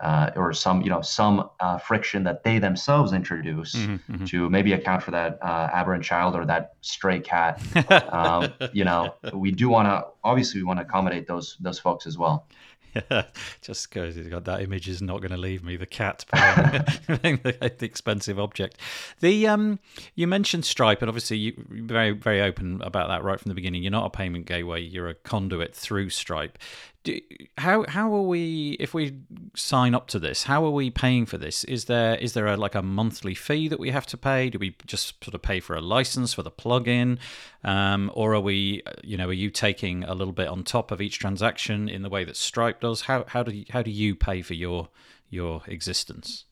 uh, 0.00 0.30
or 0.34 0.52
some 0.52 0.80
you 0.82 0.88
know 0.88 1.02
some 1.02 1.50
uh, 1.60 1.76
friction 1.78 2.24
that 2.24 2.42
they 2.42 2.58
themselves 2.58 3.12
introduce 3.12 3.74
Mhm, 3.74 4.26
to 4.26 4.48
maybe 4.48 4.72
account 4.72 5.02
for 5.02 5.10
that 5.10 5.38
uh, 5.42 5.68
aberrant 5.72 6.02
child 6.02 6.34
or 6.34 6.46
that 6.46 6.72
stray 6.80 7.20
cat. 7.20 7.60
um, 8.12 8.52
you 8.72 8.84
know, 8.84 9.14
we 9.32 9.50
do 9.50 9.68
want 9.68 9.86
to 9.86 10.06
obviously 10.24 10.60
we 10.60 10.64
want 10.64 10.78
to 10.78 10.84
accommodate 10.84 11.26
those 11.26 11.56
those 11.60 11.78
folks 11.78 12.06
as 12.06 12.16
well. 12.16 12.46
just 13.60 13.88
because 13.88 14.16
he's 14.16 14.28
got 14.28 14.44
that 14.44 14.62
image 14.62 14.88
is 14.88 15.02
not 15.02 15.20
going 15.20 15.30
to 15.30 15.36
leave 15.36 15.62
me. 15.62 15.76
The 15.76 15.86
cat 15.86 16.24
playing 16.32 17.40
the, 17.42 17.72
the 17.78 17.84
expensive 17.84 18.38
object. 18.38 18.78
The 19.20 19.46
um, 19.46 19.78
you 20.14 20.26
mentioned 20.26 20.64
Stripe, 20.64 21.02
and 21.02 21.08
obviously 21.08 21.38
you 21.38 21.64
you're 21.72 21.84
very 21.84 22.10
very 22.12 22.40
open 22.40 22.80
about 22.82 23.08
that 23.08 23.22
right 23.22 23.38
from 23.38 23.48
the 23.48 23.54
beginning. 23.54 23.82
You're 23.82 23.92
not 23.92 24.06
a 24.06 24.10
payment 24.10 24.46
gateway; 24.46 24.80
you're 24.82 25.08
a 25.08 25.14
conduit 25.14 25.74
through 25.74 26.10
Stripe. 26.10 26.58
Do, 27.02 27.18
how 27.56 27.86
how 27.88 28.14
are 28.14 28.22
we 28.22 28.76
if 28.78 28.92
we 28.92 29.20
sign 29.54 29.94
up 29.94 30.06
to 30.08 30.18
this? 30.18 30.44
How 30.44 30.64
are 30.66 30.70
we 30.70 30.90
paying 30.90 31.24
for 31.24 31.38
this? 31.38 31.64
Is 31.64 31.86
there 31.86 32.14
is 32.16 32.34
there 32.34 32.46
a, 32.46 32.58
like 32.58 32.74
a 32.74 32.82
monthly 32.82 33.34
fee 33.34 33.68
that 33.68 33.80
we 33.80 33.90
have 33.90 34.06
to 34.06 34.18
pay? 34.18 34.50
Do 34.50 34.58
we 34.58 34.76
just 34.86 35.24
sort 35.24 35.34
of 35.34 35.40
pay 35.40 35.60
for 35.60 35.74
a 35.74 35.80
license 35.80 36.34
for 36.34 36.42
the 36.42 36.50
plugin, 36.50 37.18
um, 37.64 38.10
or 38.14 38.34
are 38.34 38.40
we 38.40 38.82
you 39.02 39.16
know 39.16 39.28
are 39.28 39.32
you 39.32 39.48
taking 39.48 40.04
a 40.04 40.14
little 40.14 40.34
bit 40.34 40.48
on 40.48 40.62
top 40.62 40.90
of 40.90 41.00
each 41.00 41.18
transaction 41.18 41.88
in 41.88 42.02
the 42.02 42.10
way 42.10 42.24
that 42.24 42.36
Stripe 42.36 42.80
does? 42.80 43.02
How 43.02 43.24
how 43.28 43.42
do 43.42 43.52
you, 43.52 43.64
how 43.70 43.80
do 43.82 43.90
you 43.90 44.14
pay 44.14 44.42
for 44.42 44.54
your 44.54 44.90
your 45.30 45.62
existence? 45.66 46.44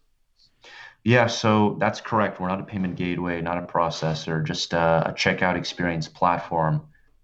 Yeah, 1.05 1.27
so 1.27 1.77
that's 1.79 2.01
correct. 2.01 2.41
We're 2.41 2.49
not 2.49 2.61
a 2.61 2.65
payment 2.65 2.97
gateway, 2.97 3.41
not 3.41 3.59
a 3.59 3.63
processor, 3.63 4.45
just 4.45 4.75
uh, 4.75 5.05
a 5.07 5.13
checkout 5.13 5.57
experience 5.57 6.09
platform. 6.09 6.83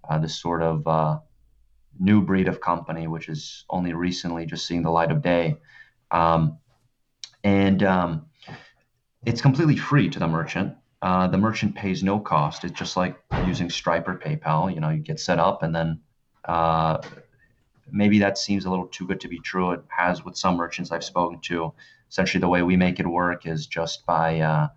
Uh, 0.09 0.19
this 0.19 0.39
sort 0.39 0.63
of 0.63 0.87
uh, 0.87 1.19
new 1.99 2.23
breed 2.23 2.49
of 2.49 2.61
company, 2.61 3.07
which 3.07 3.29
is 3.29 3.65
only 3.71 3.93
recently 3.93 4.47
just 4.47 4.67
seeing 4.67 4.83
the 4.83 4.91
light 4.91 5.11
of 5.11 5.23
day. 5.23 5.57
Um, 6.11 6.59
and 7.43 7.83
um, 7.83 8.27
it's 9.25 9.41
completely 9.41 9.77
free 9.77 10.09
to 10.11 10.19
the 10.19 10.29
merchant. 10.29 10.75
Uh, 11.03 11.27
the 11.27 11.39
merchant 11.39 11.75
pays 11.75 12.03
no 12.03 12.19
cost. 12.19 12.65
It's 12.65 12.79
just 12.79 12.97
like 12.97 13.17
using 13.47 13.69
Stripe 13.69 14.09
or 14.09 14.17
PayPal. 14.17 14.75
You 14.75 14.81
know, 14.81 14.89
you 14.91 15.03
get 15.03 15.21
set 15.21 15.39
up, 15.39 15.63
and 15.63 15.75
then 15.75 16.01
uh, 16.47 16.99
maybe 17.91 18.19
that 18.21 18.39
seems 18.39 18.65
a 18.65 18.71
little 18.71 18.87
too 18.87 19.07
good 19.07 19.21
to 19.21 19.29
be 19.29 19.39
true. 19.39 19.73
It 19.73 19.83
has 19.89 20.25
with 20.25 20.37
some 20.37 20.57
merchants 20.57 20.91
I've 20.91 21.05
spoken 21.05 21.41
to. 21.43 21.75
Essentially, 22.11 22.41
the 22.41 22.49
way 22.49 22.63
we 22.63 22.77
make 22.77 23.01
it 23.01 23.07
work 23.07 23.47
is 23.47 23.67
just 23.67 24.07
by 24.07 24.41
uh, 24.41 24.69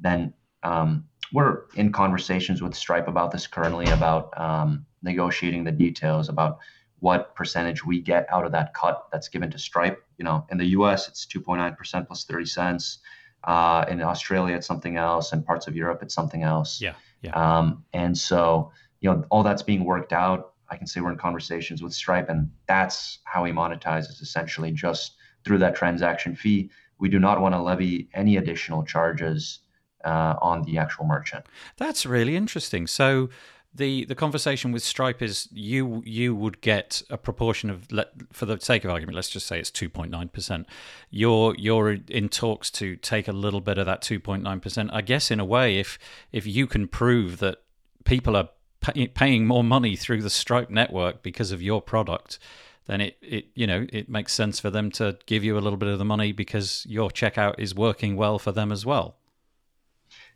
then 0.00 0.32
um, 0.62 1.04
we're 1.32 1.62
in 1.74 1.92
conversations 1.92 2.62
with 2.62 2.74
Stripe 2.74 3.08
about 3.08 3.30
this 3.30 3.46
currently 3.46 3.86
about 3.86 4.38
um, 4.38 4.84
negotiating 5.02 5.64
the 5.64 5.72
details 5.72 6.28
about 6.28 6.58
what 7.00 7.34
percentage 7.34 7.84
we 7.84 8.00
get 8.00 8.26
out 8.30 8.44
of 8.46 8.52
that 8.52 8.74
cut 8.74 9.06
that's 9.10 9.28
given 9.28 9.50
to 9.50 9.58
Stripe. 9.58 10.04
You 10.18 10.24
know, 10.24 10.46
in 10.50 10.58
the 10.58 10.66
U.S. 10.66 11.08
it's 11.08 11.26
2.9% 11.26 12.06
plus 12.06 12.24
30 12.24 12.44
cents. 12.46 12.98
Uh, 13.44 13.84
in 13.88 14.00
Australia, 14.00 14.54
it's 14.54 14.66
something 14.66 14.96
else. 14.96 15.32
In 15.32 15.42
parts 15.42 15.66
of 15.66 15.74
Europe, 15.74 16.00
it's 16.02 16.14
something 16.14 16.44
else. 16.44 16.80
Yeah, 16.80 16.94
yeah. 17.22 17.32
Um, 17.32 17.84
and 17.92 18.16
so, 18.16 18.70
you 19.00 19.10
know, 19.10 19.24
all 19.30 19.42
that's 19.42 19.62
being 19.62 19.84
worked 19.84 20.12
out. 20.12 20.52
I 20.70 20.76
can 20.76 20.86
say 20.86 21.00
we're 21.00 21.10
in 21.10 21.18
conversations 21.18 21.82
with 21.82 21.92
Stripe, 21.92 22.28
and 22.28 22.50
that's 22.68 23.18
how 23.24 23.42
we 23.42 23.50
monetize 23.50 24.08
is 24.08 24.20
essentially 24.20 24.70
just 24.70 25.16
through 25.44 25.58
that 25.58 25.74
transaction 25.74 26.36
fee. 26.36 26.70
We 26.98 27.08
do 27.08 27.18
not 27.18 27.40
want 27.40 27.54
to 27.54 27.60
levy 27.60 28.08
any 28.14 28.36
additional 28.36 28.84
charges 28.84 29.58
uh, 30.04 30.36
on 30.40 30.62
the 30.62 30.78
actual 30.78 31.06
merchant. 31.06 31.46
That's 31.76 32.06
really 32.06 32.36
interesting. 32.36 32.86
So 32.86 33.28
the 33.74 34.04
the 34.04 34.14
conversation 34.14 34.72
with 34.72 34.82
Stripe 34.82 35.22
is 35.22 35.48
you 35.52 36.02
you 36.04 36.34
would 36.34 36.60
get 36.60 37.02
a 37.08 37.16
proportion 37.16 37.70
of 37.70 37.88
for 38.32 38.46
the 38.46 38.58
sake 38.60 38.84
of 38.84 38.90
argument 38.90 39.16
let's 39.16 39.30
just 39.30 39.46
say 39.46 39.58
it's 39.58 39.70
2.9%. 39.70 40.66
You're 41.10 41.54
you're 41.56 41.92
in 42.08 42.28
talks 42.28 42.70
to 42.72 42.96
take 42.96 43.28
a 43.28 43.32
little 43.32 43.60
bit 43.60 43.78
of 43.78 43.86
that 43.86 44.02
2.9%. 44.02 44.90
I 44.92 45.00
guess 45.00 45.30
in 45.30 45.40
a 45.40 45.44
way 45.44 45.78
if 45.78 45.98
if 46.32 46.46
you 46.46 46.66
can 46.66 46.86
prove 46.86 47.38
that 47.38 47.62
people 48.04 48.36
are 48.36 48.50
pay, 48.80 49.06
paying 49.08 49.46
more 49.46 49.64
money 49.64 49.96
through 49.96 50.22
the 50.22 50.30
Stripe 50.30 50.70
network 50.70 51.22
because 51.22 51.50
of 51.52 51.62
your 51.62 51.80
product 51.80 52.38
then 52.86 53.00
it, 53.00 53.16
it 53.22 53.46
you 53.54 53.66
know 53.66 53.86
it 53.92 54.08
makes 54.08 54.32
sense 54.32 54.58
for 54.58 54.68
them 54.68 54.90
to 54.90 55.16
give 55.26 55.44
you 55.44 55.56
a 55.56 55.60
little 55.60 55.76
bit 55.76 55.88
of 55.88 55.98
the 55.98 56.04
money 56.04 56.32
because 56.32 56.84
your 56.88 57.10
checkout 57.10 57.54
is 57.58 57.74
working 57.74 58.16
well 58.16 58.38
for 58.38 58.52
them 58.52 58.72
as 58.72 58.84
well. 58.84 59.16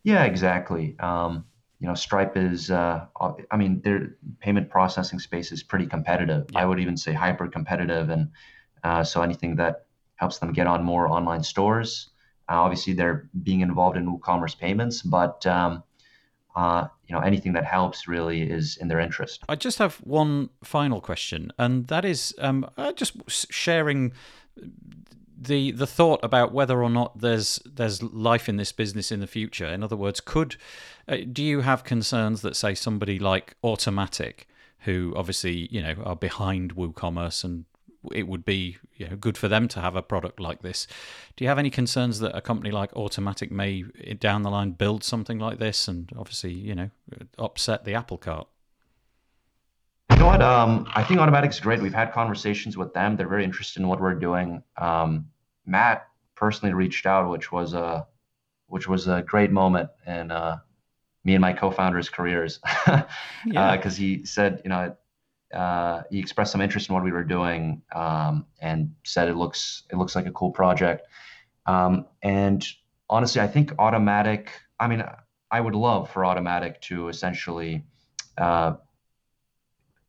Yeah, 0.06 0.22
exactly. 0.22 0.94
Um, 1.00 1.44
you 1.80 1.88
know, 1.88 1.94
Stripe 1.94 2.36
is, 2.36 2.70
uh, 2.70 3.06
I 3.50 3.56
mean, 3.56 3.80
their 3.82 4.14
payment 4.38 4.70
processing 4.70 5.18
space 5.18 5.50
is 5.50 5.64
pretty 5.64 5.86
competitive. 5.86 6.46
Yeah. 6.52 6.60
I 6.60 6.64
would 6.64 6.78
even 6.78 6.96
say 6.96 7.12
hyper 7.12 7.48
competitive. 7.48 8.08
And 8.08 8.30
uh, 8.84 9.02
so 9.02 9.22
anything 9.22 9.56
that 9.56 9.86
helps 10.14 10.38
them 10.38 10.52
get 10.52 10.68
on 10.68 10.84
more 10.84 11.08
online 11.08 11.42
stores, 11.42 12.10
uh, 12.48 12.54
obviously 12.54 12.92
they're 12.92 13.28
being 13.42 13.62
involved 13.62 13.96
in 13.96 14.06
WooCommerce 14.06 14.56
payments, 14.56 15.02
but 15.02 15.44
um, 15.44 15.82
uh, 16.54 16.86
you 17.08 17.12
know, 17.12 17.20
anything 17.20 17.54
that 17.54 17.64
helps 17.64 18.06
really 18.06 18.42
is 18.42 18.76
in 18.76 18.86
their 18.86 19.00
interest. 19.00 19.42
I 19.48 19.56
just 19.56 19.78
have 19.78 19.96
one 19.96 20.50
final 20.62 21.00
question, 21.00 21.52
and 21.58 21.88
that 21.88 22.04
is 22.04 22.32
um, 22.38 22.64
uh, 22.76 22.92
just 22.92 23.16
sharing 23.52 24.12
the 25.36 25.70
the 25.72 25.86
thought 25.86 26.20
about 26.22 26.52
whether 26.52 26.82
or 26.82 26.90
not 26.90 27.20
there's 27.20 27.60
there's 27.64 28.02
life 28.02 28.48
in 28.48 28.56
this 28.56 28.72
business 28.72 29.12
in 29.12 29.20
the 29.20 29.26
future. 29.26 29.66
In 29.66 29.82
other 29.82 29.96
words, 29.96 30.20
could 30.20 30.56
uh, 31.08 31.18
do 31.30 31.42
you 31.42 31.60
have 31.60 31.84
concerns 31.84 32.42
that 32.42 32.56
say 32.56 32.74
somebody 32.74 33.18
like 33.18 33.56
Automattic, 33.62 34.46
who 34.80 35.12
obviously 35.16 35.68
you 35.70 35.82
know 35.82 35.96
are 36.04 36.16
behind 36.16 36.74
WooCommerce 36.74 37.44
and 37.44 37.64
it 38.12 38.28
would 38.28 38.44
be 38.44 38.76
you 38.96 39.08
know, 39.08 39.16
good 39.16 39.36
for 39.36 39.48
them 39.48 39.68
to 39.68 39.80
have 39.80 39.96
a 39.96 40.02
product 40.02 40.38
like 40.38 40.62
this. 40.62 40.86
Do 41.34 41.44
you 41.44 41.48
have 41.48 41.58
any 41.58 41.70
concerns 41.70 42.20
that 42.20 42.36
a 42.36 42.40
company 42.40 42.70
like 42.70 42.92
Automattic 42.92 43.50
may 43.50 43.82
down 44.18 44.42
the 44.42 44.50
line 44.50 44.72
build 44.72 45.02
something 45.02 45.38
like 45.38 45.58
this 45.58 45.88
and 45.88 46.10
obviously 46.16 46.52
you 46.52 46.74
know 46.74 46.90
upset 47.38 47.84
the 47.84 47.94
apple 47.94 48.18
cart? 48.18 48.48
You 50.16 50.20
know 50.20 50.28
what? 50.28 50.40
Um, 50.40 50.86
I 50.94 51.02
think 51.02 51.20
Automattic's 51.20 51.60
great. 51.60 51.82
We've 51.82 51.92
had 51.92 52.10
conversations 52.10 52.74
with 52.74 52.94
them. 52.94 53.16
They're 53.16 53.28
very 53.28 53.44
interested 53.44 53.80
in 53.80 53.86
what 53.86 54.00
we're 54.00 54.14
doing. 54.14 54.62
Um, 54.78 55.26
Matt 55.66 56.08
personally 56.34 56.72
reached 56.72 57.04
out, 57.04 57.28
which 57.28 57.52
was 57.52 57.74
a 57.74 58.06
which 58.68 58.88
was 58.88 59.08
a 59.08 59.20
great 59.20 59.50
moment 59.50 59.90
in 60.06 60.30
uh, 60.30 60.60
me 61.24 61.34
and 61.34 61.42
my 61.42 61.52
co-founders' 61.52 62.08
careers, 62.08 62.60
because 62.86 63.04
yeah. 63.46 63.72
uh, 63.72 63.90
he 63.90 64.24
said, 64.24 64.62
you 64.64 64.70
know, 64.70 64.96
uh, 65.52 66.04
he 66.10 66.18
expressed 66.18 66.50
some 66.50 66.62
interest 66.62 66.88
in 66.88 66.94
what 66.94 67.04
we 67.04 67.12
were 67.12 67.22
doing 67.22 67.82
um, 67.94 68.46
and 68.62 68.94
said 69.04 69.28
it 69.28 69.34
looks 69.34 69.82
it 69.92 69.96
looks 69.96 70.16
like 70.16 70.24
a 70.24 70.32
cool 70.32 70.50
project. 70.50 71.06
Um, 71.66 72.06
and 72.22 72.66
honestly, 73.10 73.42
I 73.42 73.48
think 73.48 73.72
Automattic. 73.72 74.48
I 74.80 74.88
mean, 74.88 75.04
I 75.50 75.60
would 75.60 75.74
love 75.74 76.08
for 76.08 76.22
Automattic 76.22 76.80
to 76.88 77.10
essentially 77.10 77.84
uh, 78.38 78.76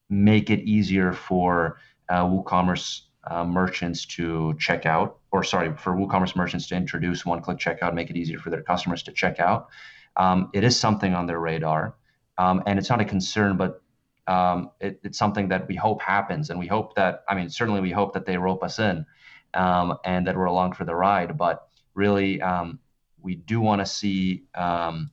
make 0.10 0.50
it 0.50 0.60
easier 0.62 1.14
for 1.14 1.80
uh, 2.10 2.24
WooCommerce 2.24 3.02
uh, 3.30 3.44
merchants 3.44 4.06
to 4.06 4.56
check 4.58 4.86
out, 4.86 5.18
or 5.32 5.44
sorry, 5.44 5.76
for 5.76 5.94
WooCommerce 5.94 6.36
merchants 6.36 6.68
to 6.68 6.76
introduce 6.76 7.26
one-click 7.26 7.58
checkout, 7.58 7.94
make 7.94 8.10
it 8.10 8.16
easier 8.16 8.40
for 8.40 8.50
their 8.50 8.62
customers 8.62 9.04
to 9.04 9.12
check 9.12 9.40
out. 9.40 9.68
Um, 10.16 10.50
it 10.54 10.64
is 10.64 10.80
something 10.80 11.14
on 11.14 11.28
their 11.28 11.40
radar, 11.40 11.96
um, 12.38 12.64
and 12.66 12.80
it's 12.80 12.90
not 12.90 13.02
a 13.02 13.06
concern, 13.06 13.58
but 13.58 13.82
um, 14.28 14.72
it, 14.80 15.00
it's 15.04 15.18
something 15.18 15.50
that 15.50 15.68
we 15.68 15.76
hope 15.76 16.02
happens, 16.02 16.50
and 16.50 16.60
we 16.60 16.68
hope 16.68 16.96
that 16.96 17.24
I 17.30 17.36
mean 17.36 17.50
certainly 17.50 17.82
we 17.82 17.92
hope 17.92 18.14
that 18.14 18.26
they 18.26 18.38
rope 18.38 18.64
us 18.64 18.80
in, 18.80 19.06
um, 19.54 19.98
and 20.06 20.26
that 20.28 20.36
we're 20.36 20.46
along 20.46 20.74
for 20.74 20.86
the 20.86 20.96
ride. 20.96 21.38
But 21.38 21.68
really, 21.94 22.42
um, 22.42 22.80
we 23.22 23.36
do 23.36 23.60
want 23.62 23.82
to 23.82 23.86
see 23.86 24.46
um, 24.56 25.12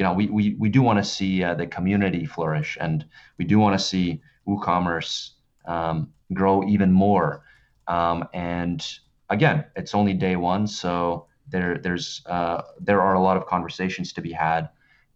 you 0.00 0.04
know, 0.04 0.14
we, 0.14 0.28
we, 0.28 0.54
we 0.58 0.70
do 0.70 0.80
want 0.80 0.98
to 0.98 1.04
see 1.04 1.44
uh, 1.44 1.52
the 1.52 1.66
community 1.66 2.24
flourish 2.24 2.78
and 2.80 3.04
we 3.36 3.44
do 3.44 3.58
want 3.58 3.78
to 3.78 3.84
see 3.84 4.22
WooCommerce 4.48 5.32
um, 5.66 6.10
grow 6.32 6.66
even 6.66 6.90
more. 6.90 7.44
Um, 7.86 8.26
and 8.32 8.82
again, 9.28 9.66
it's 9.76 9.94
only 9.94 10.14
day 10.14 10.36
one, 10.36 10.66
so 10.66 11.26
there 11.48 11.76
there's 11.76 12.22
uh, 12.24 12.62
there 12.80 13.02
are 13.02 13.12
a 13.12 13.20
lot 13.20 13.36
of 13.36 13.44
conversations 13.44 14.14
to 14.14 14.22
be 14.22 14.32
had, 14.32 14.70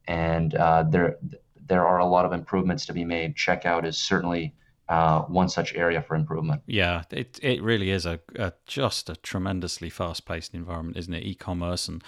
and 0.06 0.54
uh, 0.54 0.82
there 0.82 1.16
there 1.66 1.86
are 1.86 2.00
a 2.00 2.06
lot 2.06 2.26
of 2.26 2.34
improvements 2.34 2.84
to 2.84 2.92
be 2.92 3.06
made. 3.06 3.36
Checkout 3.36 3.86
is 3.86 3.96
certainly 3.96 4.52
uh, 4.88 5.22
one 5.22 5.48
such 5.48 5.74
area 5.74 6.02
for 6.02 6.14
improvement. 6.14 6.62
Yeah, 6.66 7.04
it 7.10 7.38
it 7.42 7.62
really 7.62 7.90
is 7.90 8.04
a, 8.04 8.20
a 8.36 8.52
just 8.66 9.08
a 9.08 9.16
tremendously 9.16 9.88
fast 9.88 10.26
paced 10.26 10.54
environment, 10.54 10.98
isn't 10.98 11.14
it? 11.14 11.22
E-commerce 11.24 11.88
and 11.88 12.04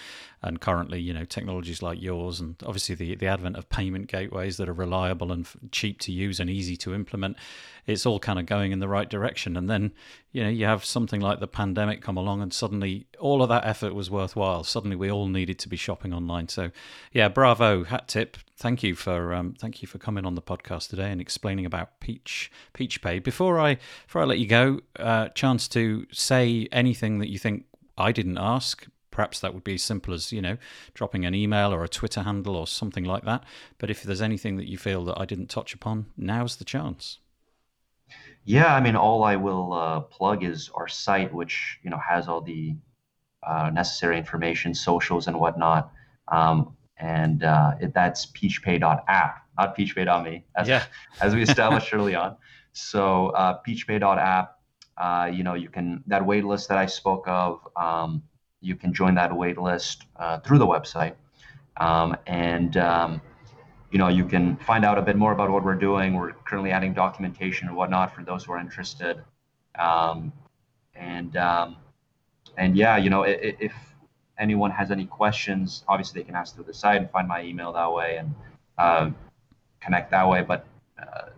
and 0.47 0.61
currently, 0.61 1.01
you 1.01 1.13
know, 1.13 1.25
technologies 1.25 1.83
like 1.83 2.01
yours, 2.01 2.41
and 2.41 2.57
obviously 2.65 2.95
the 2.95 3.15
the 3.17 3.27
advent 3.27 3.57
of 3.57 3.69
payment 3.69 4.07
gateways 4.07 4.57
that 4.57 4.69
are 4.69 4.73
reliable 4.75 5.33
and 5.33 5.47
cheap 5.73 6.01
to 6.01 6.13
use 6.13 6.41
and 6.41 6.49
easy 6.49 6.77
to 6.79 6.95
implement. 6.95 7.37
It's 7.87 8.07
all 8.07 8.19
kind 8.19 8.39
of 8.39 8.47
going 8.47 8.73
in 8.73 8.81
the 8.81 8.89
right 8.89 9.09
direction, 9.09 9.57
and 9.57 9.69
then 9.69 9.93
you 10.33 10.43
know 10.43 10.49
you 10.49 10.67
have 10.67 10.85
something 10.85 11.21
like 11.21 11.41
the 11.41 11.47
pandemic 11.47 12.01
come 12.01 12.17
along, 12.17 12.43
and 12.43 12.53
suddenly 12.53 13.07
all 13.19 13.43
of 13.43 13.49
that 13.49 13.67
effort 13.67 13.95
was 13.95 14.11
worthwhile. 14.11 14.65
Suddenly 14.65 14.97
we 14.97 15.11
all 15.11 15.29
needed 15.29 15.59
to 15.61 15.69
be 15.69 15.77
shopping 15.77 16.13
online. 16.13 16.49
So, 16.49 16.71
yeah, 17.13 17.29
bravo, 17.29 17.85
hat 17.85 18.09
tip 18.09 18.37
thank 18.57 18.83
you 18.83 18.95
for 18.95 19.35
um, 19.35 19.55
thank 19.59 19.83
you 19.83 19.89
for 19.89 19.99
coming 19.99 20.25
on 20.25 20.35
the 20.35 20.43
podcast 20.43 20.89
today 20.89 21.11
and 21.11 21.21
explaining 21.21 21.67
about 21.67 22.01
Peach 22.01 22.51
PeachPay. 22.75 23.23
Before 23.23 23.59
I 23.61 23.79
before 24.07 24.23
I 24.23 24.25
let 24.25 24.39
you 24.39 24.47
go, 24.47 24.81
uh, 24.99 25.29
chance 25.29 25.69
to 25.69 26.07
say 26.13 26.69
anything 26.73 27.19
that 27.19 27.29
you 27.29 27.39
think 27.39 27.67
I 27.99 28.13
didn't 28.13 28.39
ask. 28.39 28.87
Perhaps 29.17 29.41
that 29.41 29.55
would 29.55 29.65
be 29.65 29.77
as 29.77 29.83
simple 29.83 30.13
as 30.13 30.31
you 30.31 30.43
know 30.43 30.59
dropping 30.93 31.25
an 31.25 31.35
email 31.35 31.73
or 31.73 31.83
a 31.83 31.89
Twitter 31.89 32.21
handle 32.21 32.55
or 32.55 32.67
something 32.67 33.05
like 33.05 33.25
that. 33.25 33.45
But 33.79 33.89
if 33.89 34.03
there's 34.03 34.21
anything 34.21 34.59
that 34.59 34.69
you 34.69 34.77
feel 34.77 35.07
that 35.07 35.19
I 35.19 35.25
didn't 35.25 35.49
touch 35.49 35.73
upon, 35.73 36.05
now's 36.19 36.57
the 36.57 36.67
chance. 36.67 37.19
Yeah, 38.45 38.75
I 38.75 38.81
mean, 38.83 38.95
all 38.95 39.25
I 39.25 39.37
will 39.37 39.73
uh, 39.73 40.01
plug 40.01 40.45
is 40.45 40.71
our 40.75 40.87
site, 40.87 41.33
which 41.33 41.79
you 41.83 41.89
know 41.89 41.99
has 42.07 42.29
all 42.29 42.43
the 42.43 42.77
uh, 43.43 43.71
necessary 43.71 44.19
information, 44.19 44.75
socials, 44.75 45.29
and 45.29 45.41
whatnot. 45.41 45.91
Um, 46.29 46.77
and 46.99 47.43
uh, 47.43 47.77
it, 47.81 47.95
that's 47.95 48.27
peachpay.app, 48.27 49.43
not 49.57 49.77
peachpay.me, 49.79 50.45
as, 50.57 50.69
yeah. 50.69 50.85
as 51.23 51.35
we 51.35 51.41
established 51.41 51.93
early 51.95 52.15
on. 52.15 52.37
So 52.75 53.29
uh, 53.29 53.61
peachpay.app, 53.67 54.59
uh, 54.99 55.31
you 55.33 55.43
know, 55.43 55.55
you 55.55 55.71
can 55.71 56.05
that 56.07 56.27
wait 56.27 56.45
list 56.45 56.69
that 56.69 56.77
I 56.77 56.85
spoke 56.85 57.27
of, 57.27 57.67
um, 57.77 58.23
you 58.67 58.75
can 58.75 58.93
join 58.93 59.15
that 59.15 59.35
wait 59.35 59.59
list 59.59 60.05
uh, 60.17 60.39
through 60.41 60.59
the 60.59 60.67
website, 60.67 61.15
um, 61.77 62.17
and 62.27 62.77
um, 62.77 63.21
you 63.93 63.99
know, 63.99 64.09
you 64.09 64.25
can 64.25 64.57
find 64.57 64.85
out 64.85 64.99
a 64.99 65.03
bit 65.03 65.17
more 65.17 65.33
about 65.33 65.51
what 65.51 65.65
we're 65.65 65.75
doing. 65.75 66.15
We're 66.15 66.33
currently 66.33 66.73
adding 66.73 66.93
documentation 66.93 67.69
and 67.69 67.77
whatnot 67.77 68.15
for 68.15 68.25
those 68.25 68.45
who 68.45 68.53
are 68.53 68.59
interested, 68.59 69.23
um, 69.79 70.33
and 70.95 71.37
um, 71.37 71.77
and 72.59 72.77
yeah, 72.77 72.97
you 72.97 73.09
know, 73.09 73.23
if 73.23 73.73
anyone 74.39 74.71
has 74.73 74.91
any 74.91 75.07
questions, 75.07 75.85
obviously 75.89 76.21
they 76.21 76.27
can 76.27 76.35
ask 76.35 76.55
through 76.55 76.65
the 76.65 76.75
site 76.75 77.01
and 77.01 77.11
find 77.11 77.29
my 77.29 77.43
email 77.43 77.73
that 77.73 77.93
way 77.93 78.17
and 78.17 78.35
uh, 78.79 79.11
connect 79.81 80.11
that 80.11 80.29
way. 80.29 80.43
But 80.43 80.67
uh, 81.01 81.29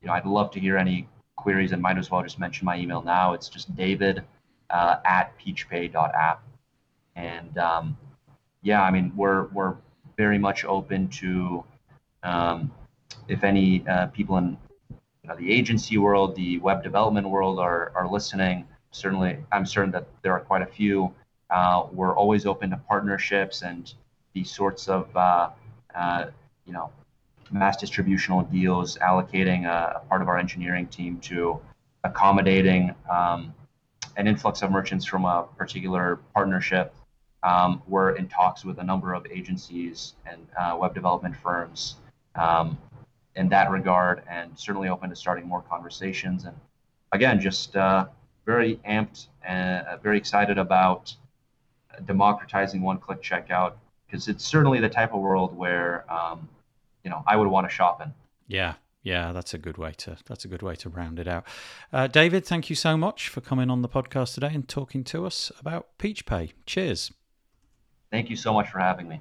you 0.00 0.06
know, 0.06 0.12
I'd 0.14 0.26
love 0.26 0.52
to 0.52 0.60
hear 0.60 0.76
any 0.78 1.08
queries 1.36 1.72
and 1.72 1.82
might 1.82 1.98
as 1.98 2.10
well 2.10 2.22
just 2.22 2.38
mention 2.38 2.64
my 2.64 2.76
email 2.78 3.02
now. 3.02 3.32
It's 3.32 3.48
just 3.48 3.74
David 3.74 4.22
uh, 4.72 4.96
at 5.04 5.38
peachpay.app. 5.38 6.42
And 7.14 7.58
um, 7.58 7.96
yeah, 8.62 8.82
I 8.82 8.90
mean, 8.90 9.12
we're 9.14 9.46
we're 9.48 9.76
very 10.16 10.38
much 10.38 10.64
open 10.64 11.08
to 11.08 11.64
um, 12.22 12.72
if 13.28 13.44
any 13.44 13.86
uh, 13.86 14.06
people 14.08 14.38
in 14.38 14.56
you 14.90 15.28
know, 15.28 15.36
the 15.36 15.52
agency 15.52 15.98
world, 15.98 16.34
the 16.34 16.58
web 16.58 16.82
development 16.82 17.28
world 17.28 17.58
are 17.58 17.92
are 17.94 18.08
listening. 18.08 18.66
Certainly, 18.90 19.38
I'm 19.52 19.66
certain 19.66 19.90
that 19.92 20.06
there 20.22 20.32
are 20.32 20.40
quite 20.40 20.62
a 20.62 20.66
few. 20.66 21.12
Uh, 21.50 21.86
we're 21.92 22.16
always 22.16 22.46
open 22.46 22.70
to 22.70 22.76
partnerships 22.88 23.62
and 23.62 23.92
these 24.32 24.50
sorts 24.50 24.88
of, 24.88 25.14
uh, 25.14 25.50
uh, 25.94 26.26
you 26.64 26.72
know, 26.72 26.90
mass 27.50 27.76
distributional 27.76 28.42
deals, 28.42 28.96
allocating 28.98 29.66
a, 29.66 30.00
a, 30.00 30.08
part 30.08 30.22
of 30.22 30.28
our 30.28 30.38
engineering 30.38 30.86
team 30.86 31.18
to 31.20 31.60
accommodating 32.04 32.94
um, 33.10 33.52
an 34.16 34.26
influx 34.26 34.62
of 34.62 34.70
merchants 34.70 35.04
from 35.04 35.24
a 35.24 35.46
particular 35.56 36.20
partnership. 36.34 36.94
Um, 37.42 37.82
we're 37.88 38.12
in 38.16 38.28
talks 38.28 38.64
with 38.64 38.78
a 38.78 38.84
number 38.84 39.14
of 39.14 39.26
agencies 39.26 40.14
and 40.26 40.46
uh, 40.58 40.76
web 40.78 40.94
development 40.94 41.36
firms 41.36 41.96
um, 42.34 42.78
in 43.34 43.48
that 43.48 43.70
regard, 43.70 44.22
and 44.30 44.56
certainly 44.58 44.88
open 44.88 45.10
to 45.10 45.16
starting 45.16 45.46
more 45.46 45.62
conversations. 45.62 46.44
And 46.44 46.56
again, 47.12 47.40
just 47.40 47.74
uh, 47.76 48.06
very 48.46 48.76
amped 48.88 49.26
and 49.44 49.86
uh, 49.86 49.96
very 49.96 50.18
excited 50.18 50.58
about 50.58 51.14
democratizing 52.06 52.82
one-click 52.82 53.22
checkout 53.22 53.74
because 54.06 54.28
it's 54.28 54.44
certainly 54.44 54.80
the 54.80 54.88
type 54.88 55.14
of 55.14 55.20
world 55.20 55.56
where 55.56 56.04
um, 56.12 56.48
you 57.04 57.10
know 57.10 57.22
I 57.26 57.36
would 57.36 57.48
want 57.48 57.68
to 57.68 57.74
shop 57.74 58.00
in. 58.02 58.12
Yeah, 58.46 58.74
yeah, 59.02 59.32
that's 59.32 59.52
a 59.52 59.58
good 59.58 59.78
way 59.78 59.92
to 59.98 60.16
that's 60.26 60.44
a 60.44 60.48
good 60.48 60.62
way 60.62 60.76
to 60.76 60.88
round 60.88 61.18
it 61.18 61.26
out. 61.26 61.44
Uh, 61.92 62.06
David, 62.06 62.44
thank 62.44 62.70
you 62.70 62.76
so 62.76 62.96
much 62.96 63.28
for 63.28 63.40
coming 63.40 63.70
on 63.70 63.82
the 63.82 63.88
podcast 63.88 64.34
today 64.34 64.50
and 64.54 64.68
talking 64.68 65.02
to 65.04 65.26
us 65.26 65.50
about 65.58 65.88
PeachPay. 65.98 66.52
Cheers. 66.66 67.12
Thank 68.10 68.30
you 68.30 68.36
so 68.36 68.52
much 68.52 68.68
for 68.70 68.78
having 68.78 69.08
me. 69.08 69.20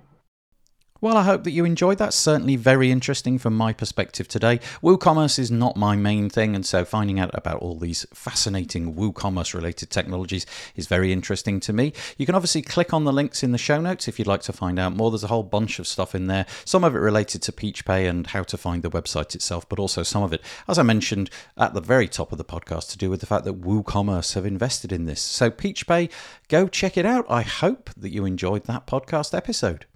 Well, 1.04 1.18
I 1.18 1.24
hope 1.24 1.46
that 1.46 1.52
you 1.52 1.66
enjoyed 1.66 1.98
that. 1.98 2.14
Certainly 2.14 2.58
very 2.58 2.92
interesting 2.92 3.40
from 3.40 3.58
my 3.58 3.74
perspective 3.74 4.28
today. 4.28 4.60
WooCommerce 4.84 5.40
is 5.40 5.50
not 5.50 5.76
my 5.76 5.96
main 5.96 6.30
thing, 6.30 6.56
and 6.56 6.64
so 6.64 6.86
finding 6.86 7.20
out 7.20 7.32
about 7.34 7.58
all 7.58 7.76
these 7.76 8.06
fascinating 8.14 8.94
WooCommerce 8.94 9.56
related 9.56 9.90
technologies 9.90 10.46
is 10.76 10.86
very 10.86 11.12
interesting 11.12 11.60
to 11.62 11.74
me. 11.74 11.92
You 12.20 12.28
can 12.28 12.36
obviously 12.36 12.62
click 12.62 12.94
on 12.94 13.06
the 13.06 13.12
links 13.12 13.42
in 13.42 13.52
the 13.52 13.58
show 13.58 13.82
notes 13.82 14.08
if 14.08 14.20
you'd 14.20 14.28
like 14.28 14.44
to 14.44 14.54
find 14.54 14.78
out 14.78 14.96
more. 14.96 15.10
There's 15.10 15.24
a 15.24 15.28
whole 15.28 15.42
bunch 15.42 15.80
of 15.80 15.88
stuff 15.88 16.14
in 16.14 16.28
there, 16.28 16.46
some 16.66 16.84
of 16.84 16.96
it 16.96 17.00
related 17.00 17.42
to 17.42 17.52
PeachPay 17.52 18.08
and 18.08 18.28
how 18.28 18.44
to 18.44 18.56
find 18.56 18.84
the 18.84 18.92
website 18.92 19.34
itself, 19.34 19.68
but 19.68 19.80
also 19.80 20.04
some 20.04 20.22
of 20.22 20.34
it, 20.34 20.42
as 20.68 20.78
I 20.78 20.84
mentioned 20.84 21.32
at 21.58 21.74
the 21.74 21.82
very 21.82 22.08
top 22.08 22.32
of 22.32 22.38
the 22.38 22.46
podcast, 22.46 22.92
to 22.92 23.00
do 23.00 23.10
with 23.10 23.22
the 23.22 23.26
fact 23.26 23.46
that 23.46 23.60
WooCommerce 23.60 24.36
have 24.36 24.46
invested 24.46 24.92
in 24.92 25.06
this. 25.06 25.20
So, 25.20 25.50
PeachPay, 25.50 26.12
go 26.48 26.68
check 26.68 26.96
it 26.96 27.08
out. 27.08 27.26
I 27.28 27.42
hope 27.42 27.90
that 27.98 28.12
you 28.12 28.24
enjoyed 28.26 28.66
that 28.66 28.86
podcast 28.86 29.36
episode. 29.36 29.88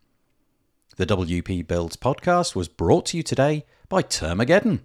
The 0.98 1.06
WP 1.06 1.68
Builds 1.68 1.98
podcast 1.98 2.56
was 2.56 2.70
brought 2.70 3.08
to 3.08 3.18
you 3.18 3.24
today 3.24 3.66
by 3.90 4.02
Termageddon. 4.02 4.80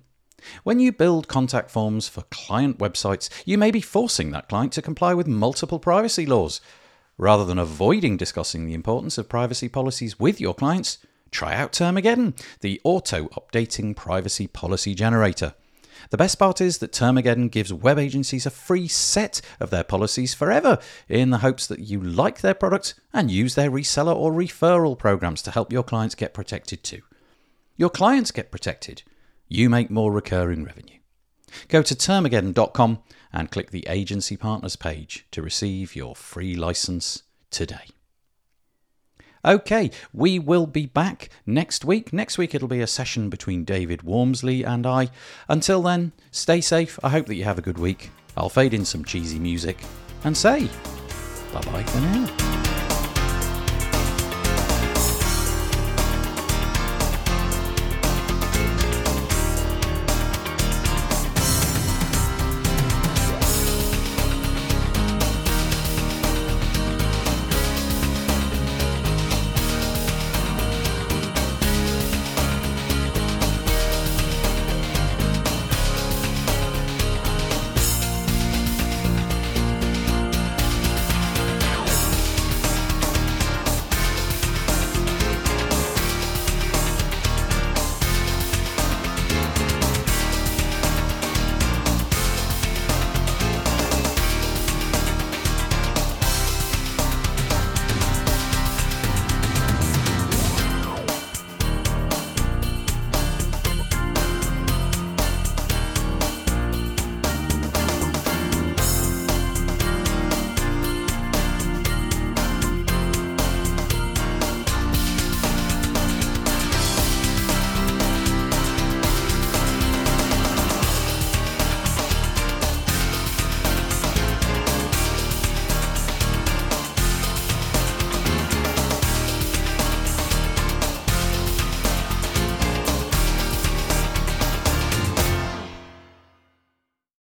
When 0.64 0.80
you 0.80 0.90
build 0.90 1.28
contact 1.28 1.70
forms 1.70 2.08
for 2.08 2.22
client 2.32 2.78
websites, 2.78 3.30
you 3.44 3.56
may 3.56 3.70
be 3.70 3.80
forcing 3.80 4.32
that 4.32 4.48
client 4.48 4.72
to 4.72 4.82
comply 4.82 5.14
with 5.14 5.28
multiple 5.28 5.78
privacy 5.78 6.26
laws. 6.26 6.60
Rather 7.16 7.44
than 7.44 7.60
avoiding 7.60 8.16
discussing 8.16 8.66
the 8.66 8.74
importance 8.74 9.18
of 9.18 9.28
privacy 9.28 9.68
policies 9.68 10.18
with 10.18 10.40
your 10.40 10.52
clients, 10.52 10.98
try 11.30 11.54
out 11.54 11.70
Termageddon, 11.70 12.36
the 12.60 12.80
auto 12.82 13.28
updating 13.28 13.94
privacy 13.94 14.48
policy 14.48 14.96
generator. 14.96 15.54
The 16.10 16.16
best 16.16 16.40
part 16.40 16.60
is 16.60 16.78
that 16.78 16.92
Termageddon 16.92 17.52
gives 17.52 17.72
web 17.72 17.98
agencies 17.98 18.44
a 18.44 18.50
free 18.50 18.88
set 18.88 19.40
of 19.60 19.70
their 19.70 19.84
policies 19.84 20.34
forever 20.34 20.78
in 21.08 21.30
the 21.30 21.38
hopes 21.38 21.68
that 21.68 21.78
you 21.78 22.00
like 22.00 22.40
their 22.40 22.54
product 22.54 22.94
and 23.12 23.30
use 23.30 23.54
their 23.54 23.70
reseller 23.70 24.14
or 24.14 24.32
referral 24.32 24.98
programs 24.98 25.40
to 25.42 25.52
help 25.52 25.72
your 25.72 25.84
clients 25.84 26.16
get 26.16 26.34
protected 26.34 26.82
too. 26.82 27.02
Your 27.76 27.90
clients 27.90 28.32
get 28.32 28.50
protected. 28.50 29.04
You 29.48 29.70
make 29.70 29.88
more 29.88 30.12
recurring 30.12 30.64
revenue. 30.64 30.98
Go 31.68 31.82
to 31.82 31.94
termageddon.com 31.94 32.98
and 33.32 33.50
click 33.50 33.70
the 33.70 33.86
agency 33.88 34.36
partners 34.36 34.76
page 34.76 35.26
to 35.30 35.42
receive 35.42 35.94
your 35.94 36.16
free 36.16 36.56
license 36.56 37.22
today. 37.50 37.86
Okay, 39.44 39.90
we 40.12 40.38
will 40.38 40.66
be 40.66 40.86
back 40.86 41.30
next 41.46 41.84
week. 41.84 42.12
Next 42.12 42.36
week 42.36 42.54
it'll 42.54 42.68
be 42.68 42.80
a 42.80 42.86
session 42.86 43.30
between 43.30 43.64
David 43.64 44.00
Waumsley 44.00 44.66
and 44.66 44.86
I. 44.86 45.08
Until 45.48 45.82
then, 45.82 46.12
stay 46.30 46.60
safe. 46.60 46.98
I 47.02 47.08
hope 47.08 47.26
that 47.26 47.36
you 47.36 47.44
have 47.44 47.58
a 47.58 47.62
good 47.62 47.78
week. 47.78 48.10
I'll 48.36 48.48
fade 48.48 48.74
in 48.74 48.84
some 48.84 49.04
cheesy 49.04 49.38
music 49.38 49.78
and 50.24 50.36
say 50.36 50.68
bye 51.52 51.60
bye 51.62 51.82
for 51.84 52.00
now. 52.00 52.49